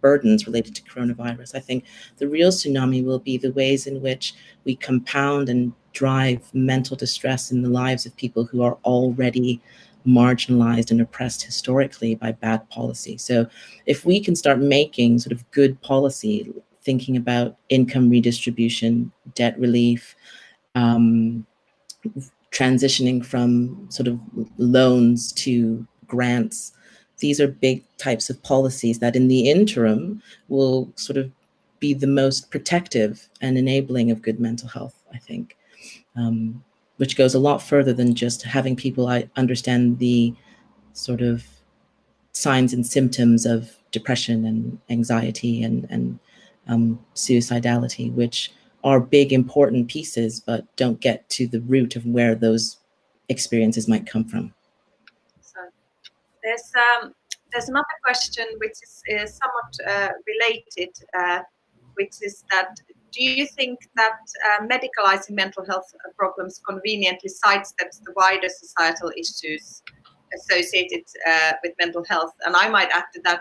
burdens 0.00 0.46
related 0.46 0.74
to 0.74 0.82
coronavirus. 0.82 1.54
I 1.54 1.60
think 1.60 1.84
the 2.18 2.28
real 2.28 2.50
tsunami 2.50 3.02
will 3.04 3.18
be 3.18 3.38
the 3.38 3.52
ways 3.52 3.86
in 3.86 4.02
which 4.02 4.34
we 4.64 4.76
compound 4.76 5.48
and 5.48 5.72
drive 5.92 6.52
mental 6.52 6.96
distress 6.96 7.50
in 7.50 7.62
the 7.62 7.70
lives 7.70 8.04
of 8.04 8.14
people 8.16 8.44
who 8.44 8.62
are 8.62 8.76
already 8.84 9.62
marginalized 10.06 10.90
and 10.90 11.00
oppressed 11.00 11.42
historically 11.42 12.14
by 12.14 12.32
bad 12.32 12.68
policy. 12.68 13.16
So, 13.16 13.46
if 13.86 14.04
we 14.04 14.20
can 14.20 14.36
start 14.36 14.58
making 14.58 15.20
sort 15.20 15.32
of 15.32 15.50
good 15.50 15.80
policy 15.80 16.52
thinking 16.84 17.16
about 17.16 17.56
income 17.68 18.10
redistribution, 18.10 19.10
debt 19.34 19.58
relief, 19.58 20.14
um, 20.74 21.46
transitioning 22.52 23.24
from 23.24 23.86
sort 23.90 24.06
of 24.06 24.20
loans 24.58 25.32
to 25.32 25.86
grants. 26.06 26.72
These 27.18 27.40
are 27.40 27.48
big 27.48 27.82
types 27.96 28.28
of 28.30 28.42
policies 28.42 28.98
that, 28.98 29.16
in 29.16 29.28
the 29.28 29.50
interim, 29.50 30.22
will 30.48 30.92
sort 30.96 31.16
of 31.16 31.30
be 31.80 31.94
the 31.94 32.06
most 32.06 32.50
protective 32.50 33.28
and 33.40 33.58
enabling 33.58 34.10
of 34.10 34.22
good 34.22 34.40
mental 34.40 34.68
health, 34.68 35.02
I 35.12 35.18
think, 35.18 35.56
um, 36.16 36.62
which 36.96 37.16
goes 37.16 37.34
a 37.34 37.38
lot 37.38 37.62
further 37.62 37.92
than 37.92 38.14
just 38.14 38.42
having 38.42 38.76
people 38.76 39.08
understand 39.36 39.98
the 39.98 40.34
sort 40.92 41.22
of 41.22 41.44
signs 42.32 42.72
and 42.72 42.86
symptoms 42.86 43.46
of 43.46 43.76
depression 43.90 44.44
and 44.44 44.78
anxiety 44.90 45.62
and, 45.62 45.86
and 45.90 46.18
um, 46.68 46.98
suicidality, 47.14 48.12
which 48.12 48.52
are 48.82 49.00
big, 49.00 49.32
important 49.32 49.88
pieces, 49.88 50.40
but 50.40 50.64
don't 50.76 51.00
get 51.00 51.28
to 51.30 51.46
the 51.46 51.60
root 51.60 51.96
of 51.96 52.04
where 52.04 52.34
those 52.34 52.78
experiences 53.28 53.88
might 53.88 54.06
come 54.06 54.24
from. 54.24 54.52
So 55.40 55.60
there's 56.42 56.70
um, 56.76 57.14
there's 57.52 57.68
another 57.68 57.86
question 58.02 58.44
which 58.58 58.72
is, 58.82 59.02
is 59.06 59.40
somewhat 59.40 59.96
uh, 59.96 60.12
related, 60.26 60.90
uh, 61.18 61.40
which 61.94 62.16
is 62.20 62.44
that 62.50 62.74
do 63.12 63.22
you 63.22 63.46
think 63.46 63.78
that 63.94 64.18
uh, 64.44 64.66
medicalizing 64.66 65.30
mental 65.30 65.64
health 65.64 65.94
problems 66.16 66.60
conveniently 66.68 67.30
sidesteps 67.30 68.02
the 68.04 68.12
wider 68.16 68.48
societal 68.48 69.12
issues 69.16 69.82
associated 70.34 71.04
uh, 71.26 71.52
with 71.62 71.72
mental 71.78 72.04
health? 72.08 72.32
And 72.44 72.56
I 72.56 72.68
might 72.68 72.90
add 72.92 73.04
to 73.14 73.20
that 73.22 73.40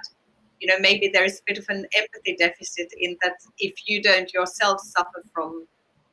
you 0.60 0.68
know 0.68 0.80
maybe 0.80 1.10
there 1.14 1.26
is 1.26 1.40
a 1.40 1.44
bit 1.46 1.58
of 1.58 1.66
an 1.70 1.86
empathy 1.96 2.36
deficit 2.38 2.94
in 3.00 3.18
that 3.22 3.38
if 3.60 3.74
you 3.88 4.02
don't 4.02 4.34
yourself 4.34 4.80
suffer 4.82 5.24
from 5.34 5.68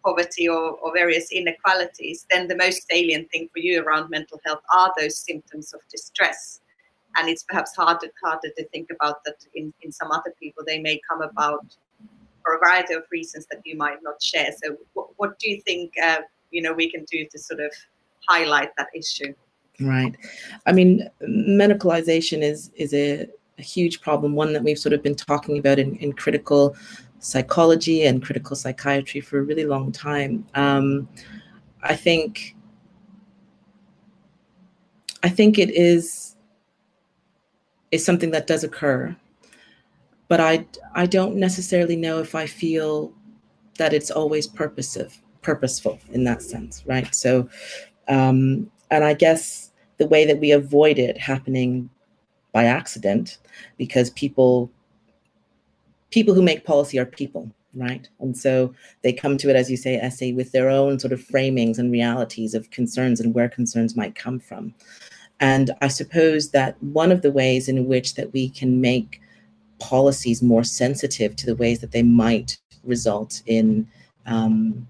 poverty 0.05 0.49
or, 0.49 0.72
or 0.82 0.93
various 0.95 1.30
inequalities 1.30 2.26
then 2.30 2.49
the 2.49 2.57
most 2.57 2.86
salient 2.91 3.30
thing 3.30 3.49
for 3.53 3.59
you 3.59 3.82
around 3.82 4.09
mental 4.11 4.41
health 4.47 4.61
are 4.74 4.93
those 4.99 5.18
symptoms 5.18 5.72
of 5.72 5.80
distress. 5.91 6.61
And 7.16 7.28
it's 7.28 7.43
perhaps 7.43 7.74
harder 7.74 8.09
harder 8.22 8.51
to 8.57 8.64
think 8.68 8.91
about 8.91 9.24
that 9.24 9.45
in, 9.55 9.72
in 9.82 9.91
some 9.91 10.12
other 10.12 10.32
people. 10.38 10.62
They 10.64 10.78
may 10.78 11.01
come 11.09 11.22
about 11.22 11.76
for 12.45 12.55
a 12.55 12.59
variety 12.59 12.95
of 12.95 13.03
reasons 13.11 13.47
that 13.51 13.61
you 13.64 13.76
might 13.76 13.99
not 14.03 14.22
share. 14.22 14.51
So 14.62 14.76
what, 14.95 15.09
what 15.16 15.38
do 15.41 15.51
you 15.51 15.61
think 15.62 15.93
uh, 16.03 16.20
you 16.53 16.62
know 16.62 16.72
we 16.72 16.91
can 16.91 17.05
do 17.11 17.26
to 17.30 17.38
sort 17.38 17.61
of 17.61 17.72
highlight 18.28 18.70
that 18.76 18.88
issue? 18.95 19.34
Right. 19.80 20.14
I 20.66 20.72
mean 20.72 21.11
medicalization 21.22 22.43
is 22.43 22.70
is 22.76 22.95
a 22.95 23.26
a 23.61 23.63
huge 23.63 24.01
problem, 24.01 24.35
one 24.35 24.53
that 24.55 24.65
we've 24.65 24.79
sort 24.79 24.95
of 24.95 25.03
been 25.03 25.15
talking 25.15 25.59
about 25.59 25.79
in, 25.79 25.97
in 25.97 26.13
critical 26.13 26.75
psychology 27.21 28.05
and 28.05 28.23
critical 28.23 28.57
psychiatry 28.57 29.21
for 29.21 29.39
a 29.39 29.43
really 29.43 29.67
long 29.67 29.93
time. 29.93 30.45
Um, 30.55 31.09
I 31.83 31.95
think 31.95 32.57
I 35.23 35.29
think 35.29 35.59
it 35.59 35.71
is 35.71 36.37
is 37.91 38.05
something 38.05 38.31
that 38.31 38.47
does 38.47 38.65
occur, 38.65 39.15
but 40.29 40.41
I 40.41 40.67
I 40.95 41.07
don't 41.07 41.37
necessarily 41.37 41.97
know 41.97 42.19
if 42.19 42.35
I 42.35 42.47
feel 42.47 43.13
that 43.79 43.93
it's 43.93 44.11
always 44.11 44.47
purposive 44.47 45.21
purposeful 45.43 45.99
in 46.13 46.25
that 46.25 46.43
sense, 46.43 46.83
right? 46.87 47.15
So, 47.15 47.49
um, 48.09 48.71
and 48.91 49.05
I 49.05 49.15
guess 49.15 49.73
the 49.99 50.07
way 50.07 50.25
that 50.27 50.41
we 50.41 50.53
avoid 50.53 50.99
it 50.99 51.19
happening 51.19 51.91
by 52.53 52.64
accident 52.64 53.38
because 53.78 54.11
people 54.11 54.70
people 56.11 56.34
who 56.34 56.42
make 56.42 56.64
policy 56.64 56.98
are 56.98 57.07
people 57.07 57.51
right? 57.74 58.09
And 58.18 58.36
so 58.36 58.74
they 59.03 59.12
come 59.12 59.38
to 59.38 59.48
it 59.48 59.57
as 59.57 59.70
you 59.70 59.76
say 59.76 59.96
essay 59.96 60.32
with 60.32 60.53
their 60.53 60.68
own 60.68 60.98
sort 60.98 61.12
of 61.12 61.20
framings 61.20 61.78
and 61.78 61.92
realities 61.92 62.55
of 62.55 62.70
concerns 62.70 63.20
and 63.20 63.34
where 63.34 63.48
concerns 63.48 63.96
might 63.96 64.14
come 64.14 64.38
from. 64.40 64.74
And 65.40 65.70
i 65.80 65.88
suppose 65.88 66.51
that 66.51 66.80
one 66.82 67.11
of 67.11 67.22
the 67.22 67.30
ways 67.30 67.68
in 67.68 67.86
which 67.86 68.14
that 68.14 68.32
we 68.32 68.51
can 68.51 68.80
make 68.80 69.20
policies 69.78 70.42
more 70.42 70.64
sensitive 70.64 71.34
to 71.36 71.46
the 71.46 71.57
ways 71.57 71.78
that 71.80 71.92
they 71.92 72.03
might 72.03 72.59
result 72.84 73.42
in 73.46 73.88
um, 74.26 74.86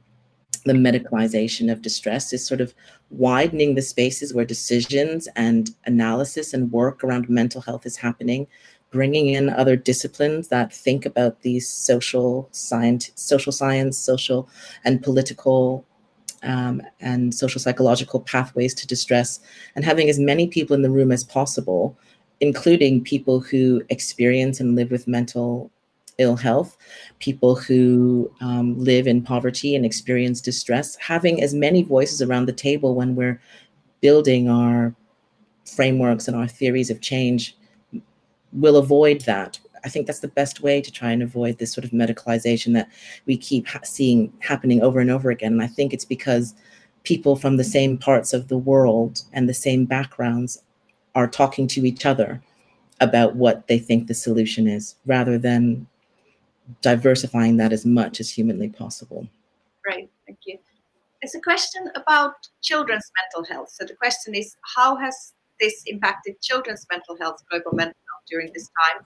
the 0.64 0.72
medicalization 0.72 1.70
of 1.70 1.82
distress 1.82 2.32
is 2.32 2.44
sort 2.44 2.61
of 2.61 2.74
widening 3.11 3.74
the 3.74 3.82
spaces 3.82 4.32
where 4.32 4.44
decisions 4.44 5.28
and 5.36 5.70
analysis 5.84 6.54
and 6.54 6.72
work 6.72 7.02
around 7.02 7.28
mental 7.28 7.61
health 7.61 7.84
is 7.84 7.96
happening 7.96 8.46
bringing 8.90 9.28
in 9.28 9.48
other 9.48 9.76
disciplines 9.76 10.48
that 10.48 10.72
think 10.72 11.06
about 11.06 11.42
these 11.42 11.68
social 11.68 12.48
science 12.52 13.11
social 13.14 13.52
science 13.52 13.98
social 13.98 14.48
and 14.84 15.02
political 15.02 15.84
um, 16.42 16.80
and 17.00 17.34
social 17.34 17.61
psychological 17.61 18.20
pathways 18.20 18.74
to 18.74 18.86
distress 18.86 19.40
and 19.74 19.84
having 19.84 20.08
as 20.08 20.18
many 20.18 20.46
people 20.46 20.74
in 20.74 20.82
the 20.82 20.90
room 20.90 21.12
as 21.12 21.24
possible 21.24 21.96
including 22.40 23.04
people 23.04 23.40
who 23.40 23.82
experience 23.90 24.61
and 24.61 24.76
live 24.76 24.90
with 24.90 25.06
mental 25.06 25.70
ill 26.21 26.37
health, 26.37 26.77
people 27.18 27.57
who 27.57 28.31
um, 28.41 28.79
live 28.79 29.07
in 29.07 29.23
poverty 29.23 29.75
and 29.75 29.85
experience 29.85 30.41
distress, 30.41 30.97
having 30.97 31.43
as 31.43 31.55
many 31.55 31.83
voices 31.83 32.23
around 32.23 32.47
the 32.47 32.53
table 32.53 32.95
when 32.95 33.16
we're 33.16 33.41
building 34.01 34.49
our 34.49 34.95
frameworks 35.64 36.29
and 36.29 36.37
our 36.37 36.47
theories 36.47 36.91
of 36.91 37.01
change 37.01 37.57
will 38.53 38.77
avoid 38.77 39.23
that. 39.23 39.59
I 39.85 39.89
think 39.89 40.07
that's 40.07 40.21
the 40.21 40.29
best 40.29 40.61
way 40.61 40.81
to 40.81 40.93
try 40.93 41.11
and 41.11 41.23
avoid 41.23 41.59
this 41.59 41.73
sort 41.73 41.85
of 41.85 41.91
medicalization 41.91 42.75
that 42.75 42.89
we 43.27 43.37
keep 43.37 43.66
ha- 43.66 43.81
seeing 43.83 44.33
happening 44.41 44.83
over 44.83 45.01
and 45.01 45.11
over 45.11 45.31
again. 45.31 45.53
And 45.53 45.62
I 45.62 45.66
think 45.66 45.93
it's 45.93 46.05
because 46.05 46.55
people 47.05 47.37
from 47.37 47.57
the 47.57 47.64
same 47.64 47.97
parts 47.97 48.33
of 48.33 48.49
the 48.49 48.59
world 48.59 49.23
and 49.33 49.49
the 49.49 49.55
same 49.55 49.87
backgrounds 49.87 50.62
are 51.14 51.27
talking 51.27 51.66
to 51.68 51.87
each 51.87 52.05
other 52.05 52.43
about 53.01 53.37
what 53.37 53.66
they 53.68 53.79
think 53.79 54.07
the 54.07 54.14
solution 54.14 54.66
is 54.66 54.97
rather 55.07 55.39
than 55.39 55.87
diversifying 56.83 57.57
that 57.59 57.73
as 57.73 57.85
much 57.85 58.21
as 58.21 58.31
humanly 58.31 58.68
possible. 58.68 59.27
Great, 59.85 60.11
thank 60.27 60.39
you. 60.47 60.59
There's 61.21 61.35
a 61.35 61.41
question 61.41 61.91
about 61.97 62.35
children's 62.62 63.11
mental 63.21 63.53
health. 63.53 63.71
So 63.71 63.85
the 63.85 63.95
question 63.95 64.35
is, 64.35 64.57
how 64.77 64.97
has 64.97 65.35
this 65.61 65.83
impacted 65.87 66.41
children's 66.41 66.87
mental 66.91 67.16
health, 67.18 67.43
global 67.51 67.73
mental 67.73 67.95
health 68.11 68.25
during 68.29 68.51
this 68.55 68.71
time? 68.87 69.05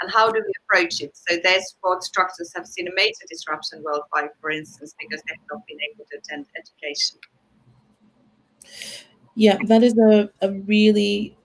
And 0.00 0.10
how 0.10 0.30
do 0.30 0.40
we 0.44 0.52
approach 0.64 1.00
it? 1.00 1.16
So 1.16 1.38
their 1.42 1.60
support 1.62 2.04
structures 2.04 2.52
have 2.54 2.66
seen 2.66 2.86
a 2.86 2.94
major 2.94 3.24
disruption 3.28 3.82
worldwide, 3.82 4.30
for 4.40 4.50
instance, 4.50 4.94
because 5.00 5.22
they've 5.26 5.38
not 5.50 5.62
been 5.66 5.78
able 5.90 6.04
to 6.10 6.18
attend 6.18 6.46
education. 6.56 7.18
Yeah, 9.34 9.58
that 9.66 9.82
is 9.82 9.96
a, 9.98 10.30
a 10.42 10.52
really 10.52 11.36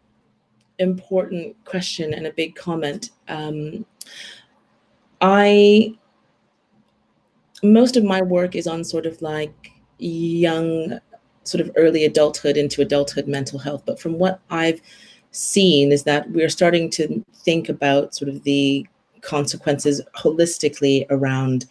important 0.79 1.55
question 1.65 2.13
and 2.13 2.27
a 2.27 2.33
big 2.33 2.55
comment. 2.55 3.11
Um, 3.27 3.85
I 5.21 5.93
most 7.63 7.95
of 7.95 8.03
my 8.03 8.21
work 8.21 8.55
is 8.55 8.67
on 8.67 8.83
sort 8.83 9.05
of 9.05 9.21
like 9.21 9.71
young, 9.99 10.99
sort 11.43 11.61
of 11.61 11.71
early 11.75 12.05
adulthood 12.05 12.57
into 12.57 12.81
adulthood 12.81 13.27
mental 13.27 13.59
health. 13.59 13.83
But 13.85 13.99
from 13.99 14.17
what 14.17 14.39
I've 14.49 14.81
seen 15.31 15.91
is 15.91 16.03
that 16.03 16.29
we're 16.31 16.49
starting 16.49 16.89
to 16.91 17.23
think 17.33 17.69
about 17.69 18.15
sort 18.15 18.29
of 18.29 18.43
the 18.43 18.85
consequences 19.21 20.01
holistically 20.17 21.05
around 21.09 21.65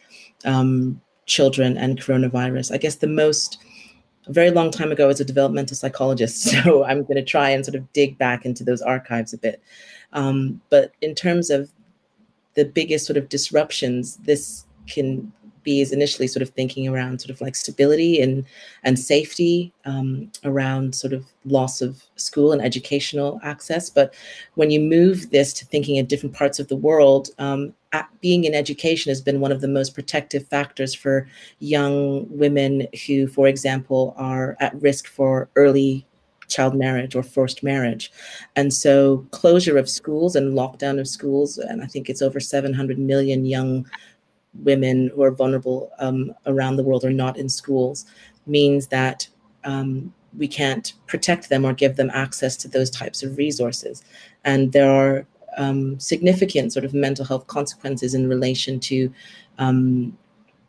um, 0.45 1.01
children 1.27 1.77
and 1.77 2.01
coronavirus. 2.01 2.73
I 2.73 2.79
guess 2.79 2.97
the 2.97 3.07
most 3.07 3.59
a 4.27 4.33
very 4.33 4.51
long 4.51 4.71
time 4.71 4.93
ago 4.93 5.09
as 5.09 5.21
a 5.21 5.25
developmental 5.25 5.77
psychologist, 5.77 6.43
so 6.65 6.85
I'm 6.85 7.03
going 7.03 7.17
to 7.17 7.25
try 7.25 7.51
and 7.51 7.65
sort 7.65 7.75
of 7.75 7.93
dig 7.93 8.17
back 8.19 8.45
into 8.45 8.65
those 8.65 8.83
archives 8.83 9.33
a 9.33 9.39
bit. 9.39 9.61
Um, 10.13 10.61
but 10.71 10.93
in 11.01 11.15
terms 11.15 11.51
of 11.51 11.71
the 12.55 12.65
biggest 12.65 13.07
sort 13.07 13.17
of 13.17 13.29
disruptions 13.29 14.17
this 14.19 14.65
can 14.87 15.33
be 15.63 15.81
is 15.81 15.93
initially 15.93 16.27
sort 16.27 16.43
of 16.43 16.51
thinking 16.51 16.89
around 16.89 17.21
sort 17.21 17.31
of 17.31 17.41
like 17.41 17.55
stability 17.55 18.21
and 18.21 18.45
and 18.83 18.99
safety 18.99 19.73
um, 19.85 20.31
around 20.45 20.95
sort 20.95 21.13
of 21.13 21.27
loss 21.45 21.83
of 21.83 22.03
school 22.17 22.53
and 22.53 22.63
educational 22.63 23.41
access. 23.43 23.91
But 23.91 24.15
when 24.55 24.71
you 24.71 24.81
move 24.81 25.31
this 25.31 25.53
to 25.55 25.67
thinking 25.67 25.97
in 25.97 26.07
different 26.07 26.35
parts 26.35 26.59
of 26.59 26.69
the 26.69 26.77
world, 26.77 27.29
um, 27.39 27.75
being 28.21 28.45
in 28.45 28.55
education 28.55 29.11
has 29.11 29.21
been 29.21 29.41
one 29.41 29.53
of 29.53 29.61
the 29.61 29.69
most 29.69 29.95
protective 29.95 30.47
factors 30.47 30.95
for 30.95 31.27
young 31.59 32.27
women 32.31 32.87
who, 33.07 33.27
for 33.27 33.49
example, 33.49 34.15
are 34.17 34.57
at 34.61 34.81
risk 34.81 35.09
for 35.09 35.49
early 35.57 36.07
child 36.51 36.75
marriage 36.75 37.15
or 37.15 37.23
forced 37.23 37.63
marriage. 37.63 38.13
And 38.57 38.75
so 38.75 39.27
closure 39.31 39.79
of 39.79 39.89
schools 39.89 40.37
and 40.37 40.55
lockdown 40.55 41.01
of 41.01 41.09
schools, 41.09 41.57
and 41.59 41.83
I 41.83 41.87
think 41.87 42.11
it's 42.11 42.23
over 42.23 42.41
700 42.41 42.99
million 42.99 43.47
young 43.47 43.89
women 44.63 45.11
who 45.15 45.23
are 45.23 45.31
vulnerable 45.31 45.91
um, 45.99 46.35
around 46.47 46.77
the 46.77 46.83
world 46.83 47.05
are 47.05 47.13
not 47.13 47.37
in 47.37 47.49
schools, 47.49 48.05
means 48.47 48.89
that 48.89 49.29
um, 49.65 50.13
we 50.37 50.49
can't 50.49 50.93
protect 51.07 51.49
them 51.49 51.65
or 51.65 51.73
give 51.73 51.97
them 51.97 52.11
access 52.13 52.57
to 52.57 52.69
those 52.69 52.91
types 52.91 53.23
of 53.23 53.37
resources. 53.37 54.05
And 54.45 54.73
there 54.73 54.91
are 54.91 55.27
um, 55.57 55.99
significant 55.99 56.73
sort 56.73 56.85
of 56.85 56.95
mental 56.95 57.25
health 57.25 57.47
consequences 57.47 58.15
in 58.15 58.29
relation 58.29 58.81
to 58.81 59.13
um, 59.59 60.17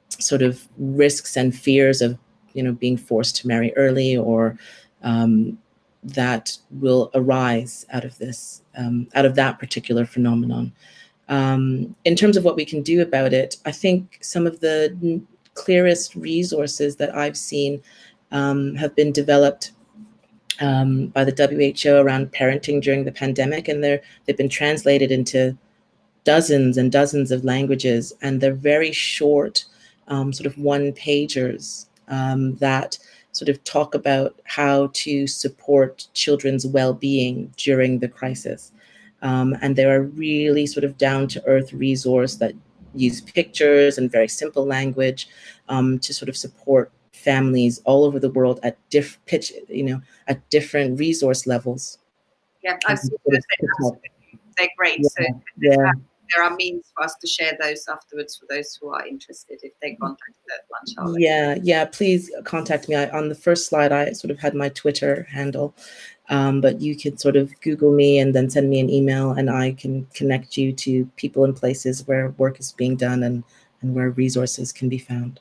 sort 0.09 0.41
of 0.41 0.67
risks 0.77 1.37
and 1.37 1.55
fears 1.55 2.01
of 2.01 2.17
you 2.53 2.61
know 2.63 2.73
being 2.73 2.97
forced 2.97 3.35
to 3.37 3.47
marry 3.47 3.73
early 3.75 4.17
or 4.17 4.57
um, 5.03 5.57
that 6.03 6.57
will 6.71 7.11
arise 7.13 7.85
out 7.91 8.03
of 8.03 8.17
this, 8.17 8.63
um, 8.75 9.07
out 9.13 9.25
of 9.25 9.35
that 9.35 9.59
particular 9.59 10.05
phenomenon. 10.05 10.71
Um, 11.29 11.95
in 12.03 12.15
terms 12.15 12.37
of 12.37 12.43
what 12.43 12.55
we 12.55 12.65
can 12.65 12.81
do 12.81 13.01
about 13.01 13.33
it, 13.33 13.57
I 13.65 13.71
think 13.71 14.19
some 14.21 14.45
of 14.47 14.59
the 14.59 15.21
clearest 15.53 16.15
resources 16.15 16.95
that 16.97 17.15
I've 17.15 17.37
seen 17.37 17.81
um, 18.31 18.75
have 18.75 18.95
been 18.95 19.11
developed 19.11 19.71
um, 20.59 21.07
by 21.07 21.23
the 21.23 21.31
WHO 21.83 21.97
around 21.97 22.31
parenting 22.31 22.81
during 22.81 23.03
the 23.03 23.11
pandemic, 23.11 23.67
and 23.67 23.83
they're 23.83 24.01
they've 24.25 24.37
been 24.37 24.49
translated 24.49 25.11
into 25.11 25.57
dozens 26.23 26.77
and 26.77 26.91
dozens 26.91 27.31
of 27.31 27.43
languages, 27.43 28.13
and 28.21 28.39
they're 28.39 28.53
very 28.53 28.91
short, 28.91 29.65
um, 30.07 30.31
sort 30.33 30.45
of 30.45 30.57
one 30.57 30.91
pagers 30.93 31.87
um, 32.07 32.55
that 32.57 32.97
sort 33.31 33.49
of 33.49 33.63
talk 33.63 33.95
about 33.95 34.39
how 34.43 34.89
to 34.93 35.27
support 35.27 36.07
children's 36.13 36.65
well-being 36.65 37.53
during 37.57 37.99
the 37.99 38.07
crisis. 38.07 38.71
Um, 39.21 39.55
and 39.61 39.75
they're 39.75 40.03
really 40.03 40.65
sort 40.65 40.83
of 40.83 40.97
down-to-earth 40.97 41.73
resource 41.73 42.35
that 42.37 42.53
use 42.93 43.21
pictures 43.21 43.97
and 43.97 44.11
very 44.11 44.27
simple 44.27 44.65
language 44.65 45.29
um, 45.69 45.99
to 45.99 46.13
sort 46.13 46.29
of 46.29 46.35
support 46.35 46.91
families 47.13 47.79
all 47.85 48.03
over 48.03 48.19
the 48.19 48.31
world 48.31 48.59
at 48.63 48.77
diff 48.89 49.19
pitch, 49.27 49.53
you 49.69 49.83
know, 49.83 50.01
at 50.27 50.49
different 50.49 50.99
resource 50.99 51.45
levels. 51.45 51.99
Yeah, 52.63 52.77
I've 52.87 52.99
seen 52.99 53.17
those. 53.27 53.41
They're 54.57 54.67
great. 54.77 54.99
Yeah, 54.99 55.09
so 55.09 55.41
yeah 55.57 55.91
there 56.33 56.43
are 56.43 56.55
means 56.55 56.91
for 56.95 57.03
us 57.03 57.15
to 57.15 57.27
share 57.27 57.57
those 57.59 57.85
afterwards 57.87 58.35
for 58.35 58.45
those 58.49 58.77
who 58.79 58.89
are 58.89 59.05
interested 59.05 59.59
if 59.63 59.73
they 59.81 59.95
contact 59.95 60.33
the 60.47 60.53
lunch 60.71 60.97
hour. 60.97 61.19
Yeah, 61.19 61.57
yeah, 61.61 61.85
please 61.85 62.31
contact 62.43 62.89
me. 62.89 62.95
I, 62.95 63.09
on 63.09 63.29
the 63.29 63.35
first 63.35 63.67
slide, 63.67 63.91
I 63.91 64.11
sort 64.11 64.31
of 64.31 64.39
had 64.39 64.53
my 64.53 64.69
Twitter 64.69 65.27
handle, 65.29 65.75
um, 66.29 66.61
but 66.61 66.81
you 66.81 66.95
could 66.95 67.19
sort 67.19 67.35
of 67.35 67.51
Google 67.61 67.91
me 67.91 68.19
and 68.19 68.33
then 68.33 68.49
send 68.49 68.69
me 68.69 68.79
an 68.79 68.89
email, 68.89 69.31
and 69.31 69.49
I 69.49 69.73
can 69.73 70.05
connect 70.13 70.57
you 70.57 70.73
to 70.73 71.05
people 71.15 71.43
and 71.43 71.55
places 71.55 72.07
where 72.07 72.29
work 72.37 72.59
is 72.59 72.71
being 72.71 72.95
done 72.95 73.23
and, 73.23 73.43
and 73.81 73.93
where 73.93 74.11
resources 74.11 74.71
can 74.71 74.89
be 74.89 74.99
found. 74.99 75.39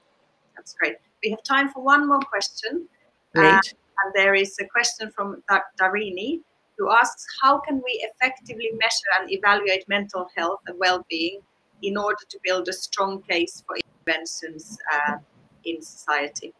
That's 0.56 0.74
great. 0.74 0.96
We 1.22 1.30
have 1.30 1.42
time 1.42 1.70
for 1.70 1.82
one 1.82 2.08
more 2.08 2.20
question. 2.20 2.88
Great. 3.34 3.46
Uh, 3.46 3.60
and 4.04 4.14
there 4.14 4.34
is 4.34 4.56
a 4.60 4.64
question 4.64 5.10
from 5.10 5.42
Darini 5.78 6.40
who 6.80 6.90
asks 6.90 7.26
how 7.42 7.58
can 7.58 7.76
we 7.84 8.08
effectively 8.10 8.70
measure 8.72 9.10
and 9.20 9.30
evaluate 9.30 9.86
mental 9.86 10.28
health 10.34 10.60
and 10.66 10.78
well-being 10.78 11.40
in 11.82 11.96
order 11.96 12.24
to 12.30 12.38
build 12.42 12.68
a 12.68 12.72
strong 12.72 13.22
case 13.22 13.62
for 13.66 13.76
interventions 13.76 14.78
uh, 14.92 15.16
in 15.64 15.82
society. 15.82 16.54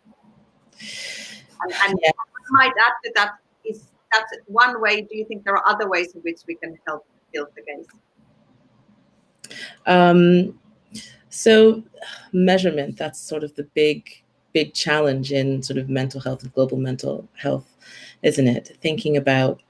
And, 1.63 1.73
and 1.85 1.99
yeah. 2.03 2.11
I 2.11 2.51
might 2.51 2.73
add 2.73 2.93
to 3.05 3.13
that 3.17 3.33
is 3.65 3.87
that 4.13 4.27
one 4.47 4.81
way. 4.81 5.03
Do 5.03 5.17
you 5.17 5.25
think 5.25 5.45
there 5.45 5.57
are 5.57 5.67
other 5.67 5.89
ways 5.89 6.15
in 6.15 6.21
which 6.21 6.41
we 6.47 6.55
can 6.55 6.79
help 6.87 7.07
build 7.33 7.49
the 7.57 7.63
case? 7.63 7.87
Um, 9.87 10.59
so 11.31 11.83
measurement, 12.33 12.99
that's 12.99 13.19
sort 13.19 13.43
of 13.43 13.55
the 13.55 13.65
big 13.75 14.23
big 14.53 14.75
challenge 14.75 15.33
in 15.33 15.63
sort 15.63 15.79
of 15.79 15.89
mental 15.89 16.21
health 16.21 16.43
and 16.43 16.53
global 16.55 16.77
mental 16.77 17.29
health, 17.37 17.77
isn't 18.23 18.49
it? 18.49 18.77
Thinking 18.81 19.17
about 19.17 19.63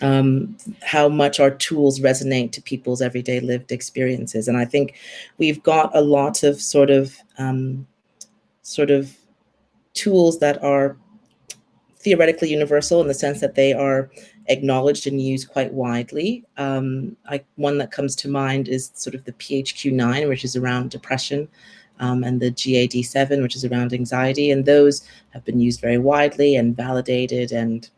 um, 0.00 0.56
how 0.82 1.08
much 1.08 1.40
our 1.40 1.50
tools 1.50 2.00
resonate 2.00 2.52
to 2.52 2.62
people's 2.62 3.02
everyday 3.02 3.40
lived 3.40 3.72
experiences. 3.72 4.48
And 4.48 4.56
I 4.56 4.64
think 4.64 4.94
we've 5.38 5.62
got 5.62 5.94
a 5.94 6.00
lot 6.00 6.42
of 6.42 6.60
sort 6.60 6.90
of 6.90 7.16
um, 7.38 7.86
sort 8.62 8.90
of 8.90 9.16
tools 9.94 10.38
that 10.40 10.62
are 10.62 10.96
theoretically 11.98 12.50
universal 12.50 13.00
in 13.00 13.08
the 13.08 13.14
sense 13.14 13.40
that 13.40 13.54
they 13.54 13.72
are 13.72 14.10
acknowledged 14.48 15.06
and 15.06 15.20
used 15.20 15.48
quite 15.48 15.72
widely. 15.72 16.44
Um, 16.56 17.16
I, 17.28 17.42
one 17.56 17.78
that 17.78 17.90
comes 17.90 18.14
to 18.16 18.28
mind 18.28 18.68
is 18.68 18.92
sort 18.94 19.14
of 19.14 19.24
the 19.24 19.32
PHQ-9, 19.32 20.28
which 20.28 20.44
is 20.44 20.54
around 20.54 20.90
depression, 20.90 21.48
um, 21.98 22.22
and 22.22 22.40
the 22.40 22.50
GAD-7, 22.50 23.42
which 23.42 23.56
is 23.56 23.64
around 23.64 23.92
anxiety. 23.92 24.50
And 24.50 24.64
those 24.64 25.08
have 25.30 25.44
been 25.44 25.58
used 25.58 25.80
very 25.80 25.98
widely 25.98 26.54
and 26.54 26.76
validated 26.76 27.50
and 27.50 27.88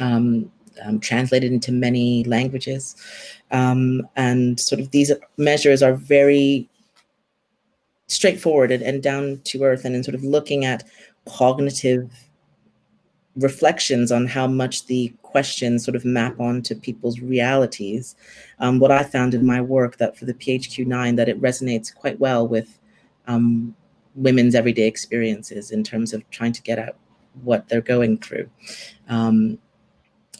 um, 0.00 0.50
um, 0.84 1.00
translated 1.00 1.52
into 1.52 1.72
many 1.72 2.24
languages. 2.24 2.96
Um, 3.50 4.08
and 4.16 4.58
sort 4.58 4.80
of 4.80 4.90
these 4.90 5.12
measures 5.36 5.82
are 5.82 5.94
very 5.94 6.68
straightforward 8.06 8.70
and, 8.70 8.82
and 8.82 9.02
down 9.02 9.40
to 9.44 9.62
earth 9.62 9.84
and 9.84 9.94
in 9.94 10.02
sort 10.02 10.14
of 10.14 10.24
looking 10.24 10.64
at 10.64 10.84
cognitive 11.26 12.10
reflections 13.36 14.10
on 14.10 14.26
how 14.26 14.46
much 14.46 14.86
the 14.86 15.12
questions 15.22 15.84
sort 15.84 15.94
of 15.94 16.04
map 16.04 16.40
onto 16.40 16.74
people's 16.74 17.20
realities. 17.20 18.16
Um, 18.58 18.78
what 18.78 18.90
I 18.90 19.04
found 19.04 19.34
in 19.34 19.46
my 19.46 19.60
work 19.60 19.98
that 19.98 20.16
for 20.16 20.24
the 20.24 20.34
PHQ-9 20.34 21.16
that 21.16 21.28
it 21.28 21.40
resonates 21.40 21.94
quite 21.94 22.18
well 22.18 22.48
with 22.48 22.78
um, 23.26 23.74
women's 24.14 24.54
everyday 24.54 24.86
experiences 24.86 25.70
in 25.70 25.84
terms 25.84 26.12
of 26.12 26.28
trying 26.30 26.52
to 26.52 26.62
get 26.62 26.78
at 26.78 26.96
what 27.42 27.68
they're 27.68 27.80
going 27.80 28.18
through. 28.18 28.50
Um, 29.08 29.58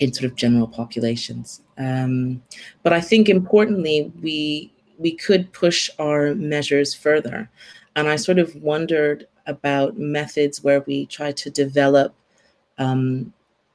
in 0.01 0.13
sort 0.13 0.31
of 0.31 0.37
general 0.37 0.69
populations. 0.69 1.63
Um, 1.77 2.43
but 2.83 2.93
I 2.93 3.01
think 3.01 3.29
importantly, 3.29 4.13
we 4.23 4.73
we 4.99 5.13
could 5.13 5.53
push 5.53 5.89
our 5.99 6.35
measures 6.35 6.93
further. 6.95 7.49
And 7.97 8.09
I 8.09 8.17
sort 8.17 8.39
of 8.39 8.55
wondered 8.57 9.27
about 9.47 9.99
methods 9.99 10.63
where 10.63 10.81
we 10.83 11.07
try 11.07 11.33
to 11.33 11.51
develop 11.51 12.15
um, 12.79 13.33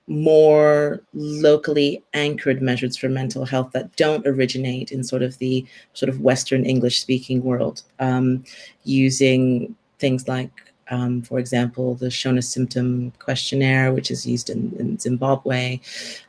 more 0.08 1.02
locally 1.14 2.04
anchored 2.14 2.62
measures 2.62 2.98
for 2.98 3.10
mental 3.10 3.46
health 3.46 3.72
that 3.72 3.96
don't 3.96 4.28
originate 4.28 4.92
in 4.92 5.04
sort 5.04 5.24
of 5.24 5.38
the 5.38 5.66
sort 5.94 6.10
of 6.10 6.22
Western 6.22 6.66
English 6.66 7.00
speaking 7.00 7.42
world, 7.42 7.84
um, 8.00 8.44
using 8.84 9.76
things 10.00 10.28
like 10.28 10.52
um, 10.90 11.22
for 11.22 11.40
example, 11.40 11.96
the 11.96 12.08
Shona 12.08 12.44
Symptom 12.44 13.12
Questionnaire, 13.20 13.94
which 13.94 14.12
is 14.12 14.26
used 14.26 14.50
in, 14.50 14.76
in 14.80 15.00
Zimbabwe 15.00 15.80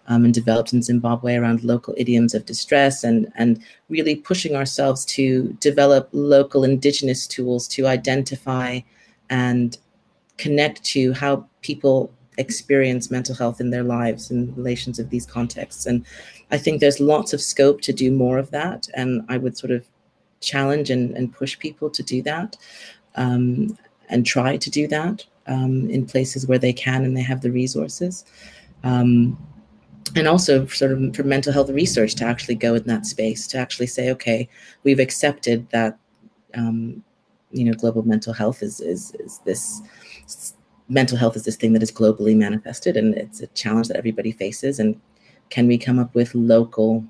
um, 0.07 0.25
and 0.25 0.33
developed 0.33 0.73
in 0.73 0.83
Zimbabwe 0.83 1.37
around 1.37 1.65
local 1.65 1.95
idioms 1.97 2.35
of 2.35 2.47
distress, 2.47 3.05
and, 3.05 3.31
and 3.37 3.63
really 3.89 4.15
pushing 4.15 4.55
ourselves 4.55 5.05
to 5.07 5.53
develop 5.61 6.09
local 6.13 6.65
indigenous 6.65 7.27
tools 7.27 7.67
to 7.69 7.87
identify 7.87 8.81
and 9.31 9.79
connect 10.37 10.83
to 10.85 11.13
how 11.13 11.47
people 11.63 12.13
experience 12.39 13.11
mental 13.11 13.35
health 13.35 13.61
in 13.61 13.71
their 13.71 13.85
lives 13.85 14.31
in 14.31 14.55
relations 14.57 14.99
of 14.99 15.11
these 15.11 15.27
contexts. 15.27 15.87
And 15.87 16.05
I 16.51 16.59
think 16.59 16.81
there's 16.81 17.01
lots 17.01 17.33
of 17.33 17.41
scope 17.41 17.81
to 17.83 17.93
do 17.93 18.11
more 18.11 18.39
of 18.39 18.51
that. 18.51 18.89
And 18.95 19.23
I 19.29 19.37
would 19.37 19.57
sort 19.57 19.71
of 19.71 19.87
challenge 20.41 20.91
and, 20.91 21.17
and 21.17 21.33
push 21.33 21.59
people 21.59 21.91
to 21.91 22.03
do 22.03 22.23
that. 22.23 22.57
Um, 23.17 23.79
and 24.09 24.27
try 24.27 24.57
to 24.57 24.71
do 24.71 24.87
that 24.89 25.25
um, 25.47 25.89
in 25.91 26.07
places 26.07 26.47
where 26.47 26.59
they 26.59 26.73
can 26.73 27.05
and 27.05 27.17
they 27.17 27.23
have 27.23 27.41
the 27.41 27.51
resources. 27.51 28.25
Um, 28.83 29.39
and 30.17 30.29
also 30.29 30.67
sort 30.67 30.93
of 30.93 31.17
for 31.17 31.23
mental 31.23 31.53
health 31.53 31.71
research 31.71 32.15
to 32.17 32.25
actually 32.25 32.55
go 32.55 32.75
in 32.75 32.85
that 32.85 33.07
space 33.07 33.47
to 33.49 33.59
actually 33.59 33.87
say, 33.87 34.11
okay, 34.11 34.49
we've 34.83 35.01
accepted 35.01 35.69
that 35.71 35.99
um, 36.55 37.03
you 37.55 37.65
know 37.65 37.73
global 37.73 38.03
mental 38.03 38.33
health 38.33 38.63
is 38.63 38.81
is 38.81 39.15
is 39.21 39.41
this 39.45 39.83
mental 40.89 41.17
health 41.17 41.37
is 41.37 41.45
this 41.45 41.57
thing 41.57 41.73
that 41.73 41.83
is 41.83 41.93
globally 41.93 42.37
manifested 42.37 42.97
and 42.97 43.15
it's 43.15 43.41
a 43.41 43.47
challenge 43.49 43.89
that 43.89 43.97
everybody 43.97 44.33
faces 44.33 44.79
and 44.79 45.01
can 45.49 45.67
we 45.67 45.79
come 45.79 45.99
up 45.99 46.15
with 46.15 46.35
local 46.35 47.03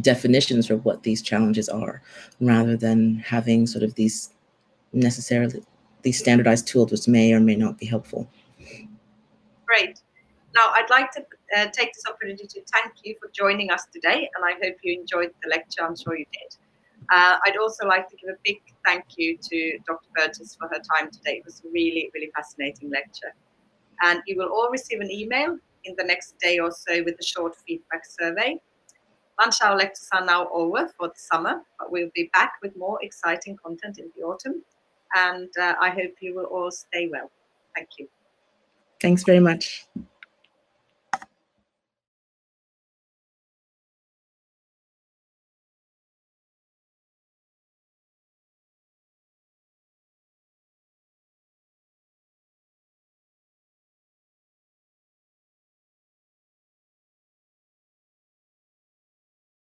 definitions 0.00 0.66
for 0.66 0.76
what 0.76 1.02
these 1.02 1.20
challenges 1.20 1.68
are 1.68 2.00
rather 2.40 2.76
than 2.76 3.16
having 3.18 3.66
sort 3.66 3.82
of 3.82 3.94
these 3.96 4.30
necessarily 4.92 5.62
these 6.02 6.18
standardized 6.18 6.66
tools 6.66 6.90
which 6.90 7.08
may 7.08 7.32
or 7.32 7.40
may 7.40 7.56
not 7.56 7.78
be 7.78 7.86
helpful. 7.86 8.28
Great. 9.66 10.00
Now, 10.54 10.70
I'd 10.72 10.90
like 10.90 11.10
to 11.12 11.20
uh, 11.56 11.66
take 11.72 11.92
this 11.92 12.04
opportunity 12.08 12.46
to 12.46 12.62
thank 12.72 12.94
you 13.04 13.14
for 13.20 13.30
joining 13.34 13.70
us 13.70 13.86
today, 13.92 14.30
and 14.34 14.44
I 14.44 14.52
hope 14.62 14.76
you 14.82 14.98
enjoyed 14.98 15.30
the 15.42 15.50
lecture. 15.50 15.82
I'm 15.82 15.96
sure 15.96 16.16
you 16.16 16.24
did. 16.32 16.56
Uh, 17.10 17.36
I'd 17.44 17.56
also 17.56 17.86
like 17.86 18.08
to 18.08 18.16
give 18.16 18.30
a 18.30 18.38
big 18.44 18.56
thank 18.84 19.04
you 19.16 19.38
to 19.40 19.78
Dr. 19.86 20.08
Burgess 20.16 20.56
for 20.58 20.68
her 20.68 20.80
time 20.96 21.10
today. 21.10 21.38
It 21.38 21.44
was 21.44 21.62
a 21.64 21.68
really, 21.72 22.10
really 22.14 22.30
fascinating 22.34 22.90
lecture. 22.90 23.34
And 24.02 24.22
you 24.26 24.36
will 24.36 24.48
all 24.48 24.68
receive 24.70 25.00
an 25.00 25.10
email 25.10 25.58
in 25.84 25.94
the 25.96 26.04
next 26.04 26.38
day 26.38 26.58
or 26.58 26.70
so 26.70 27.02
with 27.04 27.16
a 27.18 27.24
short 27.24 27.54
feedback 27.66 28.04
survey. 28.04 28.60
Lunch 29.40 29.54
hour 29.62 29.76
lectures 29.76 30.08
are 30.12 30.24
now 30.24 30.48
over 30.52 30.90
for 30.98 31.08
the 31.08 31.14
summer, 31.16 31.62
but 31.78 31.90
we'll 31.92 32.10
be 32.14 32.30
back 32.34 32.54
with 32.62 32.76
more 32.76 32.98
exciting 33.02 33.56
content 33.56 33.98
in 33.98 34.10
the 34.16 34.22
autumn 34.22 34.62
and 35.16 35.48
uh, 35.60 35.74
I 35.80 35.90
hope 35.90 36.12
you 36.20 36.34
will 36.34 36.44
all 36.44 36.70
stay 36.70 37.08
well. 37.10 37.30
Thank 37.74 37.88
you. 37.98 38.08
Thanks 39.00 39.22
very 39.24 39.40
much. 39.40 39.86